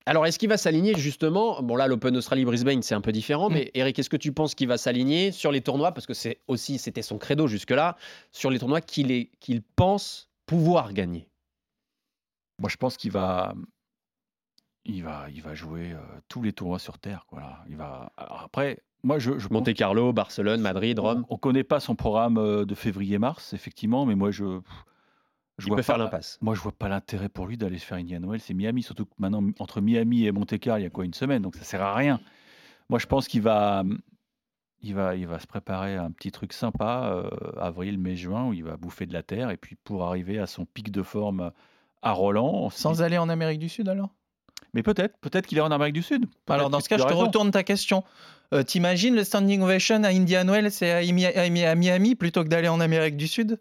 Alors, 0.09 0.25
est-ce 0.25 0.39
qu'il 0.39 0.49
va 0.49 0.57
s'aligner 0.57 0.95
justement? 0.97 1.61
Bon, 1.63 1.75
là, 1.75 1.89
l'Open 1.89 2.17
Australie-Brisbane, 2.17 2.81
c'est 2.83 2.95
un 2.95 3.01
peu 3.01 3.11
différent, 3.11 3.51
Mm. 3.51 3.55
mais 3.55 3.71
Eric, 3.75 3.99
est-ce 3.99 4.09
que 4.09 4.17
tu 4.17 4.31
penses 4.33 4.55
qu'il 4.55 4.69
va 4.69 4.79
s'aligner 4.79 5.33
sur 5.33 5.51
les 5.51 5.61
tournois? 5.63 5.91
Parce 5.91 6.07
que 6.07 6.15
c'est 6.15 6.39
aussi, 6.47 6.79
c'était 6.79 7.03
son 7.03 7.19
credo 7.19 7.49
jusque-là, 7.49 7.97
sur 8.31 8.51
les 8.51 8.59
tournois 8.61 8.81
qu'il 8.81 9.11
est- 9.11 9.31
qu'il 9.41 9.63
pense 9.63 10.31
pouvoir 10.47 10.93
gagner. 10.93 11.29
Moi, 12.59 12.69
je 12.71 12.77
pense 12.77 12.97
qu'il 12.97 13.11
va, 13.13 13.55
il 14.85 15.03
va, 15.03 15.29
il 15.31 15.43
va 15.43 15.55
jouer 15.55 15.93
euh, 15.93 15.99
tous 16.29 16.43
les 16.43 16.53
tournois 16.53 16.79
sur 16.79 16.99
terre. 16.99 17.27
Il 17.69 17.77
va. 17.77 18.13
alors 18.17 18.43
après, 18.45 18.83
moi, 19.03 19.19
je, 19.19 19.39
je 19.39 19.49
Monte 19.51 19.73
Carlo, 19.75 20.13
Barcelone, 20.13 20.61
Madrid, 20.61 20.99
Rome. 20.99 21.25
On 21.29 21.37
connaît 21.37 21.65
pas 21.65 21.81
son 21.81 21.95
programme 21.95 22.39
euh, 22.39 22.65
de 22.65 22.75
février-mars, 22.75 23.53
effectivement, 23.53 24.07
mais 24.07 24.15
moi, 24.15 24.31
je. 24.31 24.61
je 25.59 25.67
Il 25.67 25.69
vois 25.69 25.77
peut 25.77 25.83
faire 25.83 25.97
pas- 25.97 26.05
l'impasse. 26.05 26.39
Moi, 26.41 26.55
je 26.55 26.61
vois 26.61 26.73
pas 26.73 26.89
l'intérêt 26.89 27.29
pour 27.29 27.47
lui 27.47 27.57
d'aller 27.57 27.79
se 27.79 27.85
faire 27.85 27.99
Indian 27.99 28.21
Wells. 28.23 28.41
C'est 28.41 28.55
Miami, 28.55 28.83
surtout 28.83 29.05
que 29.07 29.13
maintenant, 29.19 29.43
entre 29.59 29.81
Miami 29.81 30.25
et 30.27 30.33
Monte 30.33 30.59
Carlo, 30.59 30.81
il 30.81 30.85
y 30.85 30.87
a 30.87 30.91
quoi 30.91 31.05
une 31.05 31.15
semaine, 31.15 31.43
donc 31.43 31.57
ça 31.57 31.65
sert 31.65 31.83
à 31.83 31.95
rien. 31.95 32.21
Moi, 32.89 32.99
je 32.99 33.07
pense 33.07 33.27
qu'il 33.29 33.43
va, 33.43 33.83
il 34.81 34.95
va, 34.95 35.15
il 35.17 35.27
va 35.27 35.41
se 35.41 35.47
préparer 35.47 35.97
à 35.97 36.05
un 36.05 36.11
petit 36.13 36.31
truc 36.33 36.53
sympa, 36.53 37.11
euh, 37.13 37.29
avril, 37.61 37.99
mai, 37.99 38.17
juin, 38.17 38.47
où 38.49 38.53
il 38.53 38.65
va 38.65 38.77
bouffer 38.77 39.07
de 39.07 39.13
la 39.13 39.23
terre, 39.23 39.51
et 39.51 39.57
puis 39.57 39.77
pour 39.85 40.05
arriver 40.05 40.39
à 40.39 40.47
son 40.47 40.65
pic 40.65 40.91
de 40.93 41.03
forme 41.03 41.51
à 42.03 42.13
Roland. 42.13 42.71
Sans 42.71 43.03
aller 43.03 43.19
en 43.19 43.29
Amérique 43.29 43.59
du 43.59 43.69
Sud 43.69 43.89
alors? 43.89 44.11
Mais 44.75 44.83
peut-être, 44.83 45.17
peut-être 45.21 45.47
qu'il 45.47 45.59
est 45.59 45.63
en 45.63 45.71
Amérique 45.71 45.95
du 45.95 46.03
Sud. 46.03 46.27
Alors 46.49 46.65
Peut-être 46.67 46.71
dans 46.71 46.81
ce 46.81 46.89
cas, 46.89 46.99
je 46.99 47.03
te 47.03 47.09
raison. 47.09 47.21
retourne 47.21 47.51
ta 47.51 47.63
question. 47.63 48.05
Euh, 48.55 48.63
T'imagines 48.63 49.15
le 49.15 49.25
standing 49.25 49.63
ovation 49.63 50.03
à 50.05 50.09
Indian 50.09 50.47
Wells 50.47 50.71
et 50.83 50.91
à 50.93 51.01
Mi- 51.13 51.25
à 51.27 51.49
Mi- 51.51 51.65
à 51.65 51.75
Miami 51.75 52.15
plutôt 52.15 52.45
que 52.45 52.49
d'aller 52.49 52.69
en 52.69 52.81
Amérique 52.81 53.17
du 53.17 53.27
Sud? 53.27 53.59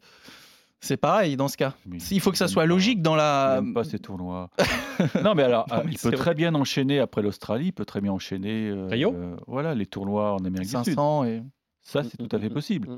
C'est 0.82 0.98
pareil 0.98 1.36
dans 1.38 1.48
ce 1.48 1.58
cas. 1.58 1.74
Il 2.12 2.20
faut 2.20 2.32
que 2.32 2.38
ça 2.38 2.48
soit 2.48 2.66
logique 2.66 3.02
dans 3.02 3.16
la. 3.16 3.64
Pas 3.74 3.84
ces 3.84 3.98
tournois. 3.98 4.52
non, 5.24 5.34
mais 5.34 5.44
alors, 5.44 5.66
Non, 5.72 5.78
euh, 5.78 5.82
mais 5.86 5.94
il 5.94 5.98
peut 5.98 6.10
vrai. 6.10 6.18
très 6.18 6.34
bien 6.36 6.54
enchaîner 6.54 7.00
après 7.00 7.22
l'Australie, 7.24 7.68
il 7.68 7.72
peut 7.72 7.86
très 7.86 8.02
bien 8.02 8.12
enchaîner. 8.12 8.70
euh, 8.70 8.88
Rio? 8.92 9.14
euh, 9.16 9.36
Voilà, 9.48 9.74
les 9.74 9.88
tournois 9.88 10.34
en 10.34 10.40
Amérique 10.46 10.68
du 10.68 10.76
Sud. 10.76 10.84
500 10.94 11.24
et. 11.26 11.42
Ça, 11.82 12.04
c'est 12.04 12.18
tout 12.18 12.36
à 12.36 12.40
fait 12.40 12.50
possible. 12.50 12.90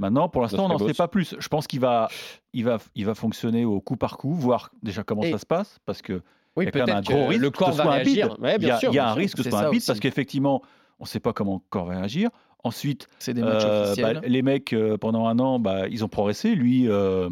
Maintenant, 0.00 0.28
pour 0.28 0.42
l'instant, 0.42 0.66
on 0.66 0.68
n'en 0.68 0.78
sait 0.78 0.94
pas 0.94 1.08
plus. 1.08 1.34
Je 1.38 1.48
pense 1.48 1.66
qu'il 1.66 1.80
va, 1.80 2.08
il 2.52 2.64
va, 2.64 2.78
il 2.94 3.04
va 3.04 3.14
fonctionner 3.14 3.64
au 3.64 3.80
coup 3.80 3.96
par 3.96 4.16
coup, 4.16 4.32
voir 4.34 4.70
déjà 4.82 5.02
comment 5.02 5.22
Et- 5.22 5.32
ça 5.32 5.38
se 5.38 5.46
passe, 5.46 5.78
parce 5.86 6.02
que 6.02 6.22
Oui, 6.56 6.64
il 6.64 6.66
y 6.66 6.68
a 6.68 6.70
quand 6.72 6.86
même 6.86 6.96
un 6.96 7.00
gros 7.00 7.24
que 7.24 7.28
risque 7.30 7.42
le 7.42 7.50
que 7.50 7.56
corps 7.58 7.72
ce 7.72 7.78
va 7.78 7.82
soit 7.84 7.92
un 7.92 7.96
réagir. 7.96 8.28
bide. 8.28 8.40
Ouais, 8.40 8.54
il 8.56 8.62
y 8.62 8.66
bien 8.66 8.74
a, 8.76 8.78
sûr, 8.78 8.90
il 8.92 8.94
y 8.94 8.98
a 8.98 9.06
un 9.06 9.12
sûr. 9.12 9.16
risque 9.16 9.36
que 9.36 9.42
ce 9.42 9.44
C'est 9.44 9.50
soit 9.50 9.60
ça 9.60 9.68
un 9.68 9.70
bide, 9.70 9.82
parce 9.86 9.98
qu'effectivement, 10.00 10.62
on 11.00 11.04
ne 11.04 11.08
sait 11.08 11.20
pas 11.20 11.32
comment 11.32 11.54
le 11.54 11.60
corps 11.70 11.86
va 11.86 11.96
réagir. 11.98 12.30
Ensuite, 12.64 13.06
des 13.26 13.40
euh, 13.42 13.94
bah, 14.00 14.12
les 14.14 14.42
mecs, 14.42 14.72
euh, 14.72 14.96
pendant 14.96 15.26
un 15.26 15.38
an, 15.38 15.58
bah, 15.60 15.86
ils 15.88 16.04
ont 16.04 16.08
progressé. 16.08 16.54
Lui, 16.56 16.88
euh, 16.88 17.28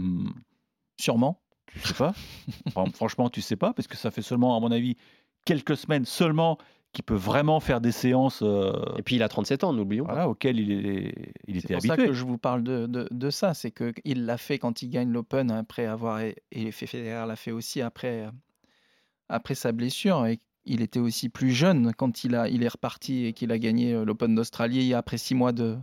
Sûrement. 1.00 1.40
tu 1.72 1.80
sais 1.88 1.94
pas. 1.94 2.14
Enfin, 2.66 2.84
franchement, 2.94 3.28
tu 3.28 3.40
sais 3.42 3.56
pas, 3.56 3.72
parce 3.72 3.88
que 3.88 3.96
ça 3.96 4.10
fait 4.10 4.22
seulement, 4.22 4.56
à 4.56 4.60
mon 4.60 4.70
avis, 4.70 4.96
quelques 5.44 5.76
semaines 5.76 6.04
seulement 6.04 6.58
qu'il 6.92 7.04
peut 7.04 7.14
vraiment 7.14 7.60
faire 7.60 7.80
des 7.80 7.92
séances 7.92 8.40
euh, 8.42 8.72
Et 8.96 9.02
puis 9.02 9.16
il 9.16 9.22
a 9.22 9.28
37 9.28 9.64
ans, 9.64 9.72
n'oublions 9.72 10.06
pas. 10.06 10.12
voilà, 10.14 10.28
auxquelles 10.28 10.58
il, 10.58 10.86
est, 10.86 11.32
il 11.46 11.54
C'est 11.60 11.64
était 11.64 11.74
pour 11.74 11.82
ça 11.82 11.92
habitué. 11.94 12.08
que 12.08 12.12
je 12.14 12.24
vous 12.24 12.38
parle 12.38 12.62
de, 12.62 12.86
de, 12.86 13.06
de 13.10 13.30
ça. 13.30 13.52
C'est 13.54 13.70
qu'il 13.70 14.24
l'a 14.24 14.38
fait 14.38 14.58
quand 14.58 14.82
il 14.82 14.88
gagne 14.88 15.10
l'Open 15.12 15.50
après 15.50 15.86
avoir. 15.86 16.20
Et 16.20 16.36
et 16.52 16.72
Federer 16.72 17.26
l'a 17.26 17.36
fait 17.36 17.50
aussi 17.52 17.82
après, 17.82 18.28
après 19.28 19.54
sa 19.54 19.72
blessure. 19.72 20.26
Et 20.26 20.40
il 20.64 20.80
était 20.82 20.98
aussi 21.00 21.28
plus 21.28 21.52
jeune 21.52 21.92
quand 21.94 22.24
il, 22.24 22.34
a, 22.34 22.48
il 22.48 22.62
est 22.62 22.68
reparti 22.68 23.26
et 23.26 23.32
qu'il 23.32 23.52
a 23.52 23.58
gagné 23.58 23.92
euh, 23.94 24.04
l'Open 24.04 24.34
d'Australie 24.34 24.94
après 24.94 25.18
six 25.18 25.34
mois 25.34 25.52
de, 25.52 25.76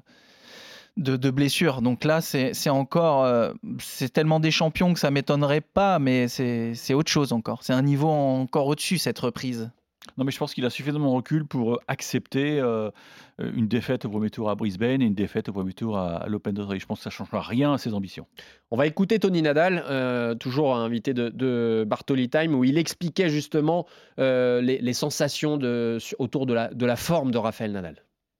de, 0.98 1.16
de 1.16 1.32
blessure. 1.32 1.82
Donc 1.82 2.04
là, 2.04 2.22
c'est 2.22 2.54
c'est 2.54 2.70
encore. 2.70 3.24
euh, 3.24 3.54
c'est 3.80 4.12
tellement 4.12 4.39
des 4.39 4.52
champions 4.52 4.94
que 4.94 5.00
ça 5.00 5.12
m'étonnerait 5.12 5.62
pas, 5.62 6.00
mais 6.00 6.28
c'est 6.28 6.74
c'est 6.76 6.94
autre 6.94 7.12
chose 7.12 7.34
encore. 7.34 7.63
C'est 7.63 7.74
un 7.74 7.82
niveau 7.84 8.10
encore 8.10 8.68
au-dessus, 8.68 8.98
cette 8.98 9.20
reprise. 9.20 9.72
Non, 10.17 10.26
mais 10.26 10.32
je 10.32 10.38
pense 10.38 10.54
qu'il 10.54 10.65
a 10.65 10.69
suffisamment 10.69 11.10
de 11.12 11.15
recul 11.15 11.45
pour 11.45 11.73
euh, 11.73 11.78
accepter 11.88 12.60
euh, 12.60 12.91
une 13.39 13.67
défaite 13.67 14.06
au 14.06 14.10
premier 14.10 14.30
tour 14.30 14.49
à 14.49 14.56
Brisbane 14.56 15.02
et 15.02 15.06
une 15.06 15.15
défaite 15.15 15.49
au 15.49 15.54
premier 15.54 15.73
tour 15.73 15.97
à, 15.97 16.17
à 16.17 16.28
l'Open 16.28 16.54
d'Australie. 16.54 16.80
Je 16.80 16.86
pense 16.86 16.99
que 16.99 17.04
ça 17.04 17.10
ne 17.10 17.13
changera 17.13 17.41
rien 17.41 17.73
à 17.73 17.78
ses 17.78 17.93
ambitions. 17.93 18.28
On 18.71 18.78
va 18.78 18.86
écouter 18.86 19.17
Tony 19.19 19.41
Nadal, 19.41 19.84
euh, 19.89 20.36
toujours 20.36 20.76
invité 20.76 21.13
de, 21.13 21.30
de 21.30 21.84
Bartoli 21.88 22.30
Time, 22.30 22.54
où 22.54 22.63
il 22.63 22.78
expliquait 22.78 23.30
justement 23.30 23.86
euh, 24.19 24.62
les, 24.62 24.78
les 24.80 24.93
sensations 24.93 25.58
de, 25.58 25.97
autour 26.19 26.45
de 26.45 26.54
la, 26.54 26.67
de 26.73 26.86
la 26.86 26.95
forme 26.95 27.32
de 27.32 27.38
Raphaël 27.39 27.71
Nadal. 27.71 27.95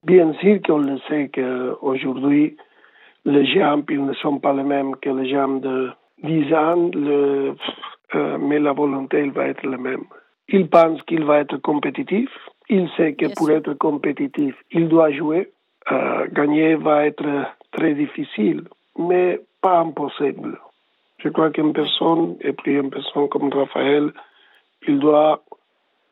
Bien 0.06 0.34
sûr 0.42 0.60
qu'on 0.66 0.80
le 0.80 1.00
sait 1.08 1.30
qu'aujourd'hui, 1.34 2.58
les 3.26 3.46
jambes 3.56 3.86
ils 3.90 4.06
ne 4.06 4.14
sont 4.16 4.38
pas 4.40 4.54
les 4.54 4.64
mêmes 4.64 4.96
que 5.02 5.10
les 5.10 5.30
jambes 5.30 5.62
de 5.62 5.90
10 6.24 6.54
ans, 6.54 6.90
le- 6.94 7.56
euh, 8.16 8.38
mais 8.38 8.60
la 8.60 8.74
volonté 8.74 9.18
elle 9.18 9.32
va 9.32 9.48
être 9.48 9.66
la 9.66 9.78
même. 9.78 10.04
Il 10.50 10.70
pense 10.70 11.02
qu'il 11.04 11.24
va 11.24 11.40
être 11.40 11.58
compétitif. 11.58 12.30
Il 12.70 12.90
sait 12.98 13.14
que 13.14 13.34
pour 13.34 13.50
être 13.52 13.74
compétitif, 13.74 14.56
il 14.72 14.88
doit 14.88 15.12
jouer. 15.12 15.52
Euh, 15.92 16.28
gagner 16.32 16.76
va 16.76 17.06
être 17.06 17.26
très 17.72 17.94
difficile, 17.94 18.64
mais 18.98 19.42
pas 19.62 19.80
impossible. 19.80 20.58
Je 21.18 21.30
crois 21.30 21.52
qu'une 21.52 21.74
personne, 21.74 22.38
et 22.42 22.54
puis 22.54 22.74
une 22.76 22.90
personne 22.90 23.28
comme 23.30 23.52
Raphaël, 23.52 24.12
il 24.88 25.00
doit 25.00 25.44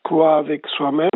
croire 0.04 0.38
avec 0.38 0.68
soi-même 0.68 1.10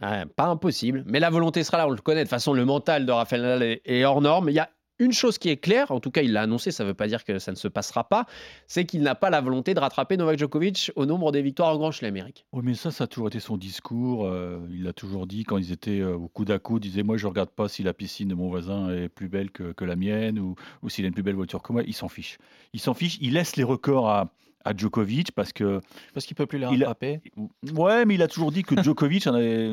Ouais, 0.00 0.24
pas 0.36 0.46
impossible, 0.46 1.02
mais 1.06 1.18
la 1.18 1.30
volonté 1.30 1.64
sera 1.64 1.78
là, 1.78 1.86
on 1.86 1.90
le 1.90 1.96
connaît. 1.96 2.20
De 2.20 2.24
toute 2.24 2.30
façon, 2.30 2.54
le 2.54 2.64
mental 2.64 3.06
de 3.06 3.12
Raphaël 3.12 3.80
est 3.84 4.04
hors 4.04 4.20
norme. 4.20 4.48
Il 4.48 4.54
y 4.54 4.60
a 4.60 4.68
une 5.00 5.12
chose 5.12 5.38
qui 5.38 5.48
est 5.48 5.56
claire, 5.56 5.90
en 5.90 5.98
tout 5.98 6.12
cas 6.12 6.22
il 6.22 6.32
l'a 6.32 6.42
annoncé, 6.42 6.70
ça 6.70 6.84
ne 6.84 6.88
veut 6.88 6.94
pas 6.94 7.08
dire 7.08 7.24
que 7.24 7.38
ça 7.40 7.50
ne 7.50 7.56
se 7.56 7.66
passera 7.66 8.08
pas, 8.08 8.26
c'est 8.68 8.84
qu'il 8.84 9.02
n'a 9.02 9.16
pas 9.16 9.30
la 9.30 9.40
volonté 9.40 9.74
de 9.74 9.80
rattraper 9.80 10.16
Novak 10.16 10.38
Djokovic 10.38 10.92
au 10.94 11.06
nombre 11.06 11.32
des 11.32 11.42
victoires 11.42 11.74
au 11.74 11.78
Grand 11.78 11.90
Chelem. 11.90 12.10
Oui, 12.52 12.62
mais 12.64 12.74
ça, 12.74 12.90
ça 12.90 13.04
a 13.04 13.06
toujours 13.06 13.28
été 13.28 13.40
son 13.40 13.56
discours. 13.56 14.26
euh, 14.26 14.58
il 14.70 14.84
l'a 14.84 14.92
toujours 14.92 15.26
dit 15.26 15.44
quand 15.44 15.56
ils 15.56 15.72
étaient 15.72 16.00
euh, 16.00 16.16
au 16.16 16.28
coude 16.28 16.50
à 16.50 16.58
coude. 16.58 16.84
Il 16.84 16.90
disait 16.90 17.02
Moi, 17.02 17.16
je 17.16 17.24
ne 17.24 17.30
regarde 17.30 17.50
pas 17.50 17.68
si 17.68 17.82
la 17.82 17.94
piscine 17.94 18.28
de 18.28 18.34
mon 18.34 18.48
voisin 18.48 18.90
est 18.90 19.08
plus 19.08 19.28
belle 19.28 19.50
que, 19.50 19.72
que 19.72 19.84
la 19.84 19.96
mienne 19.96 20.38
ou, 20.38 20.54
ou 20.82 20.88
s'il 20.88 21.04
a 21.04 21.08
une 21.08 21.14
plus 21.14 21.22
belle 21.22 21.34
voiture 21.34 21.62
que 21.62 21.72
moi. 21.72 21.82
Il 21.86 21.94
s'en 21.94 22.08
fiche. 22.08 22.38
Il 22.72 22.80
s'en 22.80 22.94
fiche. 22.94 23.16
Il 23.20 23.34
laisse 23.34 23.56
les 23.56 23.64
records 23.64 24.08
à, 24.08 24.32
à 24.64 24.76
Djokovic 24.76 25.32
parce 25.32 25.52
que. 25.52 25.80
Parce 26.14 26.26
qu'il 26.26 26.36
peut 26.36 26.46
plus 26.46 26.58
les 26.58 26.66
Il 26.72 26.84
a- 26.84 26.88
rattraper. 26.88 27.20
Ouais, 27.74 28.04
mais 28.04 28.14
il 28.14 28.22
a 28.22 28.28
toujours 28.28 28.52
dit 28.52 28.62
que 28.62 28.80
Djokovic 28.82 29.26
en 29.26 29.34
avait- 29.34 29.70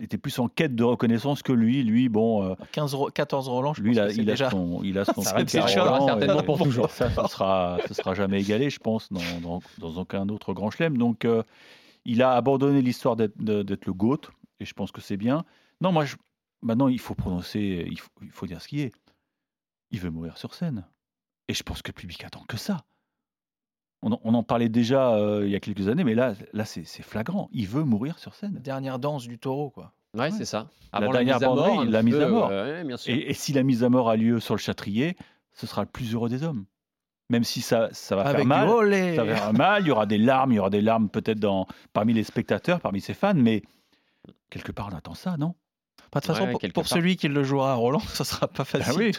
était 0.00 0.18
plus 0.18 0.38
en 0.38 0.48
quête 0.48 0.74
de 0.74 0.84
reconnaissance 0.84 1.42
que 1.42 1.52
lui. 1.52 1.82
Lui, 1.82 2.08
bon. 2.08 2.42
euh, 2.42 2.54
15, 2.72 2.94
Ro- 2.94 3.10
14 3.10 3.48
Roland, 3.48 3.74
je 3.74 3.82
lui, 3.82 3.92
il 3.92 3.96
pense 3.96 4.04
a, 4.04 4.06
que 4.08 4.14
c'est 4.14 4.22
il, 4.22 4.28
a 4.30 4.32
déjà. 4.32 4.50
son, 4.50 4.80
il 4.84 4.98
a 4.98 5.04
son 5.04 5.22
Ça 5.22 5.32
Roland, 5.34 6.06
certainement 6.06 6.40
et- 6.42 6.44
pour 6.46 6.58
toujours. 6.62 6.90
Ça, 6.90 7.10
ça 7.10 7.26
sera, 7.28 7.78
ça 7.86 7.94
sera 7.94 8.14
jamais 8.14 8.40
égalé, 8.40 8.70
je 8.70 8.78
pense, 8.78 9.12
dans, 9.12 9.20
dans, 9.42 9.60
dans 9.78 10.00
aucun 10.00 10.28
autre 10.28 10.52
grand 10.54 10.70
chelem. 10.70 10.96
Donc, 10.98 11.24
euh, 11.24 11.42
il 12.04 12.22
a 12.22 12.32
abandonné 12.32 12.82
l'histoire 12.82 13.16
d'être 13.16 13.34
le 13.40 13.92
GOAT, 13.92 14.20
et 14.60 14.64
je 14.64 14.74
pense 14.74 14.92
que 14.92 15.00
c'est 15.00 15.16
bien. 15.16 15.44
Non, 15.80 15.90
moi, 15.90 16.04
je- 16.04 16.16
maintenant, 16.62 16.88
il 16.88 17.00
faut 17.00 17.14
prononcer, 17.14 17.86
il 17.90 17.98
faut, 17.98 18.10
il 18.22 18.30
faut 18.30 18.46
dire 18.46 18.60
ce 18.62 18.68
qui 18.68 18.80
est. 18.82 18.92
Il 19.90 20.00
veut 20.00 20.10
mourir 20.10 20.38
sur 20.38 20.54
scène. 20.54 20.84
Et 21.48 21.54
je 21.54 21.62
pense 21.62 21.82
que 21.82 21.90
le 21.90 21.94
public 21.94 22.24
attend 22.24 22.42
que 22.48 22.56
ça. 22.56 22.78
On 24.06 24.12
en, 24.12 24.20
on 24.22 24.34
en 24.34 24.42
parlait 24.42 24.68
déjà 24.68 25.14
euh, 25.14 25.44
il 25.46 25.50
y 25.50 25.56
a 25.56 25.60
quelques 25.60 25.88
années, 25.88 26.04
mais 26.04 26.14
là, 26.14 26.34
là 26.52 26.66
c'est 26.66 26.84
c'est 26.84 27.02
flagrant. 27.02 27.48
Il 27.52 27.66
veut 27.66 27.84
mourir 27.84 28.18
sur 28.18 28.34
scène. 28.34 28.60
Dernière 28.62 28.98
danse 28.98 29.26
du 29.26 29.38
taureau, 29.38 29.70
quoi. 29.70 29.92
Ouais, 30.14 30.30
c'est 30.30 30.44
ça. 30.44 30.68
La 30.92 31.00
dernière 31.00 31.36
mise 31.36 31.42
à 31.42 31.48
mort, 31.48 31.84
la 31.84 32.02
mise 32.02 32.14
à 32.16 32.28
mort. 32.28 32.48
euh, 32.52 32.80
ouais, 32.80 32.84
bien 32.84 32.96
sûr. 32.98 33.12
Et, 33.14 33.30
et 33.30 33.34
si 33.34 33.54
la 33.54 33.62
mise 33.62 33.82
à 33.82 33.88
mort 33.88 34.10
a 34.10 34.16
lieu 34.16 34.40
sur 34.40 34.54
le 34.54 34.60
châtrier, 34.60 35.16
ce 35.54 35.66
sera 35.66 35.82
le 35.82 35.88
plus 35.88 36.12
heureux 36.14 36.28
des 36.28 36.42
hommes. 36.44 36.66
Même 37.30 37.44
si 37.44 37.62
ça, 37.62 37.88
ça 37.92 38.14
va 38.14 38.22
Avec 38.22 38.36
faire 38.36 38.46
mal. 38.46 38.68
olé. 38.68 39.16
Ça 39.16 39.24
va 39.24 39.34
faire 39.34 39.52
mal, 39.54 39.82
il 39.82 39.88
y 39.88 39.90
aura 39.90 40.04
des 40.04 40.18
larmes, 40.18 40.52
il 40.52 40.56
y 40.56 40.58
aura 40.58 40.70
des 40.70 40.82
larmes 40.82 41.08
peut-être 41.08 41.40
dans, 41.40 41.66
parmi 41.94 42.12
les 42.12 42.22
spectateurs, 42.24 42.80
parmi 42.80 43.00
ses 43.00 43.14
fans, 43.14 43.32
mais 43.34 43.62
quelque 44.50 44.70
part 44.72 44.90
on 44.92 44.96
attend 44.96 45.14
ça, 45.14 45.36
non? 45.38 45.54
Pas 46.10 46.20
de 46.20 46.26
toute 46.26 46.36
façon, 46.36 46.46
Ouais, 46.52 46.68
pour, 46.72 46.86
celui 46.86 47.16
qui 47.16 47.28
le 47.28 47.42
jouera 47.42 47.72
à 47.72 47.74
Roland, 47.74 48.00
ça 48.12 48.24
sera 48.24 48.46
pas 48.48 48.64
facile. 48.64 48.92
Ah 48.94 48.98
oui. 48.98 49.12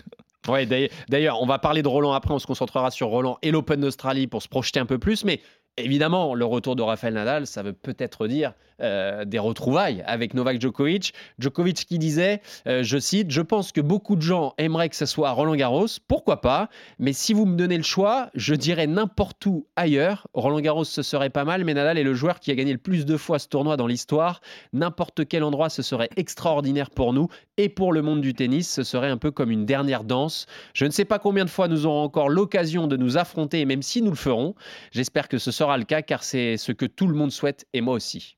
Ouais, 0.48 0.66
d'ailleurs- 0.66 1.42
on 1.42 1.46
va 1.46 1.60
parler 1.60 1.82
de 1.82 1.88
Roland 1.88 2.14
après, 2.14 2.34
on 2.34 2.40
se 2.40 2.48
concentrera 2.48 2.92
sur 2.92 3.08
Roland 3.08 3.38
et 3.42 3.52
l'Open 3.52 3.82
d'Australie 3.82 4.28
pour 4.28 4.42
se 4.42 4.48
projeter 4.48 4.80
un 4.80 4.86
peu 4.86 4.98
plus, 5.00 5.24
mais 5.26 5.40
évidemment, 5.78 6.34
le 6.36 6.46
retour 6.46 6.76
de 6.76 6.82
Rafael 6.84 7.14
Nadal, 7.14 7.48
ça 7.48 7.64
veut 7.64 7.74
peut-être 7.74 8.28
dire 8.28 8.54
euh, 8.82 9.26
des 9.26 9.40
retrouvailles 9.40 10.04
avec 10.06 10.34
Novak 10.34 10.60
Djokovic. 10.60 11.14
Djokovic 11.40 11.86
qui 11.86 11.98
disait, 11.98 12.42
euh, 12.68 12.84
je 12.84 12.98
cite, 12.98 13.32
Je 13.32 13.42
pense 13.42 13.72
que 13.72 13.82
beaucoup 13.82 14.16
de 14.16 14.22
gens 14.22 14.54
aimeraient 14.58 14.90
que 14.90 14.96
ce 14.96 15.06
soit 15.06 15.32
Roland 15.32 15.56
Garros, 15.56 15.88
pourquoi 16.08 16.42
pas, 16.42 16.70
mais 17.00 17.14
si 17.14 17.34
vous 17.34 17.46
me 17.46 17.56
donnez 17.56 17.78
le 17.78 17.84
choix, 17.84 18.30
je 18.36 18.54
dirais 18.56 18.88
n'importe 18.88 19.46
où 19.46 19.68
ailleurs. 19.76 20.28
Roland 20.34 20.60
Garros, 20.60 20.84
ce 20.84 21.02
serait 21.04 21.30
pas 21.30 21.46
mal, 21.46 21.64
mais 21.64 21.74
Nadal 21.74 21.98
est 21.98 22.04
le 22.04 22.14
joueur 22.14 22.40
qui 22.40 22.52
a 22.52 22.56
gagné 22.56 22.74
le 22.74 22.78
plus 22.78 23.06
de 23.06 23.18
fois 23.18 23.40
ce 23.40 23.48
tournoi 23.48 23.78
dans 23.78 23.88
l'histoire. 23.88 24.42
N'importe 24.74 25.26
quel 25.28 25.44
endroit, 25.44 25.70
ce 25.70 25.82
serait 25.82 26.10
extraordinaire 26.18 26.90
pour 26.90 27.14
nous 27.14 27.30
et 27.58 27.70
pour 27.70 27.94
le 27.94 28.02
monde 28.02 28.22
du 28.22 28.34
tennis, 28.34 28.70
ce 28.70 28.84
serait 28.84 29.10
un 29.10 29.18
peu 29.18 29.32
comme 29.32 29.52
une 29.52 29.66
dernière 29.66 30.04
danse. 30.04 30.46
Je 30.74 30.86
ne 30.86 30.92
sais 30.92 31.06
pas 31.06 31.20
combien 31.20 31.46
de 31.46 31.50
fois 31.50 31.68
nous 31.68 31.86
aurons 31.86 32.04
encore 32.04 32.30
l'occasion 32.30 32.88
de 32.88 32.98
nous 32.98 33.18
affronter, 33.18 33.66
même 33.66 33.82
si 33.82 34.02
nous 34.02 34.12
le 34.12 34.18
ferons. 34.18 34.56
J'espère 34.92 35.30
que 35.30 35.38
ce 35.38 35.52
sera 35.52 35.78
le 35.78 35.86
cas, 35.86 36.02
car 36.02 36.24
c'est 36.24 36.58
ce 36.58 36.72
que 36.72 36.86
tout 36.86 37.08
le 37.08 37.16
monde 37.16 37.32
souhaite, 37.32 37.66
et 37.74 37.82
moi 37.82 37.94
aussi. 37.94 38.38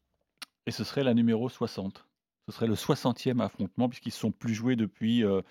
Et 0.67 0.71
ce 0.71 0.83
serait 0.83 1.03
la 1.03 1.13
numéro 1.13 1.47
60. 1.49 2.05
Ce 2.45 2.51
serait 2.51 2.67
le 2.67 2.75
60e 2.75 3.41
affrontement, 3.41 3.89
puisqu'ils 3.89 4.09
ne 4.09 4.13
sont 4.13 4.31
plus 4.31 4.53
joués 4.53 4.75
depuis 4.75 5.23
euh, 5.23 5.41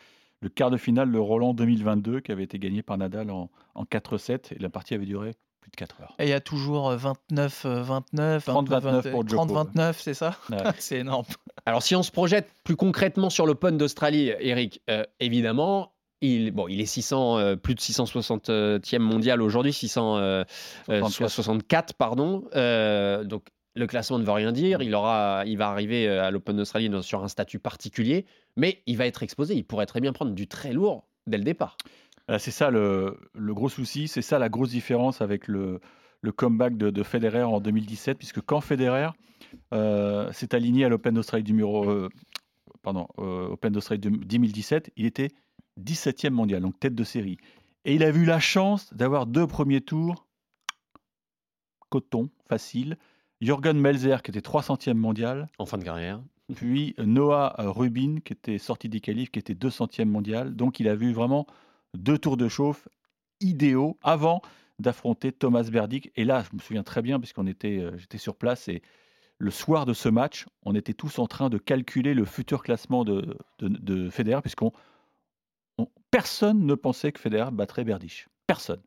le 0.43 0.51
quart 0.51 0.71
de 0.71 0.77
finale 0.77 1.11
de 1.11 1.19
Roland 1.19 1.55
2022, 1.55 2.21
qui 2.21 2.31
avait 2.33 2.45
été 2.45 2.59
gagné 2.59 2.83
par 2.83 2.99
Nadal 2.99 3.31
en, 3.31 3.49
4-7. 3.77 4.55
Et 4.55 4.59
la 4.59 4.69
partie 4.69 4.93
avait 4.93 5.07
duré 5.07 5.33
plus 5.61 5.71
de 5.71 5.77
4 5.77 6.03
heures. 6.03 6.15
Et 6.19 6.25
il 6.25 6.29
y 6.29 6.35
a 6.35 6.41
toujours 6.41 6.91
29, 6.91 7.65
29, 7.67 8.47
30-29 8.47 9.11
pour 9.11 9.25
30-29, 9.25 9.95
c'est 9.95 10.13
ça? 10.13 10.37
C'est 10.79 10.99
énorme. 10.99 11.25
Alors, 11.65 11.83
si 11.83 11.97
on 11.97 12.03
se 12.03 12.13
projette 12.13 12.51
plus 12.63 12.77
concrètement 12.77 13.31
sur 13.31 13.47
l'Open 13.47 13.79
d'Australie, 13.79 14.33
Eric, 14.39 14.83
euh, 14.91 15.05
évidemment, 15.19 15.95
il, 16.21 16.51
bon, 16.51 16.69
il 16.69 16.83
est 16.83 16.87
600, 16.87 17.39
euh, 17.39 17.57
plus 17.57 17.75
de 17.75 17.81
660e 17.81 18.99
mondial 18.99 19.41
aujourd'hui, 19.41 19.73
664, 19.73 21.95
pardon. 21.95 22.43
donc, 23.25 23.47
le 23.77 23.87
classement 23.87 24.19
ne 24.19 24.25
veut 24.25 24.33
rien 24.33 24.53
dire. 24.53 24.83
Il, 24.83 24.95
aura, 24.95 25.45
il 25.47 25.59
va 25.59 25.69
arriver 25.69 26.09
euh, 26.09 26.25
à 26.25 26.31
l'Open 26.31 26.57
d'Australie 26.57 26.91
sur 27.03 27.23
un 27.23 27.29
statut 27.29 27.59
particulier, 27.59 28.25
mais 28.57 28.83
il 28.87 28.97
va 28.97 29.07
être 29.07 29.23
exposé. 29.23 29.55
Il 29.55 29.65
pourrait 29.65 29.87
très 29.87 30.01
bien 30.01 30.13
prendre 30.13 30.33
du 30.33 30.49
très 30.49 30.73
lourd 30.73 31.07
dès 31.27 31.39
le 31.39 31.45
départ. 31.45 31.77
Euh, 32.31 32.39
c'est 32.39 32.51
ça 32.51 32.71
le, 32.71 33.19
gros 33.37 33.69
souci, 33.69 34.09
c'est 34.09 34.23
ça 34.23 34.39
la 34.39 34.49
grosse 34.49 34.71
différence 34.71 35.21
avec 35.21 35.47
le, 35.47 35.81
comeback 36.35 36.77
de, 36.77 37.03
Federer 37.03 37.45
en 37.45 37.61
2017, 37.61 38.19
puisque 38.19 38.41
quand 38.41 38.61
Federer 38.61 39.11
euh, 39.73 40.33
s'est 40.33 40.55
aligné 40.55 40.85
à 40.85 40.89
l'Open 40.89 41.15
d'Australie 41.15 41.45
numéro, 41.45 42.09
pardon, 42.83 43.07
Open 43.19 43.73
d'Australie 43.73 44.01
2017, 44.01 44.91
il 44.97 45.07
était 45.07 45.29
17e 45.81 46.31
mondial, 46.31 46.63
donc 46.63 46.81
tête 46.81 46.97
de 46.97 47.05
série. 47.05 47.37
Et 47.85 47.95
il 47.95 48.03
a 48.03 48.09
eu 48.09 48.25
la 48.25 48.41
chance 48.41 48.93
d'avoir 48.93 49.27
deux 49.27 49.47
premiers 49.47 49.81
tours 49.81 50.27
coton, 51.89 52.29
facile, 52.49 52.97
Jürgen 53.41 53.79
Melzer, 53.79 54.23
qui 54.23 54.31
était 54.31 54.41
300e 54.41 54.95
mondial. 54.95 55.49
En 55.59 55.67
fin 55.67 55.79
de 55.79 55.85
carrière. 55.85 56.21
Puis 56.55 56.95
Noah 56.99 57.55
Rubin, 57.59 58.19
qui 58.25 58.33
était 58.33 58.59
sorti 58.59 58.89
des 58.89 59.01
qualifs, 59.01 59.31
qui 59.31 59.39
était 59.39 59.55
200e 59.55 60.05
mondial. 60.05 60.55
Donc 60.55 60.81
il 60.81 60.89
a 60.89 60.95
vu 60.95 61.13
vraiment 61.13 61.47
deux 61.95 62.19
tours 62.19 62.37
de 62.37 62.49
chauffe 62.49 62.89
idéaux 63.41 63.99
avant 64.03 64.43
d'affronter 64.79 65.33
Thomas 65.33 65.65
Berdick. 65.65 66.13
Et 66.17 66.25
là, 66.25 66.45
je 66.49 66.55
me 66.57 66.61
souviens 66.61 66.83
très 66.83 67.03
bien, 67.03 67.19
puisqu'on 67.19 67.47
était, 67.47 67.79
euh, 67.79 67.97
j'étais 67.97 68.19
sur 68.19 68.37
place 68.37 68.69
et 68.69 68.83
le 69.39 69.51
soir 69.51 69.85
de 69.85 69.93
ce 69.93 70.09
match, 70.09 70.47
on 70.63 70.75
était 70.75 70.95
tous 70.95 71.19
en 71.19 71.27
train 71.27 71.51
de 71.51 71.59
calculer 71.59 72.15
le 72.15 72.25
futur 72.25 72.63
classement 72.63 73.05
de, 73.05 73.37
de, 73.61 74.09
Federer, 74.09 74.41
puisqu'on 74.41 74.73
personne 76.11 76.65
ne 76.65 76.75
pensait 76.75 77.13
que 77.13 77.21
Federer 77.21 77.51
battrait 77.51 77.85
Berdych. 77.85 78.29
Personne 78.47 78.81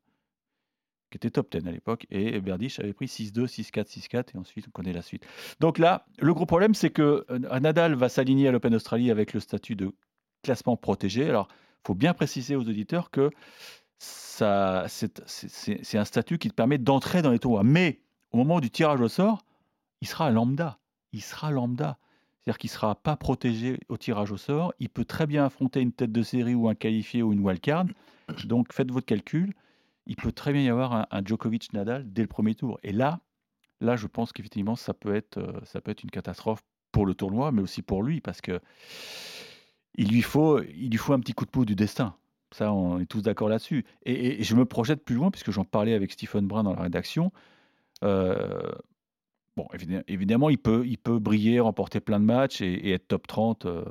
qui 1.10 1.18
était 1.18 1.30
top 1.30 1.52
10 1.52 1.68
à 1.68 1.72
l'époque, 1.72 2.06
et 2.12 2.40
Berdych 2.40 2.80
avait 2.80 2.94
pris 2.94 3.08
6-2, 3.08 3.46
6-4, 3.46 3.88
6-4, 3.88 4.36
et 4.36 4.38
ensuite 4.38 4.68
on 4.68 4.72
connaît 4.72 4.94
la 4.94 5.02
suite. 5.02 5.26
Donc 5.60 5.78
là, 5.78 6.06
le 6.20 6.34
gros 6.34 6.46
problème, 6.46 6.74
c'est 6.74 6.90
que 6.90 7.26
euh, 7.30 7.60
Nadal 7.60 7.96
va 7.96 8.10
s'aligner 8.10 8.48
à 8.48 8.52
l'Open 8.52 8.76
Australie 8.76 9.12
avec 9.12 9.34
le 9.34 9.40
statut 9.40 9.76
de 9.76 9.92
classement 10.44 10.78
protégé. 10.78 11.28
Alors, 11.28 11.48
il 11.52 11.88
faut 11.88 11.96
bien 11.96 12.14
préciser 12.14 12.56
aux 12.56 12.62
auditeurs 12.62 13.10
que 13.10 13.32
c'est 13.98 14.46
un 14.46 16.06
statut 16.06 16.38
qui 16.38 16.50
te 16.50 16.54
permet 16.54 16.78
d'entrer 16.78 17.22
dans 17.22 17.32
les 17.32 17.40
tournois. 17.40 17.64
Mais 17.64 18.00
au 18.32 18.38
moment 18.38 18.60
du 18.60 18.70
tirage 18.70 19.02
au 19.02 19.10
sort, 19.10 19.44
il 20.02 20.08
sera 20.08 20.32
lambda. 20.32 20.80
Il 21.12 21.22
sera 21.22 21.52
lambda. 21.52 21.98
C'est-à-dire 22.40 22.58
qu'il 22.58 22.70
ne 22.70 22.74
sera 22.74 22.96
pas 22.96 23.18
protégé 23.18 23.80
au 23.90 23.98
tirage 23.98 24.32
au 24.32 24.38
sort. 24.38 24.74
Il 24.80 24.90
peut 24.90 25.06
très 25.06 25.28
bien 25.28 25.46
affronter 25.46 25.82
une 25.82 25.92
tête 25.92 26.12
de 26.12 26.24
série 26.24 26.56
ou 26.56 26.70
un 26.70 26.76
qualifié 26.76 27.22
ou 27.22 27.34
une 27.34 27.42
wildcard. 27.42 27.86
Donc 28.46 28.72
faites 28.74 28.92
votre 28.92 29.06
calcul 29.06 29.54
il 30.10 30.16
peut 30.16 30.32
très 30.32 30.52
bien 30.52 30.64
y 30.64 30.70
avoir 30.70 31.08
un, 31.12 31.22
Djokovic-Nadal 31.24 32.12
dès 32.12 32.24
le 32.24 32.28
premier 32.28 32.56
tour. 32.56 32.80
Et 32.82 32.92
là, 32.92 33.22
là, 33.80 33.96
je 33.96 34.08
pense 34.08 34.34
qu'effectivement, 34.34 34.76
ça 34.76 34.96
peut 34.96 35.16
être, 35.16 35.38
euh, 35.38 35.60
ça 35.64 35.82
peut 35.82 35.92
être 35.92 36.04
une 36.04 36.10
catastrophe 36.10 36.62
pour 36.92 37.06
le 37.06 37.14
tournoi, 37.14 37.52
mais 37.52 37.62
aussi 37.62 37.84
pour 37.84 38.02
lui, 38.02 38.20
parce 38.20 38.42
que 38.42 38.60
il 39.94 40.10
lui 40.10 40.24
faut, 40.24 40.62
il 40.64 40.90
lui 40.90 40.98
faut 40.98 41.14
un 41.14 41.20
petit 41.20 41.34
coup 41.34 41.46
de 41.46 41.52
pouce 41.52 41.68
du 41.68 41.76
destin. 41.76 42.16
Ça, 42.52 42.74
on 42.74 43.00
est 43.00 43.06
tous 43.06 43.22
d'accord 43.22 43.50
là-dessus. 43.50 43.86
Et, 44.04 44.44
je 44.44 44.56
me 44.56 44.66
projette 44.66 45.06
plus 45.06 45.14
loin, 45.14 45.30
puisque 45.30 45.52
j'en 45.52 45.64
parlais 45.64 45.94
avec 45.94 46.12
Stephen 46.12 46.48
Brun 46.48 46.64
dans 46.64 46.74
la 46.74 46.82
rédaction. 46.82 47.32
Euh, 48.04 48.72
bon, 49.56 49.68
évidemment, 50.08 50.50
il 50.50 50.58
peut, 50.58 50.88
il 50.88 50.98
peut 50.98 51.20
briller, 51.20 51.60
remporter 51.60 52.00
plein 52.00 52.20
de 52.20 52.26
matchs 52.26 52.62
et, 52.62 52.92
être 52.94 53.08
top 53.08 53.28
30 53.28 53.66
euh, 53.68 53.84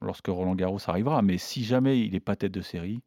lorsque 0.00 0.26
Roland 0.26 0.56
Garros 0.56 0.80
arrivera. 0.88 1.22
Mais 1.22 1.38
si 1.38 1.62
jamais 1.62 2.00
il 2.00 2.12
n'est 2.12 2.20
pas 2.20 2.34
tête 2.34 2.52
de 2.52 2.62
série, 2.62 3.02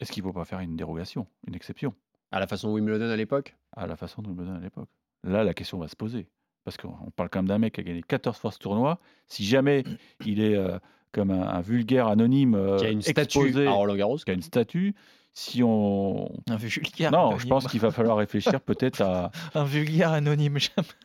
est-ce 0.00 0.12
qu'il 0.12 0.22
ne 0.22 0.28
faut 0.28 0.32
pas 0.32 0.44
faire 0.44 0.60
une 0.60 0.76
dérogation, 0.76 1.26
une 1.46 1.54
exception? 1.54 1.94
À 2.32 2.40
la 2.40 2.46
façon 2.46 2.72
Wimbledon 2.72 3.10
à 3.10 3.16
l'époque? 3.16 3.56
À 3.76 3.86
la 3.86 3.96
façon 3.96 4.22
de 4.22 4.28
Wimbledon 4.28 4.56
à 4.56 4.60
l'époque. 4.60 4.88
Là, 5.22 5.44
la 5.44 5.54
question 5.54 5.78
va 5.78 5.88
se 5.88 5.96
poser. 5.96 6.28
Parce 6.64 6.76
qu'on 6.76 7.10
parle 7.14 7.28
quand 7.28 7.40
même 7.40 7.48
d'un 7.48 7.58
mec 7.58 7.74
qui 7.74 7.80
a 7.80 7.84
gagné 7.84 8.02
14 8.02 8.36
fois 8.36 8.50
ce 8.50 8.58
tournoi. 8.58 8.98
Si 9.28 9.44
jamais 9.44 9.84
il 10.26 10.40
est 10.40 10.56
euh, 10.56 10.78
comme 11.12 11.30
un, 11.30 11.60
vulgaire 11.60 12.08
anonyme 12.08 12.54
euh, 12.54 12.78
qui 12.78 12.86
a 12.86 12.90
une 12.90 13.02
statue 13.02 13.66
à 13.66 13.70
Roland 13.70 13.94
Garros, 13.94 14.18
qui 14.18 14.30
a 14.30 14.34
une 14.34 14.42
statue, 14.42 14.94
si 15.32 15.62
on 15.62 16.30
un 16.48 16.56
vulgaire 16.56 17.10
non, 17.10 17.38
je 17.38 17.46
pense 17.46 17.66
qu'il 17.66 17.80
va 17.80 17.90
falloir 17.90 18.16
réfléchir 18.16 18.60
peut-être 18.60 19.02
à 19.02 19.30
un 19.54 19.64
vulgaire 19.64 20.12
anonyme, 20.12 20.58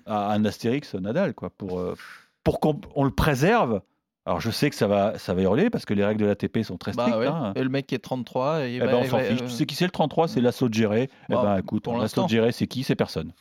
à 0.05 0.33
un 0.33 0.45
Astérix 0.45 0.93
Nadal 0.95 1.33
quoi, 1.33 1.49
pour 1.49 1.79
euh, 1.79 1.95
pour 2.43 2.59
qu'on 2.59 3.03
le 3.03 3.11
préserve 3.11 3.81
alors 4.29 4.39
je 4.39 4.51
sais 4.51 4.69
que 4.69 4.75
ça 4.75 4.85
va, 4.85 5.17
ça 5.17 5.33
va 5.33 5.41
hurler 5.41 5.71
parce 5.71 5.85
que 5.85 5.95
les 5.95 6.05
règles 6.05 6.21
de 6.21 6.27
l'ATP 6.27 6.59
sont 6.61 6.77
très 6.77 6.91
bah 6.91 7.07
strictes. 7.07 7.27
Hein. 7.27 7.51
Et 7.55 7.63
le 7.63 7.69
mec 7.69 7.87
qui 7.87 7.95
est 7.95 7.99
33, 7.99 8.67
eh 8.67 8.77
ben, 8.77 8.93
on 8.93 9.03
s'en 9.03 9.17
fiche. 9.17 9.39
Tu 9.39 9.49
sais 9.49 9.65
qui 9.65 9.73
c'est 9.73 9.85
le 9.85 9.91
33 9.91 10.27
C'est 10.27 10.39
l'assaut 10.39 10.69
de 10.69 10.73
Géré. 10.75 11.09
eh 11.29 11.33
ben, 11.33 11.57
écoute, 11.57 11.87
l'assaut 11.87 12.25
de 12.25 12.29
Géré, 12.29 12.51
c'est 12.51 12.67
qui? 12.67 12.83
C'est 12.83 12.95
personne. 12.95 13.33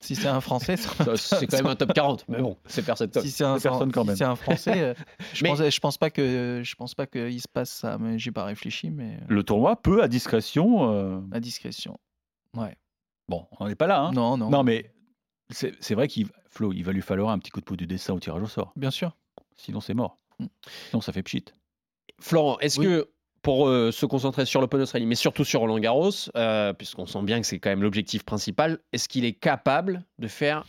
Si 0.00 0.14
c'est 0.14 0.28
un 0.28 0.40
Français, 0.40 0.76
c'est 1.16 1.46
quand 1.46 1.58
même 1.58 1.66
un 1.66 1.76
top 1.76 1.92
40. 1.92 2.24
Mais 2.28 2.40
bon, 2.40 2.56
c'est 2.64 2.86
personne. 2.86 3.10
Si 3.20 3.30
c'est 3.30 3.44
un, 3.44 3.58
personne 3.58 3.92
quand 3.92 4.04
même. 4.04 4.14
Si 4.14 4.20
c'est 4.20 4.24
un 4.24 4.36
Français, 4.36 4.80
euh, 4.80 4.94
je, 5.34 5.44
pense, 5.44 5.58
je 5.58 5.80
pense 5.80 5.98
pas 5.98 6.08
que 6.08 6.62
je 6.64 6.74
pense 6.74 6.94
pas 6.94 7.06
qu'il 7.06 7.40
se 7.42 7.48
passe 7.48 7.70
ça. 7.70 7.98
Mais 7.98 8.18
j'ai 8.18 8.32
pas 8.32 8.44
réfléchi. 8.44 8.90
Mais 8.90 9.16
euh. 9.16 9.26
le 9.28 9.42
tournoi 9.42 9.76
peut 9.76 10.02
à 10.02 10.08
discrétion. 10.08 10.90
Euh, 10.90 11.20
à 11.32 11.40
discrétion. 11.40 11.98
Ouais. 12.54 12.76
Bon, 13.28 13.46
on 13.60 13.68
n'est 13.68 13.74
pas 13.74 13.86
là. 13.86 14.00
Hein. 14.00 14.12
Non, 14.12 14.38
non. 14.38 14.48
Non, 14.48 14.64
mais 14.64 14.90
c'est 15.50 15.94
vrai 15.94 16.08
qu'il 16.08 16.28
Flo, 16.48 16.72
il 16.72 16.82
va 16.82 16.92
lui 16.92 17.02
falloir 17.02 17.28
un 17.28 17.38
petit 17.38 17.50
coup 17.50 17.60
de 17.60 17.66
pouce 17.66 17.76
du 17.76 17.86
dessin 17.86 18.14
au 18.14 18.20
tirage 18.20 18.42
au 18.42 18.46
sort. 18.46 18.72
Bien 18.76 18.90
sûr. 18.90 19.14
Sinon, 19.56 19.80
c'est 19.80 19.94
mort. 19.94 20.18
Mm. 20.38 20.46
Sinon, 20.90 21.00
ça 21.00 21.12
fait 21.12 21.22
pchit. 21.22 21.44
Florent, 22.20 22.58
est-ce 22.60 22.80
que 22.80 23.08
pour 23.46 23.68
euh, 23.68 23.92
se 23.92 24.06
concentrer 24.06 24.44
sur 24.44 24.60
l'Open 24.60 24.80
Australie, 24.80 25.06
mais 25.06 25.14
surtout 25.14 25.44
sur 25.44 25.60
Roland 25.60 25.78
Garros, 25.78 26.10
euh, 26.34 26.72
puisqu'on 26.72 27.06
sent 27.06 27.22
bien 27.22 27.40
que 27.40 27.46
c'est 27.46 27.60
quand 27.60 27.70
même 27.70 27.82
l'objectif 27.82 28.24
principal, 28.24 28.80
est-ce 28.92 29.08
qu'il 29.08 29.24
est 29.24 29.34
capable 29.34 30.02
de 30.18 30.26
faire, 30.26 30.64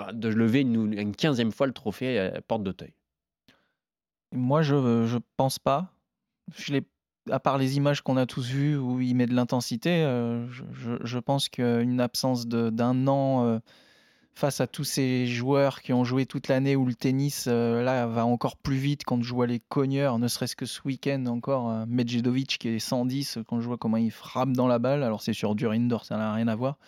euh, 0.00 0.10
de 0.10 0.28
lever 0.28 0.62
une, 0.62 0.92
une 0.92 1.12
15e 1.12 1.52
fois 1.52 1.68
le 1.68 1.72
trophée 1.72 2.18
à 2.18 2.40
Porte 2.40 2.64
d'Auteuil? 2.64 2.92
Moi, 4.32 4.62
je 4.62 4.74
ne 4.74 5.18
pense 5.36 5.60
pas. 5.60 5.92
Je 6.56 6.80
à 7.30 7.38
part 7.38 7.58
les 7.58 7.76
images 7.76 8.00
qu'on 8.00 8.16
a 8.16 8.26
tous 8.26 8.48
vues 8.48 8.76
où 8.76 9.00
il 9.00 9.14
met 9.14 9.26
de 9.26 9.34
l'intensité, 9.34 10.00
je, 10.48 10.96
je, 11.00 11.18
pense 11.18 11.48
qu'une 11.48 12.00
absence 12.00 12.48
d'un 12.48 13.06
an 13.06 13.60
face 14.40 14.62
à 14.62 14.66
tous 14.66 14.84
ces 14.84 15.26
joueurs 15.26 15.82
qui 15.82 15.92
ont 15.92 16.02
joué 16.02 16.24
toute 16.24 16.48
l'année 16.48 16.74
où 16.74 16.86
le 16.86 16.94
tennis 16.94 17.44
euh, 17.46 17.82
là 17.82 18.06
va 18.06 18.24
encore 18.24 18.56
plus 18.56 18.78
vite 18.78 19.04
quand 19.04 19.22
je 19.22 19.34
vois 19.34 19.46
les 19.46 19.60
cogneurs, 19.60 20.18
ne 20.18 20.28
serait-ce 20.28 20.56
que 20.56 20.64
ce 20.64 20.80
week-end 20.86 21.26
encore, 21.26 21.70
euh, 21.70 21.84
Medjedovic 21.86 22.56
qui 22.58 22.68
est 22.68 22.78
110 22.78 23.40
quand 23.46 23.60
je 23.60 23.66
vois 23.66 23.76
comment 23.76 23.98
il 23.98 24.10
frappe 24.10 24.52
dans 24.52 24.66
la 24.66 24.78
balle, 24.78 25.02
alors 25.02 25.20
c'est 25.20 25.34
sur 25.34 25.54
dur 25.54 25.72
indoor, 25.72 26.06
ça 26.06 26.16
n'a 26.16 26.32
rien 26.32 26.48
à 26.48 26.56
voir. 26.56 26.78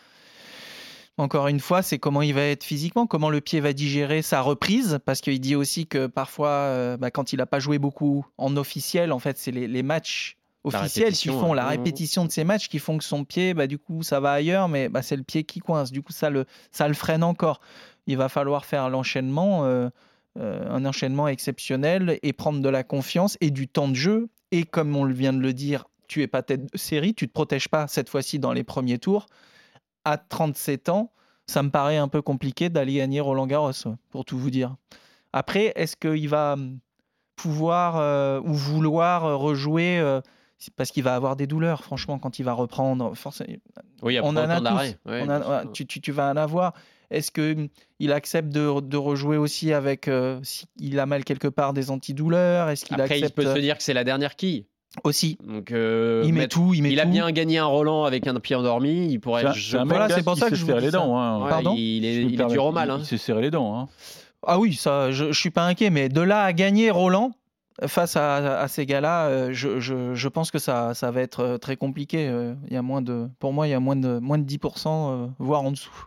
Encore 1.19 1.47
une 1.47 1.61
fois, 1.61 1.83
c'est 1.83 1.99
comment 1.99 2.23
il 2.23 2.33
va 2.33 2.41
être 2.41 2.65
physiquement, 2.65 3.07
comment 3.07 3.29
le 3.29 3.43
pied 3.43 3.61
va 3.61 3.75
digérer 3.75 4.23
sa 4.23 4.41
reprise, 4.41 4.99
parce 5.05 5.21
qu'il 5.21 5.39
dit 5.39 5.55
aussi 5.55 5.87
que 5.87 6.07
parfois, 6.07 6.49
euh, 6.49 6.97
bah, 6.97 7.11
quand 7.11 7.35
il 7.35 7.37
n'a 7.37 7.47
pas 7.47 7.59
joué 7.59 7.79
beaucoup 7.79 8.25
en 8.39 8.57
officiel, 8.57 9.13
en 9.13 9.19
fait, 9.19 9.37
c'est 9.37 9.53
les 9.53 9.83
matchs 9.83 10.39
officiels 10.65 11.13
qui 11.13 11.29
font 11.29 11.53
la 11.53 11.67
répétition 11.67 12.25
de 12.25 12.31
ces 12.31 12.45
matchs 12.45 12.69
qui 12.69 12.79
font 12.79 12.99
que 12.99 13.05
son 13.05 13.25
pied, 13.25 13.55
bah, 13.55 13.67
du 13.67 13.79
coup, 13.79 14.03
ça 14.03 14.21
va 14.21 14.33
ailleurs, 14.33 14.69
mais 14.69 14.89
bah, 14.89 15.03
c'est 15.03 15.17
le 15.17 15.23
pied 15.23 15.45
qui 15.45 15.61
coince. 15.61 15.93
Du 15.93 16.03
coup, 16.03 16.13
ça 16.13 16.31
le, 16.31 16.47
ça 16.71 16.89
le 16.89 16.95
freine 16.95 17.25
encore. 17.25 17.61
Il 18.07 18.17
va 18.17 18.29
falloir 18.29 18.65
faire 18.65 18.89
l'enchaînement, 18.89 19.65
euh, 19.65 19.89
euh, 20.39 20.69
un 20.71 20.85
enchaînement 20.85 21.29
exceptionnel 21.29 22.19
et 22.23 22.33
prendre 22.33 22.61
de 22.61 22.69
la 22.69 22.85
confiance 22.85 23.37
et 23.41 23.51
du 23.51 23.69
temps 23.69 23.89
de 23.89 23.95
jeu. 23.95 24.29
Et 24.51 24.65
comme 24.65 24.95
on 24.97 25.05
vient 25.07 25.33
de 25.33 25.41
le 25.41 25.53
dire, 25.53 25.85
tu 26.09 26.23
es 26.23 26.27
pas 26.27 26.43
tête 26.43 26.73
de 26.73 26.79
série, 26.79 27.15
tu 27.15 27.27
te 27.27 27.33
protèges 27.33 27.69
pas 27.69 27.87
cette 27.89 28.09
fois-ci 28.09 28.39
dans 28.39 28.53
les 28.53 28.65
premiers 28.65 28.99
tours. 28.99 29.27
à 30.05 30.19
37 30.19 30.89
ans, 30.89 31.13
ça 31.47 31.63
me 31.63 31.71
paraît 31.71 31.97
un 31.97 32.09
peu 32.09 32.23
compliqué 32.23 32.69
d'aller 32.71 32.95
gagner 32.95 33.21
Roland 33.21 33.47
Garros, 33.47 33.73
pour 34.11 34.25
tout 34.25 34.39
vous 34.39 34.51
dire. 34.51 34.77
Après, 35.33 35.73
est-ce 35.77 35.97
qu'il 35.97 36.29
va 36.29 36.55
hum, 36.55 36.79
pouvoir 37.37 37.97
euh, 37.97 38.41
ou 38.45 38.53
vouloir 38.53 39.39
rejouer 39.39 40.21
parce 40.71 40.91
qu'il 40.91 41.03
va 41.03 41.15
avoir 41.15 41.37
des 41.37 41.47
douleurs, 41.47 41.83
franchement, 41.83 42.19
quand 42.19 42.39
il 42.39 42.45
va 42.45 42.53
reprendre. 42.53 43.15
Forcément, 43.17 43.57
oui, 44.03 44.19
on 44.23 44.31
en 44.31 44.37
a 44.37 44.61
tous. 44.61 45.11
Ouais, 45.11 45.23
on 45.27 45.29
a, 45.29 45.67
tu, 45.67 45.87
tu, 45.87 46.01
tu, 46.01 46.13
vas 46.13 46.31
en 46.31 46.37
avoir. 46.37 46.75
Est-ce 47.11 47.31
qu'il 47.31 47.69
hum, 48.01 48.11
accepte 48.11 48.49
de, 48.49 48.81
de, 48.81 48.97
rejouer 48.97 49.37
aussi 49.37 49.73
avec. 49.73 50.09
Euh, 50.09 50.41
s'il 50.43 50.99
a 50.99 51.07
mal 51.07 51.25
quelque 51.25 51.49
part 51.49 51.73
des 51.73 51.91
antidouleurs 51.91 52.69
Est-ce 52.69 52.85
qu'il 52.85 52.95
Après, 53.01 53.15
accepte... 53.17 53.35
il 53.39 53.45
peut 53.45 53.55
se 53.55 53.61
dire 53.61 53.77
que 53.77 53.83
c'est 53.83 53.95
la 53.95 54.05
dernière 54.05 54.37
quille. 54.37 54.67
Aussi. 55.05 55.39
Donc, 55.47 55.73
euh, 55.73 56.23
il 56.27 56.35
met 56.35 56.41
mettre... 56.41 56.57
tout. 56.57 56.75
Il, 56.75 56.83
met 56.83 56.93
il 56.93 57.01
a 57.01 57.05
tout. 57.05 57.11
bien 57.11 57.31
gagné 57.31 57.59
un 57.59 57.65
Roland 57.65 58.05
avec 58.05 58.27
un 58.27 58.35
pied 58.41 58.57
endormi. 58.57 59.11
Il 59.11 59.21
pourrait. 59.21 59.45
C'est 59.55 59.79
un, 59.79 59.85
voilà, 59.85 60.09
c'est 60.11 60.23
pour 60.23 60.37
ça 60.37 60.51
que 60.51 60.55
je 60.55 60.67
serré 60.67 60.81
les 60.81 60.91
dents. 60.91 61.19
Hein. 61.19 61.43
Ouais, 61.43 61.49
Pardon 61.49 61.75
il 61.77 62.05
est, 62.05 62.17
il 62.23 62.41
est 62.41 62.47
dur 62.47 62.67
au 62.67 62.73
mal. 62.73 62.91
Hein. 62.91 62.99
Il 63.01 63.07
s'est 63.07 63.19
serré 63.19 63.41
les 63.43 63.51
dents. 63.51 63.79
Hein. 63.79 63.89
Ah 64.47 64.59
oui, 64.59 64.75
ça, 64.75 65.11
je, 65.13 65.33
je 65.33 65.39
suis 65.39 65.51
pas 65.51 65.65
inquiet, 65.67 65.91
mais 65.91 66.09
de 66.09 66.21
là 66.21 66.43
à 66.43 66.53
gagner 66.53 66.91
Roland, 66.91 67.33
face 67.89 68.17
à, 68.17 68.61
à 68.61 68.69
ces 68.69 68.87
gars-là, 68.87 69.27
euh, 69.27 69.53
je, 69.53 69.81
je, 69.81 70.15
je, 70.15 70.29
pense 70.29 70.51
que 70.51 70.59
ça, 70.59 70.95
ça 70.95 71.11
va 71.11 71.21
être 71.21 71.41
euh, 71.41 71.59
très 71.59 71.77
compliqué. 71.77 72.29
Euh, 72.29 72.55
il 72.69 72.75
y 72.75 72.77
a 72.77 72.83
moins 72.83 73.03
de, 73.03 73.29
pour 73.39 73.53
moi, 73.53 73.67
il 73.69 73.71
y 73.71 73.75
a 73.75 73.81
moins 73.81 73.97
de, 73.97 74.19
moins 74.19 74.39
de 74.39 74.45
10%, 74.45 75.33
voire 75.39 75.63
en 75.63 75.71
dessous. 75.71 76.07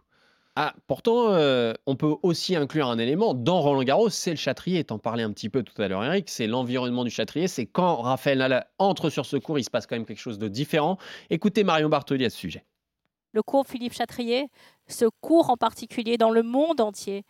Ah, 0.57 0.73
pourtant, 0.88 1.31
euh, 1.31 1.73
on 1.85 1.97
peut 1.97 2.15
aussi 2.23 2.55
inclure 2.55 2.88
un 2.88 2.97
élément 2.97 3.33
dans 3.33 3.59
Roland 3.59 3.83
Garros, 3.83 4.09
c'est 4.09 4.29
le 4.29 4.38
Châtrier. 4.38 4.85
T'en 4.85 4.99
parlais 4.99 5.23
un 5.23 5.33
petit 5.33 5.49
peu 5.49 5.63
tout 5.63 5.81
à 5.81 5.89
l'heure, 5.89 6.01
Eric. 6.01 6.29
C'est 6.29 6.47
l'environnement 6.47 7.03
du 7.03 7.09
Châtrier. 7.09 7.49
C'est 7.49 7.65
quand 7.65 7.97
Raphaël 7.97 8.38
Nadal 8.38 8.65
entre 8.79 9.09
sur 9.09 9.25
ce 9.25 9.35
cours, 9.35 9.59
il 9.59 9.65
se 9.65 9.69
passe 9.69 9.85
quand 9.85 9.97
même 9.97 10.05
quelque 10.05 10.19
chose 10.19 10.39
de 10.39 10.47
différent. 10.47 10.97
Écoutez 11.29 11.65
Marion 11.65 11.89
Bartoli 11.89 12.23
à 12.23 12.29
ce 12.29 12.38
sujet. 12.38 12.63
Le 13.33 13.43
cours 13.43 13.67
Philippe 13.67 13.91
Châtrier, 13.91 14.47
ce 14.88 15.03
cours 15.19 15.49
en 15.49 15.57
particulier 15.57 16.15
dans 16.15 16.31
le 16.31 16.41
monde 16.41 16.79
entier, 16.79 17.25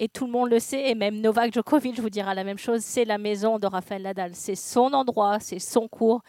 et 0.00 0.08
tout 0.08 0.26
le 0.26 0.32
monde 0.32 0.50
le 0.50 0.58
sait, 0.58 0.90
et 0.90 0.94
même 0.94 1.20
Novak 1.20 1.52
Djokovic 1.52 1.98
vous 1.98 2.10
dira 2.10 2.34
la 2.34 2.44
même 2.44 2.58
chose, 2.58 2.80
c'est 2.82 3.04
la 3.04 3.18
maison 3.18 3.58
de 3.58 3.66
Raphaël 3.66 4.02
Nadal. 4.02 4.34
C'est 4.34 4.54
son 4.54 4.92
endroit, 4.92 5.40
c'est 5.40 5.58
son 5.58 5.88
cours. 5.88 6.22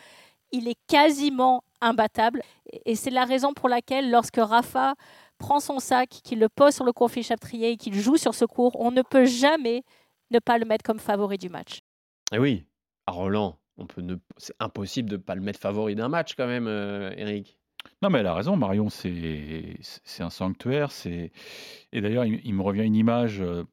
Il 0.51 0.67
est 0.67 0.77
quasiment 0.87 1.63
imbattable. 1.81 2.41
Et 2.85 2.95
c'est 2.95 3.11
la 3.11 3.25
raison 3.25 3.53
pour 3.53 3.69
laquelle, 3.69 4.09
lorsque 4.09 4.37
Rafa 4.37 4.95
prend 5.37 5.59
son 5.59 5.79
sac, 5.79 6.09
qu'il 6.09 6.39
le 6.39 6.49
pose 6.49 6.73
sur 6.73 6.83
le 6.83 6.91
cours 6.91 7.11
Philippe 7.11 7.27
Châtrier 7.27 7.71
et 7.71 7.77
qu'il 7.77 7.93
joue 7.93 8.17
sur 8.17 8.33
ce 8.33 8.45
cours, 8.45 8.79
on 8.79 8.91
ne 8.91 9.03
peut 9.03 9.25
jamais 9.25 9.83
ne 10.31 10.39
pas 10.39 10.57
le 10.57 10.65
mettre 10.65 10.83
comme 10.83 10.99
favori 10.99 11.37
du 11.37 11.49
match. 11.49 11.81
Et 12.31 12.39
oui, 12.39 12.65
à 13.05 13.11
Roland, 13.11 13.57
on 13.77 13.85
peut 13.85 14.01
ne... 14.01 14.15
c'est 14.37 14.55
impossible 14.59 15.09
de 15.09 15.17
ne 15.17 15.21
pas 15.21 15.35
le 15.35 15.41
mettre 15.41 15.59
favori 15.59 15.95
d'un 15.95 16.09
match 16.09 16.33
quand 16.35 16.47
même, 16.47 16.67
euh, 16.67 17.11
Eric. 17.17 17.58
Non, 18.01 18.09
mais 18.09 18.19
elle 18.19 18.27
a 18.27 18.33
raison, 18.33 18.55
Marion, 18.55 18.89
c'est 18.89 19.79
un 20.19 20.29
sanctuaire. 20.29 20.89
Et 21.05 21.31
d'ailleurs, 22.01 22.25
il, 22.25 22.53
me 22.53 22.61
revient 22.61 22.83
une 22.83 22.95
image 22.95 23.41
euh, 23.41 23.63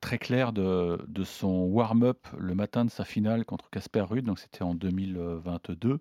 très 0.00 0.18
claire 0.18 0.52
de, 0.52 0.98
de 1.06 1.24
son 1.24 1.64
warm-up 1.64 2.26
le 2.36 2.54
matin 2.54 2.84
de 2.84 2.90
sa 2.90 3.04
finale 3.04 3.44
contre 3.44 3.70
Casper 3.70 4.02
Ruud, 4.02 4.24
donc 4.24 4.38
c'était 4.38 4.62
en 4.62 4.74
2022. 4.74 6.00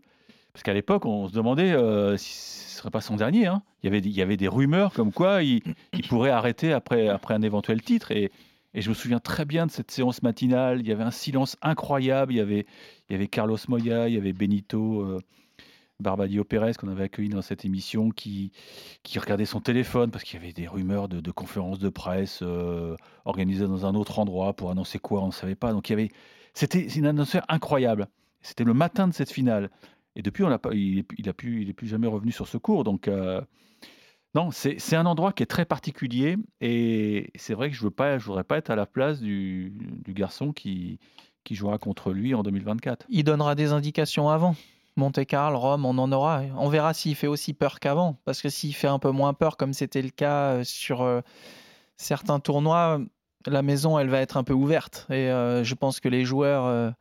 Parce 0.54 0.64
qu'à 0.64 0.74
l'époque, 0.74 1.06
on 1.06 1.28
se 1.28 1.34
demandait 1.34 1.72
euh, 1.74 2.18
si 2.18 2.34
ce 2.34 2.74
ne 2.74 2.78
serait 2.80 2.90
pas 2.90 3.02
son 3.02 3.16
dernier. 3.16 3.48
Hein. 3.48 3.62
Il, 3.84 3.86
y 3.86 3.90
avait, 3.90 4.00
il 4.00 4.12
y 4.12 4.22
avait 4.22 4.38
des 4.38 4.48
rumeurs 4.48 4.94
comme 4.94 5.12
quoi 5.12 5.44
il, 5.44 5.62
il 5.94 6.08
pourrait 6.08 6.32
arrêter 6.32 6.74
après, 6.74 7.08
après 7.08 7.34
un 7.34 7.42
éventuel 7.42 7.82
titre. 7.82 8.12
Et, 8.12 8.32
et, 8.74 8.82
je 8.82 8.90
me 8.90 8.96
souviens 8.96 9.20
très 9.20 9.46
bien 9.46 9.68
de 9.68 9.72
cette 9.72 9.92
séance 9.92 10.24
matinale. 10.24 10.80
Il 10.80 10.88
y 10.88 10.92
avait 10.92 11.04
un 11.04 11.12
silence 11.12 11.56
incroyable. 11.62 12.34
Il 12.34 12.38
y 12.38 12.42
avait, 12.42 12.66
il 13.10 13.14
y 13.14 13.16
avait 13.16 13.28
Carlos 13.28 13.58
Moya, 13.68 14.08
il 14.08 14.16
y 14.16 14.18
avait 14.18 14.34
Benito. 14.34 15.02
Euh, 15.02 15.20
Barbadio 16.00 16.44
Pérez 16.44 16.74
qu'on 16.74 16.88
avait 16.88 17.04
accueilli 17.04 17.30
dans 17.30 17.42
cette 17.42 17.66
émission 17.66 18.10
qui, 18.10 18.52
qui 19.04 19.20
regardait 19.20 19.46
son 19.46 19.60
téléphone 19.60 20.12
parce 20.12 20.24
qu'il 20.24 20.40
y 20.40 20.44
avait 20.44 20.54
des 20.54 20.68
rumeurs 20.68 21.10
de, 21.10 21.32
conférences 21.32 21.80
de 21.80 21.90
presse 21.90 22.40
euh, 22.42 22.96
organisées 23.26 23.68
dans 23.68 23.86
un 23.86 23.96
autre 23.96 24.20
endroit 24.20 24.54
pour 24.54 24.72
annoncer 24.72 25.00
quoi, 25.00 25.22
on 25.22 25.28
ne 25.28 25.32
savait 25.32 25.56
pas. 25.56 25.74
Donc 25.74 25.90
il 25.90 25.94
y 25.94 25.96
avait, 25.96 26.10
c'était 26.54 26.88
une 26.88 27.06
atmosphère 27.06 27.46
incroyable. 27.50 28.08
C'était 28.42 28.64
le 28.64 28.74
matin 28.74 29.08
de 29.08 29.14
cette 29.14 29.32
finale. 29.32 29.70
Et 30.16 30.22
depuis, 30.22 30.44
on 30.44 30.58
pas, 30.58 30.74
il, 30.74 31.06
a 31.28 31.34
pu, 31.34 31.62
il 31.62 31.74
plus 31.74 31.88
jamais 31.88 32.08
revenu 32.08 32.32
sur 32.32 32.48
ce 32.48 32.58
cours. 32.58 32.84
Donc 32.84 33.08
euh, 33.08 33.42
non, 34.36 34.52
c'est 34.52 34.96
un 34.96 35.06
endroit 35.06 35.34
qui 35.34 35.44
est 35.44 35.48
très 35.48 35.66
particulier 35.66 36.38
et 36.62 37.32
c'est 37.36 37.54
vrai 37.54 37.70
que 37.70 37.76
je 37.76 37.82
je 37.82 38.26
voudrais 38.26 38.44
pas 38.44 38.58
être 38.58 38.70
à 38.70 38.76
la 38.76 38.86
place 38.86 39.20
du, 39.20 39.74
du 40.06 40.14
garçon 40.14 40.54
qui, 40.54 41.00
qui 41.44 41.56
jouera 41.56 41.78
contre 41.78 42.14
lui 42.14 42.36
en 42.36 42.44
2024. 42.44 43.06
Il 43.10 43.24
donnera 43.24 43.56
des 43.56 43.72
indications 43.72 44.30
avant. 44.30 44.56
Monte 45.00 45.26
Carlo, 45.26 45.58
Rome, 45.58 45.86
on 45.86 45.98
en 45.98 46.12
aura. 46.12 46.42
On 46.58 46.70
verra 46.70 46.94
s'il 46.94 47.16
fait 47.16 47.28
aussi 47.28 47.54
peur 47.54 47.80
qu'avant. 47.80 48.18
Parce 48.26 48.42
que 48.42 48.50
s'il 48.50 48.76
fait 48.76 48.88
un 48.88 49.00
peu 49.00 49.12
moins 49.12 49.34
peur, 49.34 49.58
comme 49.58 49.74
c'était 49.74 50.02
le 50.02 50.10
cas 50.10 50.64
sur 50.64 51.02
euh, 51.02 51.22
certains 51.98 52.40
tournois, 52.40 53.00
la 53.48 53.62
maison, 53.62 53.98
elle 53.98 54.10
va 54.10 54.20
être 54.20 54.38
un 54.38 54.44
peu 54.44 54.54
ouverte. 54.54 55.08
Et 55.10 55.32
euh, 55.32 55.64
je 55.64 55.74
pense 55.74 56.00
que 56.00 56.10
les 56.10 56.26
joueurs, 56.26 56.66
euh, 56.66 56.92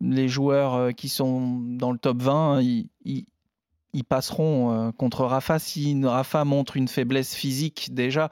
les 0.00 0.28
joueurs 0.28 0.92
qui 0.94 1.08
sont 1.08 1.60
dans 1.78 1.92
le 1.92 1.98
top 1.98 2.20
20, 2.20 2.60
ils, 2.60 2.84
passeront 4.08 4.92
contre 4.98 5.24
Rafa. 5.24 5.58
Si 5.58 5.98
Rafa 6.04 6.44
montre 6.44 6.76
une 6.76 6.88
faiblesse 6.88 7.34
physique 7.34 7.94
déjà, 7.94 8.28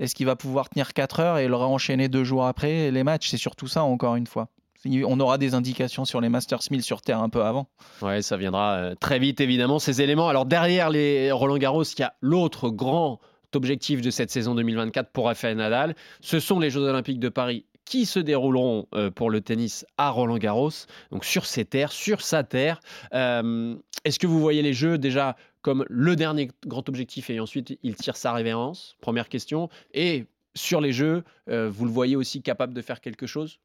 est-ce 0.00 0.14
qu'il 0.14 0.26
va 0.26 0.34
pouvoir 0.34 0.68
tenir 0.68 0.92
4 0.92 1.20
heures 1.20 1.38
et 1.38 1.46
le 1.46 1.54
enchaîner 1.54 2.08
deux 2.08 2.24
jours 2.24 2.44
après 2.44 2.90
les 2.90 3.04
matchs? 3.04 3.30
C'est 3.30 3.38
surtout 3.38 3.68
ça, 3.68 3.84
encore 3.84 4.16
une 4.16 4.26
fois 4.26 4.48
on 4.86 5.20
aura 5.20 5.38
des 5.38 5.54
indications 5.54 6.04
sur 6.04 6.20
les 6.20 6.28
Masters 6.28 6.60
1000 6.70 6.82
sur 6.82 7.02
Terre 7.02 7.20
un 7.20 7.28
peu 7.28 7.42
avant. 7.42 7.68
Ouais, 8.02 8.22
ça 8.22 8.36
viendra 8.36 8.76
euh, 8.76 8.94
très 8.94 9.18
vite, 9.18 9.40
évidemment, 9.40 9.78
ces 9.78 10.02
éléments. 10.02 10.28
Alors, 10.28 10.46
derrière 10.46 10.90
les 10.90 11.30
Roland 11.32 11.58
Garros, 11.58 11.84
il 11.84 12.00
y 12.00 12.02
a 12.02 12.14
l'autre 12.20 12.70
grand 12.70 13.20
objectif 13.54 14.00
de 14.00 14.10
cette 14.10 14.30
saison 14.30 14.54
2024 14.54 15.10
pour 15.10 15.26
Rafael 15.26 15.56
Nadal. 15.56 15.94
Ce 16.20 16.40
sont 16.40 16.58
les 16.58 16.70
Jeux 16.70 16.82
Olympiques 16.82 17.20
de 17.20 17.28
Paris 17.28 17.66
qui 17.84 18.06
se 18.06 18.18
dérouleront 18.18 18.86
euh, 18.94 19.10
pour 19.10 19.30
le 19.30 19.40
tennis 19.40 19.84
à 19.98 20.10
Roland 20.10 20.38
Garros, 20.38 20.70
donc 21.10 21.24
sur 21.24 21.44
ses 21.46 21.64
terres, 21.64 21.92
sur 21.92 22.22
sa 22.22 22.42
terre. 22.42 22.80
Euh, 23.12 23.76
Est-ce 24.04 24.18
que 24.18 24.26
vous 24.26 24.40
voyez 24.40 24.62
les 24.62 24.72
Jeux 24.72 24.98
déjà 24.98 25.36
comme 25.62 25.84
le 25.88 26.16
dernier 26.16 26.50
grand 26.66 26.88
objectif 26.88 27.30
et 27.30 27.40
ensuite 27.40 27.78
il 27.82 27.94
tire 27.94 28.16
sa 28.16 28.32
révérence? 28.32 28.96
Première 29.00 29.28
question. 29.28 29.68
Et 29.92 30.24
sur 30.54 30.80
les 30.80 30.92
Jeux, 30.92 31.24
vous 31.46 31.84
le 31.84 31.90
voyez 31.90 32.16
aussi 32.16 32.42
capable 32.42 32.74
de 32.74 32.80
faire 32.80 33.00
quelque 33.00 33.26
chose? 33.26 33.58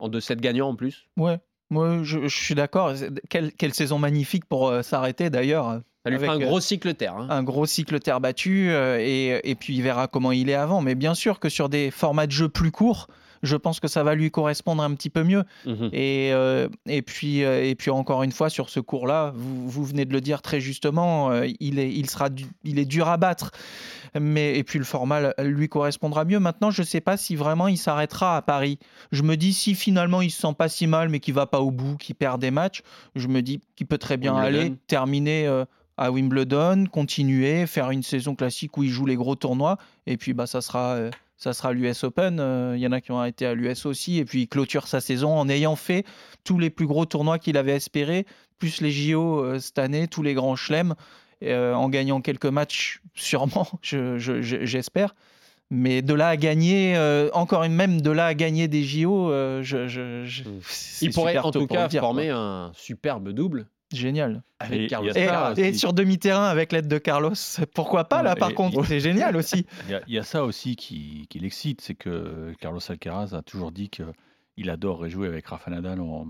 En 0.00 0.08
2-7 0.08 0.36
gagnants 0.36 0.70
en 0.70 0.74
plus 0.74 1.06
Ouais, 1.16 1.38
moi 1.70 2.00
je, 2.02 2.26
je 2.26 2.36
suis 2.36 2.54
d'accord. 2.54 2.92
Quelle, 3.28 3.52
quelle, 3.52 3.74
saison 3.74 3.98
magnifique 3.98 4.44
pour 4.44 4.68
euh, 4.68 4.82
s'arrêter 4.82 5.30
d'ailleurs. 5.30 5.80
Ça 6.04 6.10
lui 6.10 6.18
fait 6.18 6.28
un 6.28 6.38
gros 6.38 6.60
cycle 6.60 6.94
terre. 6.94 7.16
Hein. 7.16 7.26
Un 7.28 7.42
gros 7.42 7.66
cycle 7.66 8.00
terre 8.00 8.20
battu 8.20 8.70
euh, 8.70 8.98
et, 8.98 9.40
et, 9.44 9.54
puis 9.54 9.76
il 9.76 9.82
verra 9.82 10.08
comment 10.08 10.32
il 10.32 10.48
est 10.48 10.54
avant. 10.54 10.80
Mais 10.80 10.94
bien 10.94 11.14
sûr 11.14 11.38
que 11.38 11.48
sur 11.48 11.68
des 11.68 11.90
formats 11.90 12.26
de 12.26 12.32
jeu 12.32 12.48
plus 12.48 12.70
courts, 12.70 13.08
je 13.42 13.56
pense 13.56 13.80
que 13.80 13.88
ça 13.88 14.02
va 14.02 14.14
lui 14.14 14.30
correspondre 14.30 14.82
un 14.82 14.94
petit 14.94 15.10
peu 15.10 15.24
mieux. 15.24 15.44
Mmh. 15.66 15.88
Et, 15.92 16.30
euh, 16.32 16.68
et, 16.86 17.02
puis, 17.02 17.38
et 17.40 17.74
puis 17.74 17.90
encore 17.90 18.22
une 18.22 18.32
fois, 18.32 18.50
sur 18.50 18.68
ce 18.68 18.80
cours-là, 18.80 19.32
vous, 19.34 19.68
vous, 19.68 19.84
venez 19.84 20.04
de 20.04 20.12
le 20.12 20.20
dire 20.20 20.42
très 20.42 20.60
justement, 20.60 21.30
euh, 21.30 21.46
il, 21.60 21.78
est, 21.78 21.90
il, 21.92 22.08
sera 22.08 22.28
du, 22.28 22.46
il 22.64 22.78
est 22.78 22.84
dur 22.84 23.08
à 23.08 23.16
battre. 23.16 23.50
Mais, 24.18 24.58
et 24.58 24.64
puis 24.64 24.78
le 24.78 24.84
format 24.84 25.32
lui 25.38 25.68
correspondra 25.68 26.24
mieux. 26.24 26.40
Maintenant, 26.40 26.70
je 26.70 26.82
ne 26.82 26.86
sais 26.86 27.00
pas 27.00 27.16
si 27.16 27.36
vraiment 27.36 27.68
il 27.68 27.78
s'arrêtera 27.78 28.36
à 28.36 28.42
Paris. 28.42 28.78
Je 29.12 29.22
me 29.22 29.36
dis 29.36 29.52
si 29.52 29.74
finalement 29.74 30.20
il 30.20 30.30
se 30.30 30.40
sent 30.40 30.54
pas 30.58 30.68
si 30.68 30.86
mal, 30.86 31.08
mais 31.08 31.20
qu'il 31.20 31.34
va 31.34 31.46
pas 31.46 31.60
au 31.60 31.70
bout, 31.70 31.96
qu'il 31.96 32.16
perd 32.16 32.40
des 32.40 32.50
matchs, 32.50 32.82
je 33.14 33.28
me 33.28 33.40
dis 33.40 33.60
qu'il 33.76 33.86
peut 33.86 33.98
très 33.98 34.16
bien 34.16 34.34
Wimbledon. 34.34 34.58
aller 34.60 34.74
terminer. 34.86 35.46
Euh, 35.46 35.64
à 35.96 36.10
Wimbledon, 36.10 36.86
continuer, 36.90 37.66
faire 37.66 37.90
une 37.90 38.02
saison 38.02 38.34
classique 38.34 38.78
où 38.78 38.82
il 38.82 38.88
joue 38.88 39.04
les 39.04 39.16
gros 39.16 39.34
tournois, 39.36 39.76
et 40.06 40.16
puis 40.16 40.32
bah, 40.32 40.46
ça 40.46 40.62
sera 40.62 40.94
euh, 40.94 41.10
ça 41.40 41.54
sera 41.54 41.72
l'US 41.72 42.04
Open. 42.04 42.34
Il 42.34 42.40
euh, 42.40 42.76
y 42.76 42.86
en 42.86 42.92
a 42.92 43.00
qui 43.00 43.10
ont 43.12 43.24
été 43.24 43.46
à 43.46 43.54
l'US 43.54 43.86
aussi. 43.86 44.18
Et 44.18 44.24
puis 44.24 44.42
il 44.42 44.46
clôture 44.46 44.86
sa 44.86 45.00
saison 45.00 45.36
en 45.36 45.48
ayant 45.48 45.74
fait 45.74 46.04
tous 46.44 46.58
les 46.58 46.68
plus 46.70 46.86
gros 46.86 47.06
tournois 47.06 47.38
qu'il 47.38 47.56
avait 47.56 47.72
espérés, 47.72 48.26
plus 48.58 48.82
les 48.82 48.90
JO 48.92 49.42
euh, 49.42 49.58
cette 49.58 49.78
année, 49.78 50.06
tous 50.06 50.22
les 50.22 50.34
grands 50.34 50.54
chelems, 50.54 50.94
euh, 51.42 51.72
en 51.72 51.88
gagnant 51.88 52.20
quelques 52.20 52.46
matchs 52.46 53.00
sûrement, 53.14 53.66
j'espère. 53.82 54.18
Je, 54.20 54.42
je, 54.42 55.10
mais 55.72 56.02
de 56.02 56.14
là 56.14 56.28
à 56.28 56.36
gagner, 56.36 56.98
encore 57.32 57.62
une 57.62 57.74
même 57.74 58.00
de 58.00 58.10
là 58.10 58.26
à 58.26 58.34
gagner 58.34 58.66
des 58.66 58.82
JO, 58.82 59.30
je, 59.62 59.86
je, 59.86 60.42
il 61.00 61.12
pourrait 61.12 61.38
en 61.38 61.52
tout 61.52 61.68
cas 61.68 61.86
dire, 61.86 62.00
former 62.00 62.26
quoi. 62.30 62.36
un 62.36 62.72
superbe 62.74 63.28
double. 63.30 63.68
Génial. 63.92 64.42
Avec 64.60 64.80
et, 64.82 64.86
Carlos 64.86 65.12
et, 65.56 65.60
et 65.60 65.72
sur 65.72 65.92
demi-terrain 65.92 66.46
avec 66.46 66.70
l'aide 66.70 66.86
de 66.86 66.98
Carlos, 66.98 67.32
pourquoi 67.74 68.04
pas 68.04 68.22
là 68.22 68.36
par 68.36 68.50
et, 68.50 68.54
contre 68.54 68.84
C'est 68.84 69.00
génial 69.00 69.36
aussi. 69.36 69.66
Il 69.88 70.00
y, 70.06 70.14
y, 70.14 70.18
a 70.18 70.22
ça 70.22 70.44
aussi 70.44 70.76
qui, 70.76 71.26
qui 71.28 71.40
l'excite, 71.40 71.80
c'est 71.80 71.94
que 71.94 72.54
Carlos 72.60 72.80
Alcaraz 72.88 73.34
a 73.34 73.42
toujours 73.42 73.72
dit 73.72 73.90
qu'il 73.90 74.70
adorerait 74.70 75.10
jouer 75.10 75.26
avec 75.26 75.46
Rafa 75.46 75.70
Nadal 75.70 76.00
en, 76.00 76.28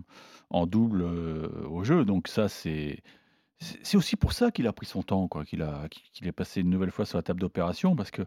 en 0.51 0.67
double 0.67 1.03
euh, 1.03 1.49
au 1.69 1.85
jeu. 1.85 2.05
Donc 2.05 2.29
ça, 2.29 2.49
c'est 2.49 3.03
c'est 3.59 3.99
aussi 3.99 4.17
pour 4.17 4.33
ça 4.33 4.51
qu'il 4.51 4.67
a 4.67 4.73
pris 4.73 4.87
son 4.87 5.03
temps, 5.03 5.29
quoi, 5.29 5.45
qu'il 5.45 5.63
a 5.63 5.87
qu'il 6.13 6.27
est 6.27 6.33
passé 6.33 6.63
une 6.63 6.71
nouvelle 6.71 6.91
fois 6.91 7.05
sur 7.05 7.19
la 7.19 7.23
table 7.23 7.41
d'opération, 7.41 7.95
parce 7.95 8.11
que 8.11 8.23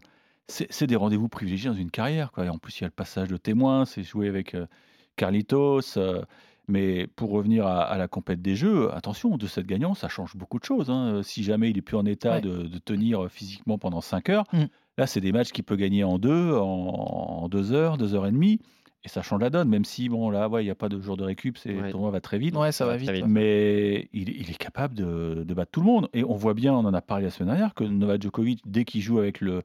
c'est 0.46 0.86
des 0.86 0.96
rendez-vous 0.96 1.28
privilégiés 1.28 1.70
dans 1.70 1.76
une 1.76 1.90
carrière. 1.90 2.30
Quoi. 2.30 2.44
Et 2.44 2.48
en 2.50 2.58
plus, 2.58 2.78
il 2.78 2.82
y 2.82 2.84
a 2.84 2.88
le 2.88 2.92
passage 2.92 3.28
de 3.28 3.36
témoin, 3.38 3.86
c'est 3.86 4.02
jouer 4.02 4.28
avec 4.28 4.54
euh, 4.54 4.66
Carlitos. 5.16 5.96
Euh, 5.96 6.22
Mais 6.66 7.06
pour 7.06 7.30
revenir 7.30 7.66
à, 7.66 7.82
à 7.82 7.98
la 7.98 8.08
compète 8.08 8.40
des 8.40 8.54
jeux, 8.56 8.92
attention, 8.94 9.36
de 9.36 9.46
cette 9.46 9.66
gagnant, 9.66 9.94
ça 9.94 10.08
change 10.08 10.34
beaucoup 10.36 10.58
de 10.58 10.64
choses. 10.64 10.88
hein. 10.90 11.20
Si 11.22 11.42
jamais 11.44 11.70
il 11.70 11.76
est 11.78 11.82
plus 11.82 11.96
en 11.96 12.06
état 12.06 12.36
Ouais. 12.36 12.40
de, 12.40 12.62
de 12.62 12.78
tenir 12.78 13.28
physiquement 13.30 13.76
pendant 13.78 14.00
5 14.00 14.28
heures, 14.30 14.44
Mm. 14.52 14.64
là, 14.98 15.06
c'est 15.06 15.20
des 15.20 15.32
matchs 15.32 15.52
qu'il 15.52 15.64
peut 15.64 15.76
gagner 15.76 16.04
en 16.04 16.18
deux, 16.18 16.54
en, 16.54 16.62
en 16.64 17.48
deux 17.48 17.72
heures, 17.72 17.98
deux 17.98 18.14
heures 18.14 18.26
et 18.26 18.32
demie. 18.32 18.60
Et 19.06 19.08
ça 19.10 19.20
change 19.20 19.42
la 19.42 19.50
donne, 19.50 19.68
même 19.68 19.84
si, 19.84 20.08
bon, 20.08 20.30
là, 20.30 20.48
ouais, 20.48 20.62
il 20.62 20.64
n'y 20.64 20.70
a 20.70 20.74
pas 20.74 20.88
de 20.88 20.98
jour 20.98 21.18
de 21.18 21.24
récup, 21.24 21.58
c'est, 21.58 21.74
le 21.74 21.90
tournoi 21.90 22.10
va 22.10 22.22
très 22.22 22.38
vite. 22.38 22.56
Ouais, 22.56 22.72
ça 22.72 22.86
va 22.86 22.96
vite. 22.96 23.10
ouais. 23.10 23.22
Mais 23.26 24.08
il, 24.14 24.30
il 24.30 24.50
est 24.50 24.56
capable 24.56 24.94
de, 24.94 25.44
de 25.46 25.54
battre 25.54 25.72
tout 25.72 25.80
le 25.80 25.86
monde. 25.86 26.08
Et 26.14 26.24
on 26.24 26.34
voit 26.36 26.54
bien, 26.54 26.72
on 26.72 26.86
en 26.86 26.94
a 26.94 27.02
parlé 27.02 27.24
la 27.24 27.30
semaine 27.30 27.50
dernière, 27.50 27.74
que 27.74 27.84
Novak 27.84 28.22
Djokovic, 28.22 28.62
dès 28.64 28.86
qu'il 28.86 29.02
joue 29.02 29.18
avec 29.18 29.42
le, 29.42 29.62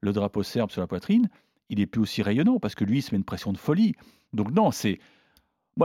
le 0.00 0.12
drapeau 0.12 0.42
serbe 0.42 0.72
sur 0.72 0.80
la 0.80 0.88
poitrine, 0.88 1.28
il 1.68 1.78
est 1.78 1.86
plus 1.86 2.00
aussi 2.00 2.20
rayonnant 2.24 2.58
parce 2.58 2.74
que 2.74 2.84
lui, 2.84 2.98
il 2.98 3.02
se 3.02 3.14
met 3.14 3.18
une 3.18 3.24
pression 3.24 3.52
de 3.52 3.58
folie. 3.58 3.94
Donc 4.32 4.50
non, 4.50 4.72
c'est... 4.72 4.98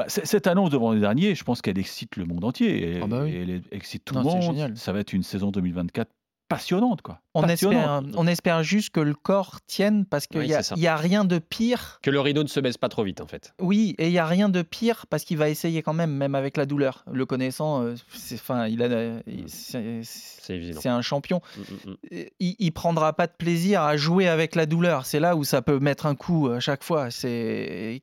C- 0.08 0.22
cette 0.26 0.48
annonce 0.48 0.70
de 0.70 0.78
vendredi 0.78 1.02
dernier, 1.02 1.36
je 1.36 1.44
pense 1.44 1.62
qu'elle 1.62 1.78
excite 1.80 2.16
le 2.18 2.26
monde 2.26 2.44
entier. 2.44 2.98
Et, 2.98 3.02
Ah 3.02 3.08
bah 3.08 3.22
oui. 3.24 3.36
elle 3.36 3.62
excite 3.72 4.04
tout 4.06 4.14
Non, 4.16 4.24
le 4.24 4.42
c'est 4.42 4.48
monde. 4.48 4.78
Ça 4.78 4.92
va 4.94 5.00
être 5.00 5.14
une 5.14 5.24
saison 5.24 5.52
2024 5.52 6.10
passionnante, 6.48 7.02
quoi. 7.02 7.20
On 7.34 7.42
Passionnante. 7.42 8.06
espère, 8.06 8.20
on 8.22 8.28
espère 8.28 8.64
juste 8.64 8.92
que 8.92 9.00
le 9.00 9.14
corps 9.14 9.60
tienne 9.68 10.06
parce 10.06 10.28
qu'il 10.28 10.40
Oui, 10.40 10.48
n'y 10.48 10.54
a, 10.54 10.58
c'est 10.64 10.70
ça. 10.70 10.76
il 10.78 10.82
y 10.84 10.88
a 10.88 10.96
rien 10.96 11.26
de 11.26 11.40
pire. 11.40 12.00
Que 12.02 12.12
le 12.12 12.20
rideau 12.20 12.44
ne 12.44 12.48
se 12.48 12.60
baisse 12.60 12.78
pas 12.78 12.88
trop 12.90 13.04
vite, 13.04 13.20
en 13.22 13.28
fait. 13.28 13.54
Oui, 13.60 13.96
et 13.98 14.08
il 14.08 14.14
y 14.14 14.20
a 14.20 14.26
rien 14.26 14.48
de 14.48 14.62
pire 14.62 15.06
parce 15.08 15.24
qu'il 15.24 15.38
va 15.38 15.50
essayer 15.50 15.82
quand 15.82 15.94
même, 15.94 16.12
même 16.12 16.36
avec 16.36 16.56
la 16.58 16.66
douleur. 16.66 17.04
Le 17.12 17.26
connaissant, 17.26 17.82
euh, 17.84 17.96
c'est, 18.14 18.36
enfin, 18.36 18.68
il 18.68 18.82
a, 18.84 18.86
euh, 18.86 19.20
il- 19.28 19.50
c'est, 19.50 20.02
C'est 20.04 20.56
évident. 20.56 20.80
c'est 20.82 20.90
un 20.90 21.02
champion. 21.02 21.42
Mm, 21.58 21.62
mm, 21.62 21.92
mm. 21.92 22.24
Il, 22.40 22.56
il 22.60 22.72
prendra 22.72 23.14
pas 23.14 23.28
de 23.28 23.34
plaisir 23.34 23.82
à 23.82 23.98
jouer 23.98 24.28
avec 24.28 24.56
la 24.56 24.66
douleur. 24.66 25.06
C'est 25.06 25.20
là 25.20 25.36
où 25.36 25.44
ça 25.44 25.62
peut 25.62 25.80
mettre 25.80 26.06
un 26.06 26.16
coup 26.16 26.50
à 26.50 26.60
chaque 26.60 26.84
fois. 26.84 27.10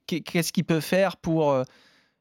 Qu'est-ce 0.07 0.53
qu'il 0.53 0.65
peut 0.65 0.81
faire 0.81 1.17
pour 1.17 1.51
euh, 1.53 1.65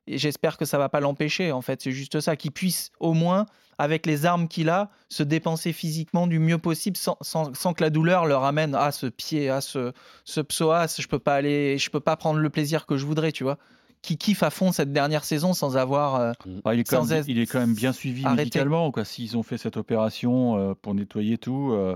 j'espère 0.08 0.58
que 0.58 0.66
ça 0.66 0.78
va 0.78 0.90
pas 0.90 1.00
l'empêcher. 1.00 1.52
En 1.52 1.62
fait, 1.62 1.82
c'est 1.82 1.92
juste 1.92 2.20
ça, 2.20 2.36
qu'il 2.36 2.52
puisse 2.52 2.92
au 3.00 3.14
moins 3.14 3.46
avec 3.82 4.06
les 4.06 4.26
armes 4.28 4.48
qu'il 4.48 4.70
a, 4.70 4.90
se 5.10 5.24
dépenser 5.24 5.74
physiquement 5.74 6.28
du 6.28 6.38
mieux 6.38 6.60
possible 6.60 6.96
sans, 6.98 7.18
sans- 7.22 7.52
sans 7.56 7.74
que 7.74 7.84
la 7.84 7.90
douleur 7.90 8.26
le 8.28 8.36
ramène 8.36 8.76
à 8.76 8.92
ce 8.92 9.08
pied, 9.08 9.50
à 9.50 9.60
ce, 9.60 9.92
ce 10.24 10.40
psoas. 10.40 10.96
Je 11.00 11.08
peux 11.08 11.18
pas 11.20 11.34
aller, 11.36 11.78
je 11.80 11.90
peux 11.90 12.00
pas 12.00 12.16
prendre 12.16 12.40
le 12.40 12.50
plaisir 12.52 12.86
que 12.86 12.96
je 12.98 13.06
voudrais, 13.08 13.32
tu 13.32 13.44
vois. 13.44 13.58
Qui 14.04 14.18
kiffe 14.18 14.44
à 14.44 14.50
fond 14.50 14.72
cette 14.72 14.92
dernière 14.94 15.24
saison 15.24 15.54
sans 15.54 15.78
avoir. 15.78 16.16
euh, 16.16 16.32
Ah, 16.66 16.74
il, 16.76 16.80
est 16.82 16.84
quand 16.84 17.02
sans 17.04 17.10
même, 17.10 17.20
être 17.20 17.28
il 17.28 17.40
est 17.40 17.46
quand 17.46 17.60
même 17.60 17.74
bien 17.76 17.92
suivi 17.94 18.24
arrêté. 18.26 18.42
médicalement. 18.44 18.92
Quoi. 18.92 19.04
S'ils 19.06 19.36
ont 19.38 19.44
fait 19.44 19.58
cette 19.58 19.78
opération 19.78 20.58
euh, 20.58 20.74
pour 20.80 20.94
nettoyer 20.96 21.38
tout 21.38 21.72
euh, 21.72 21.96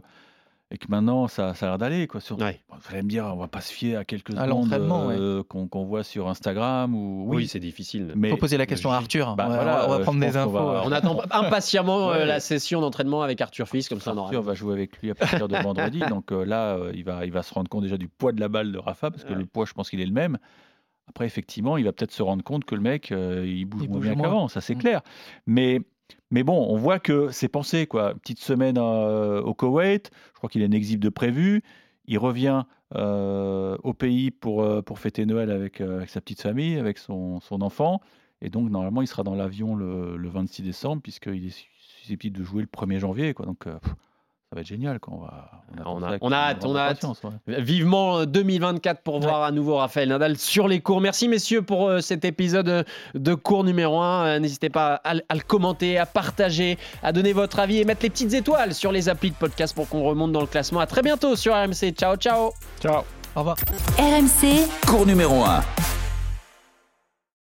et 0.71 0.78
que 0.80 0.88
maintenant 0.89 1.28
ça, 1.28 1.54
ça 1.54 1.67
a 1.67 1.69
l'air 1.69 1.78
d'aller. 1.78 2.08
Quoi. 2.08 2.19
Sur... 2.21 2.38
Bon, 2.38 2.45
vous 2.69 2.78
allez 2.91 3.04
me 3.04 3.08
dire, 3.08 3.25
on 3.25 3.38
va 3.38 3.47
pas 3.47 3.62
se 3.62 3.71
fier 3.71 3.95
à 3.97 4.04
quelques 4.06 4.36
À 4.36 4.45
secondes 4.45 4.73
euh, 4.73 5.43
qu'on 5.43 5.86
voit 5.86 6.04
sur 6.04 6.28
Instagram. 6.28 6.95
Ou... 6.95 7.25
Oui, 7.28 7.47
c'est 7.47 7.60
difficile. 7.60 8.12
Mais 8.15 8.30
Faut 8.32 8.38
poser 8.38 8.58
la 8.58 8.65
question 8.65 8.91
à 8.91 8.95
Arthur. 8.95 9.36
Bah 9.36 9.47
Ouais, 9.47 9.56
voilà, 9.56 9.86
on 9.86 9.89
va 9.89 9.95
euh, 9.97 10.04
prendre 10.04 10.19
des 10.19 10.36
infos. 10.36 10.49
va- 10.49 10.82
On 10.86 10.91
attend 10.91 11.19
impatiemment 11.32 12.10
euh, 12.12 12.19
Ouais. 12.19 12.25
la 12.25 12.39
session 12.39 12.82
d'entraînement 12.82 13.21
avec 13.21 13.39
Arthur 13.41 13.67
Fils, 13.69 13.88
comme 13.89 13.99
ça 13.99 14.12
on 14.13 14.17
aura. 14.17 14.25
Arthur 14.25 14.41
va 14.41 14.54
jouer 14.56 14.73
avec 14.73 14.97
lui 15.01 15.12
à 15.12 15.15
partir 15.15 15.47
de 15.47 15.56
vendredi. 15.63 15.99
Donc 16.10 16.32
euh, 16.32 16.43
là, 16.43 16.75
euh, 16.78 16.91
il, 16.95 17.04
va, 17.04 17.25
il 17.25 17.32
va 17.32 17.43
se 17.43 17.54
rendre 17.54 17.69
compte 17.69 17.84
déjà 17.84 17.97
du 17.97 18.08
poids 18.08 18.32
de 18.32 18.39
la 18.39 18.47
balle 18.47 18.71
de 18.71 18.78
Rafa, 18.80 19.12
parce 19.12 19.23
que 19.23 19.34
le 19.34 19.45
poids, 19.45 19.65
je 19.65 19.73
pense 19.73 19.89
qu'il 19.89 20.01
est 20.01 20.06
le 20.06 20.12
même. 20.13 20.38
Après, 21.08 21.28
effectivement, 21.28 21.78
il 21.78 21.86
va 21.86 21.91
peut-être 21.93 22.12
se 22.12 22.23
rendre 22.23 22.43
compte 22.43 22.65
que 22.65 22.73
le 22.73 22.82
mec, 22.82 23.12
euh, 23.12 23.45
il 23.47 23.65
bouge 23.65 23.82
Il 23.84 23.89
moins 23.89 23.99
bouge 23.99 24.08
bien 24.10 24.15
qu'avant, 24.15 24.47
ça 24.47 24.60
c'est 24.60 24.73
Mm. 24.73 24.80
clair. 24.80 25.01
Mais, 25.45 25.80
mais 26.31 26.43
bon, 26.43 26.65
on 26.69 26.77
voit 26.77 26.99
que 26.99 27.29
c'est 27.31 27.47
pensé, 27.47 27.87
quoi. 27.87 28.15
Petite 28.15 28.39
semaine 28.39 28.77
euh, 28.77 29.41
au 29.41 29.53
Koweït, 29.53 30.11
je 30.33 30.37
crois 30.37 30.49
qu'il 30.49 30.61
a 30.63 30.65
une 30.65 30.73
exhibe 30.73 30.99
de 30.99 31.09
prévu. 31.09 31.63
Il 32.07 32.17
revient 32.17 32.63
euh, 32.95 33.77
au 33.83 33.93
pays 33.93 34.31
pour, 34.31 34.63
euh, 34.63 34.81
pour 34.81 34.99
fêter 34.99 35.25
Noël 35.25 35.51
avec, 35.51 35.81
avec 35.81 36.09
sa 36.09 36.21
petite 36.21 36.41
famille, 36.41 36.77
avec 36.77 36.97
son, 36.97 37.39
son 37.41 37.61
enfant. 37.61 38.01
Et 38.41 38.49
donc, 38.49 38.69
normalement, 38.69 39.01
il 39.01 39.07
sera 39.07 39.23
dans 39.23 39.35
l'avion 39.35 39.75
le, 39.75 40.17
le 40.17 40.29
26 40.29 40.63
décembre, 40.63 41.01
puisqu'il 41.01 41.45
est 41.47 41.67
susceptible 41.77 42.37
de 42.37 42.43
jouer 42.43 42.61
le 42.61 42.67
1er 42.67 42.99
janvier. 42.99 43.33
Quoi. 43.33 43.45
Donc, 43.45 43.67
ça 44.49 44.55
va 44.55 44.62
être 44.62 44.67
génial. 44.67 44.99
Quoi. 44.99 45.13
On, 45.15 45.21
va, 45.21 45.51
On 45.86 46.03
a, 46.03 46.17
on 46.21 46.31
hâte, 46.31 46.65
on 46.65 46.75
a 46.75 46.81
hâte. 46.81 47.03
ouais. 47.47 47.62
Vivement 47.62 48.19
euh, 48.19 48.25
2024 48.25 49.01
pour 49.01 49.19
voir 49.19 49.43
à 49.43 49.51
nouveau 49.51 49.77
Raphaël 49.77 50.10
Nadal 50.10 50.38
sur 50.38 50.67
les 50.67 50.81
cours. 50.81 51.01
Merci 51.01 51.27
messieurs 51.27 51.63
pour 51.63 51.88
euh, 51.89 51.99
cet 51.99 52.25
épisode 52.25 52.69
euh, 52.69 52.84
de 53.15 53.34
cours 53.34 53.63
numéro 53.63 53.99
1. 53.99 54.39
N'hésitez 54.39 54.69
pas 54.69 54.95
à, 55.03 55.15
le- 55.15 55.23
à 55.29 55.36
le 55.36 55.41
commenter, 55.41 55.97
à 55.97 56.05
partager, 56.05 56.77
à 57.01 57.12
donner 57.12 57.34
votre 57.34 57.60
avis 57.60 57.79
et 57.79 57.86
mettre 57.86 58.03
les 58.03 58.10
petites 58.12 58.34
étoiles 58.34 58.73
sur 58.75 58.91
les 58.91 59.10
applis 59.10 59.31
de 59.31 59.36
podcast 59.36 59.75
pour 59.75 59.89
qu'on 59.89 60.03
remonte 60.03 60.31
dans 60.31 60.41
le 60.41 60.47
classement. 60.47 60.79
À 60.79 60.86
très 60.86 61.01
bientôt 61.01 61.36
sur 61.36 61.53
RMC. 61.55 61.91
Ciao, 61.97 62.15
ciao. 62.15 62.51
Ciao. 62.79 63.01
Au 63.36 63.39
revoir. 63.39 63.58
RMC, 63.97 64.67
Cours 64.88 65.05
numéro 65.08 65.43
1. 65.43 65.94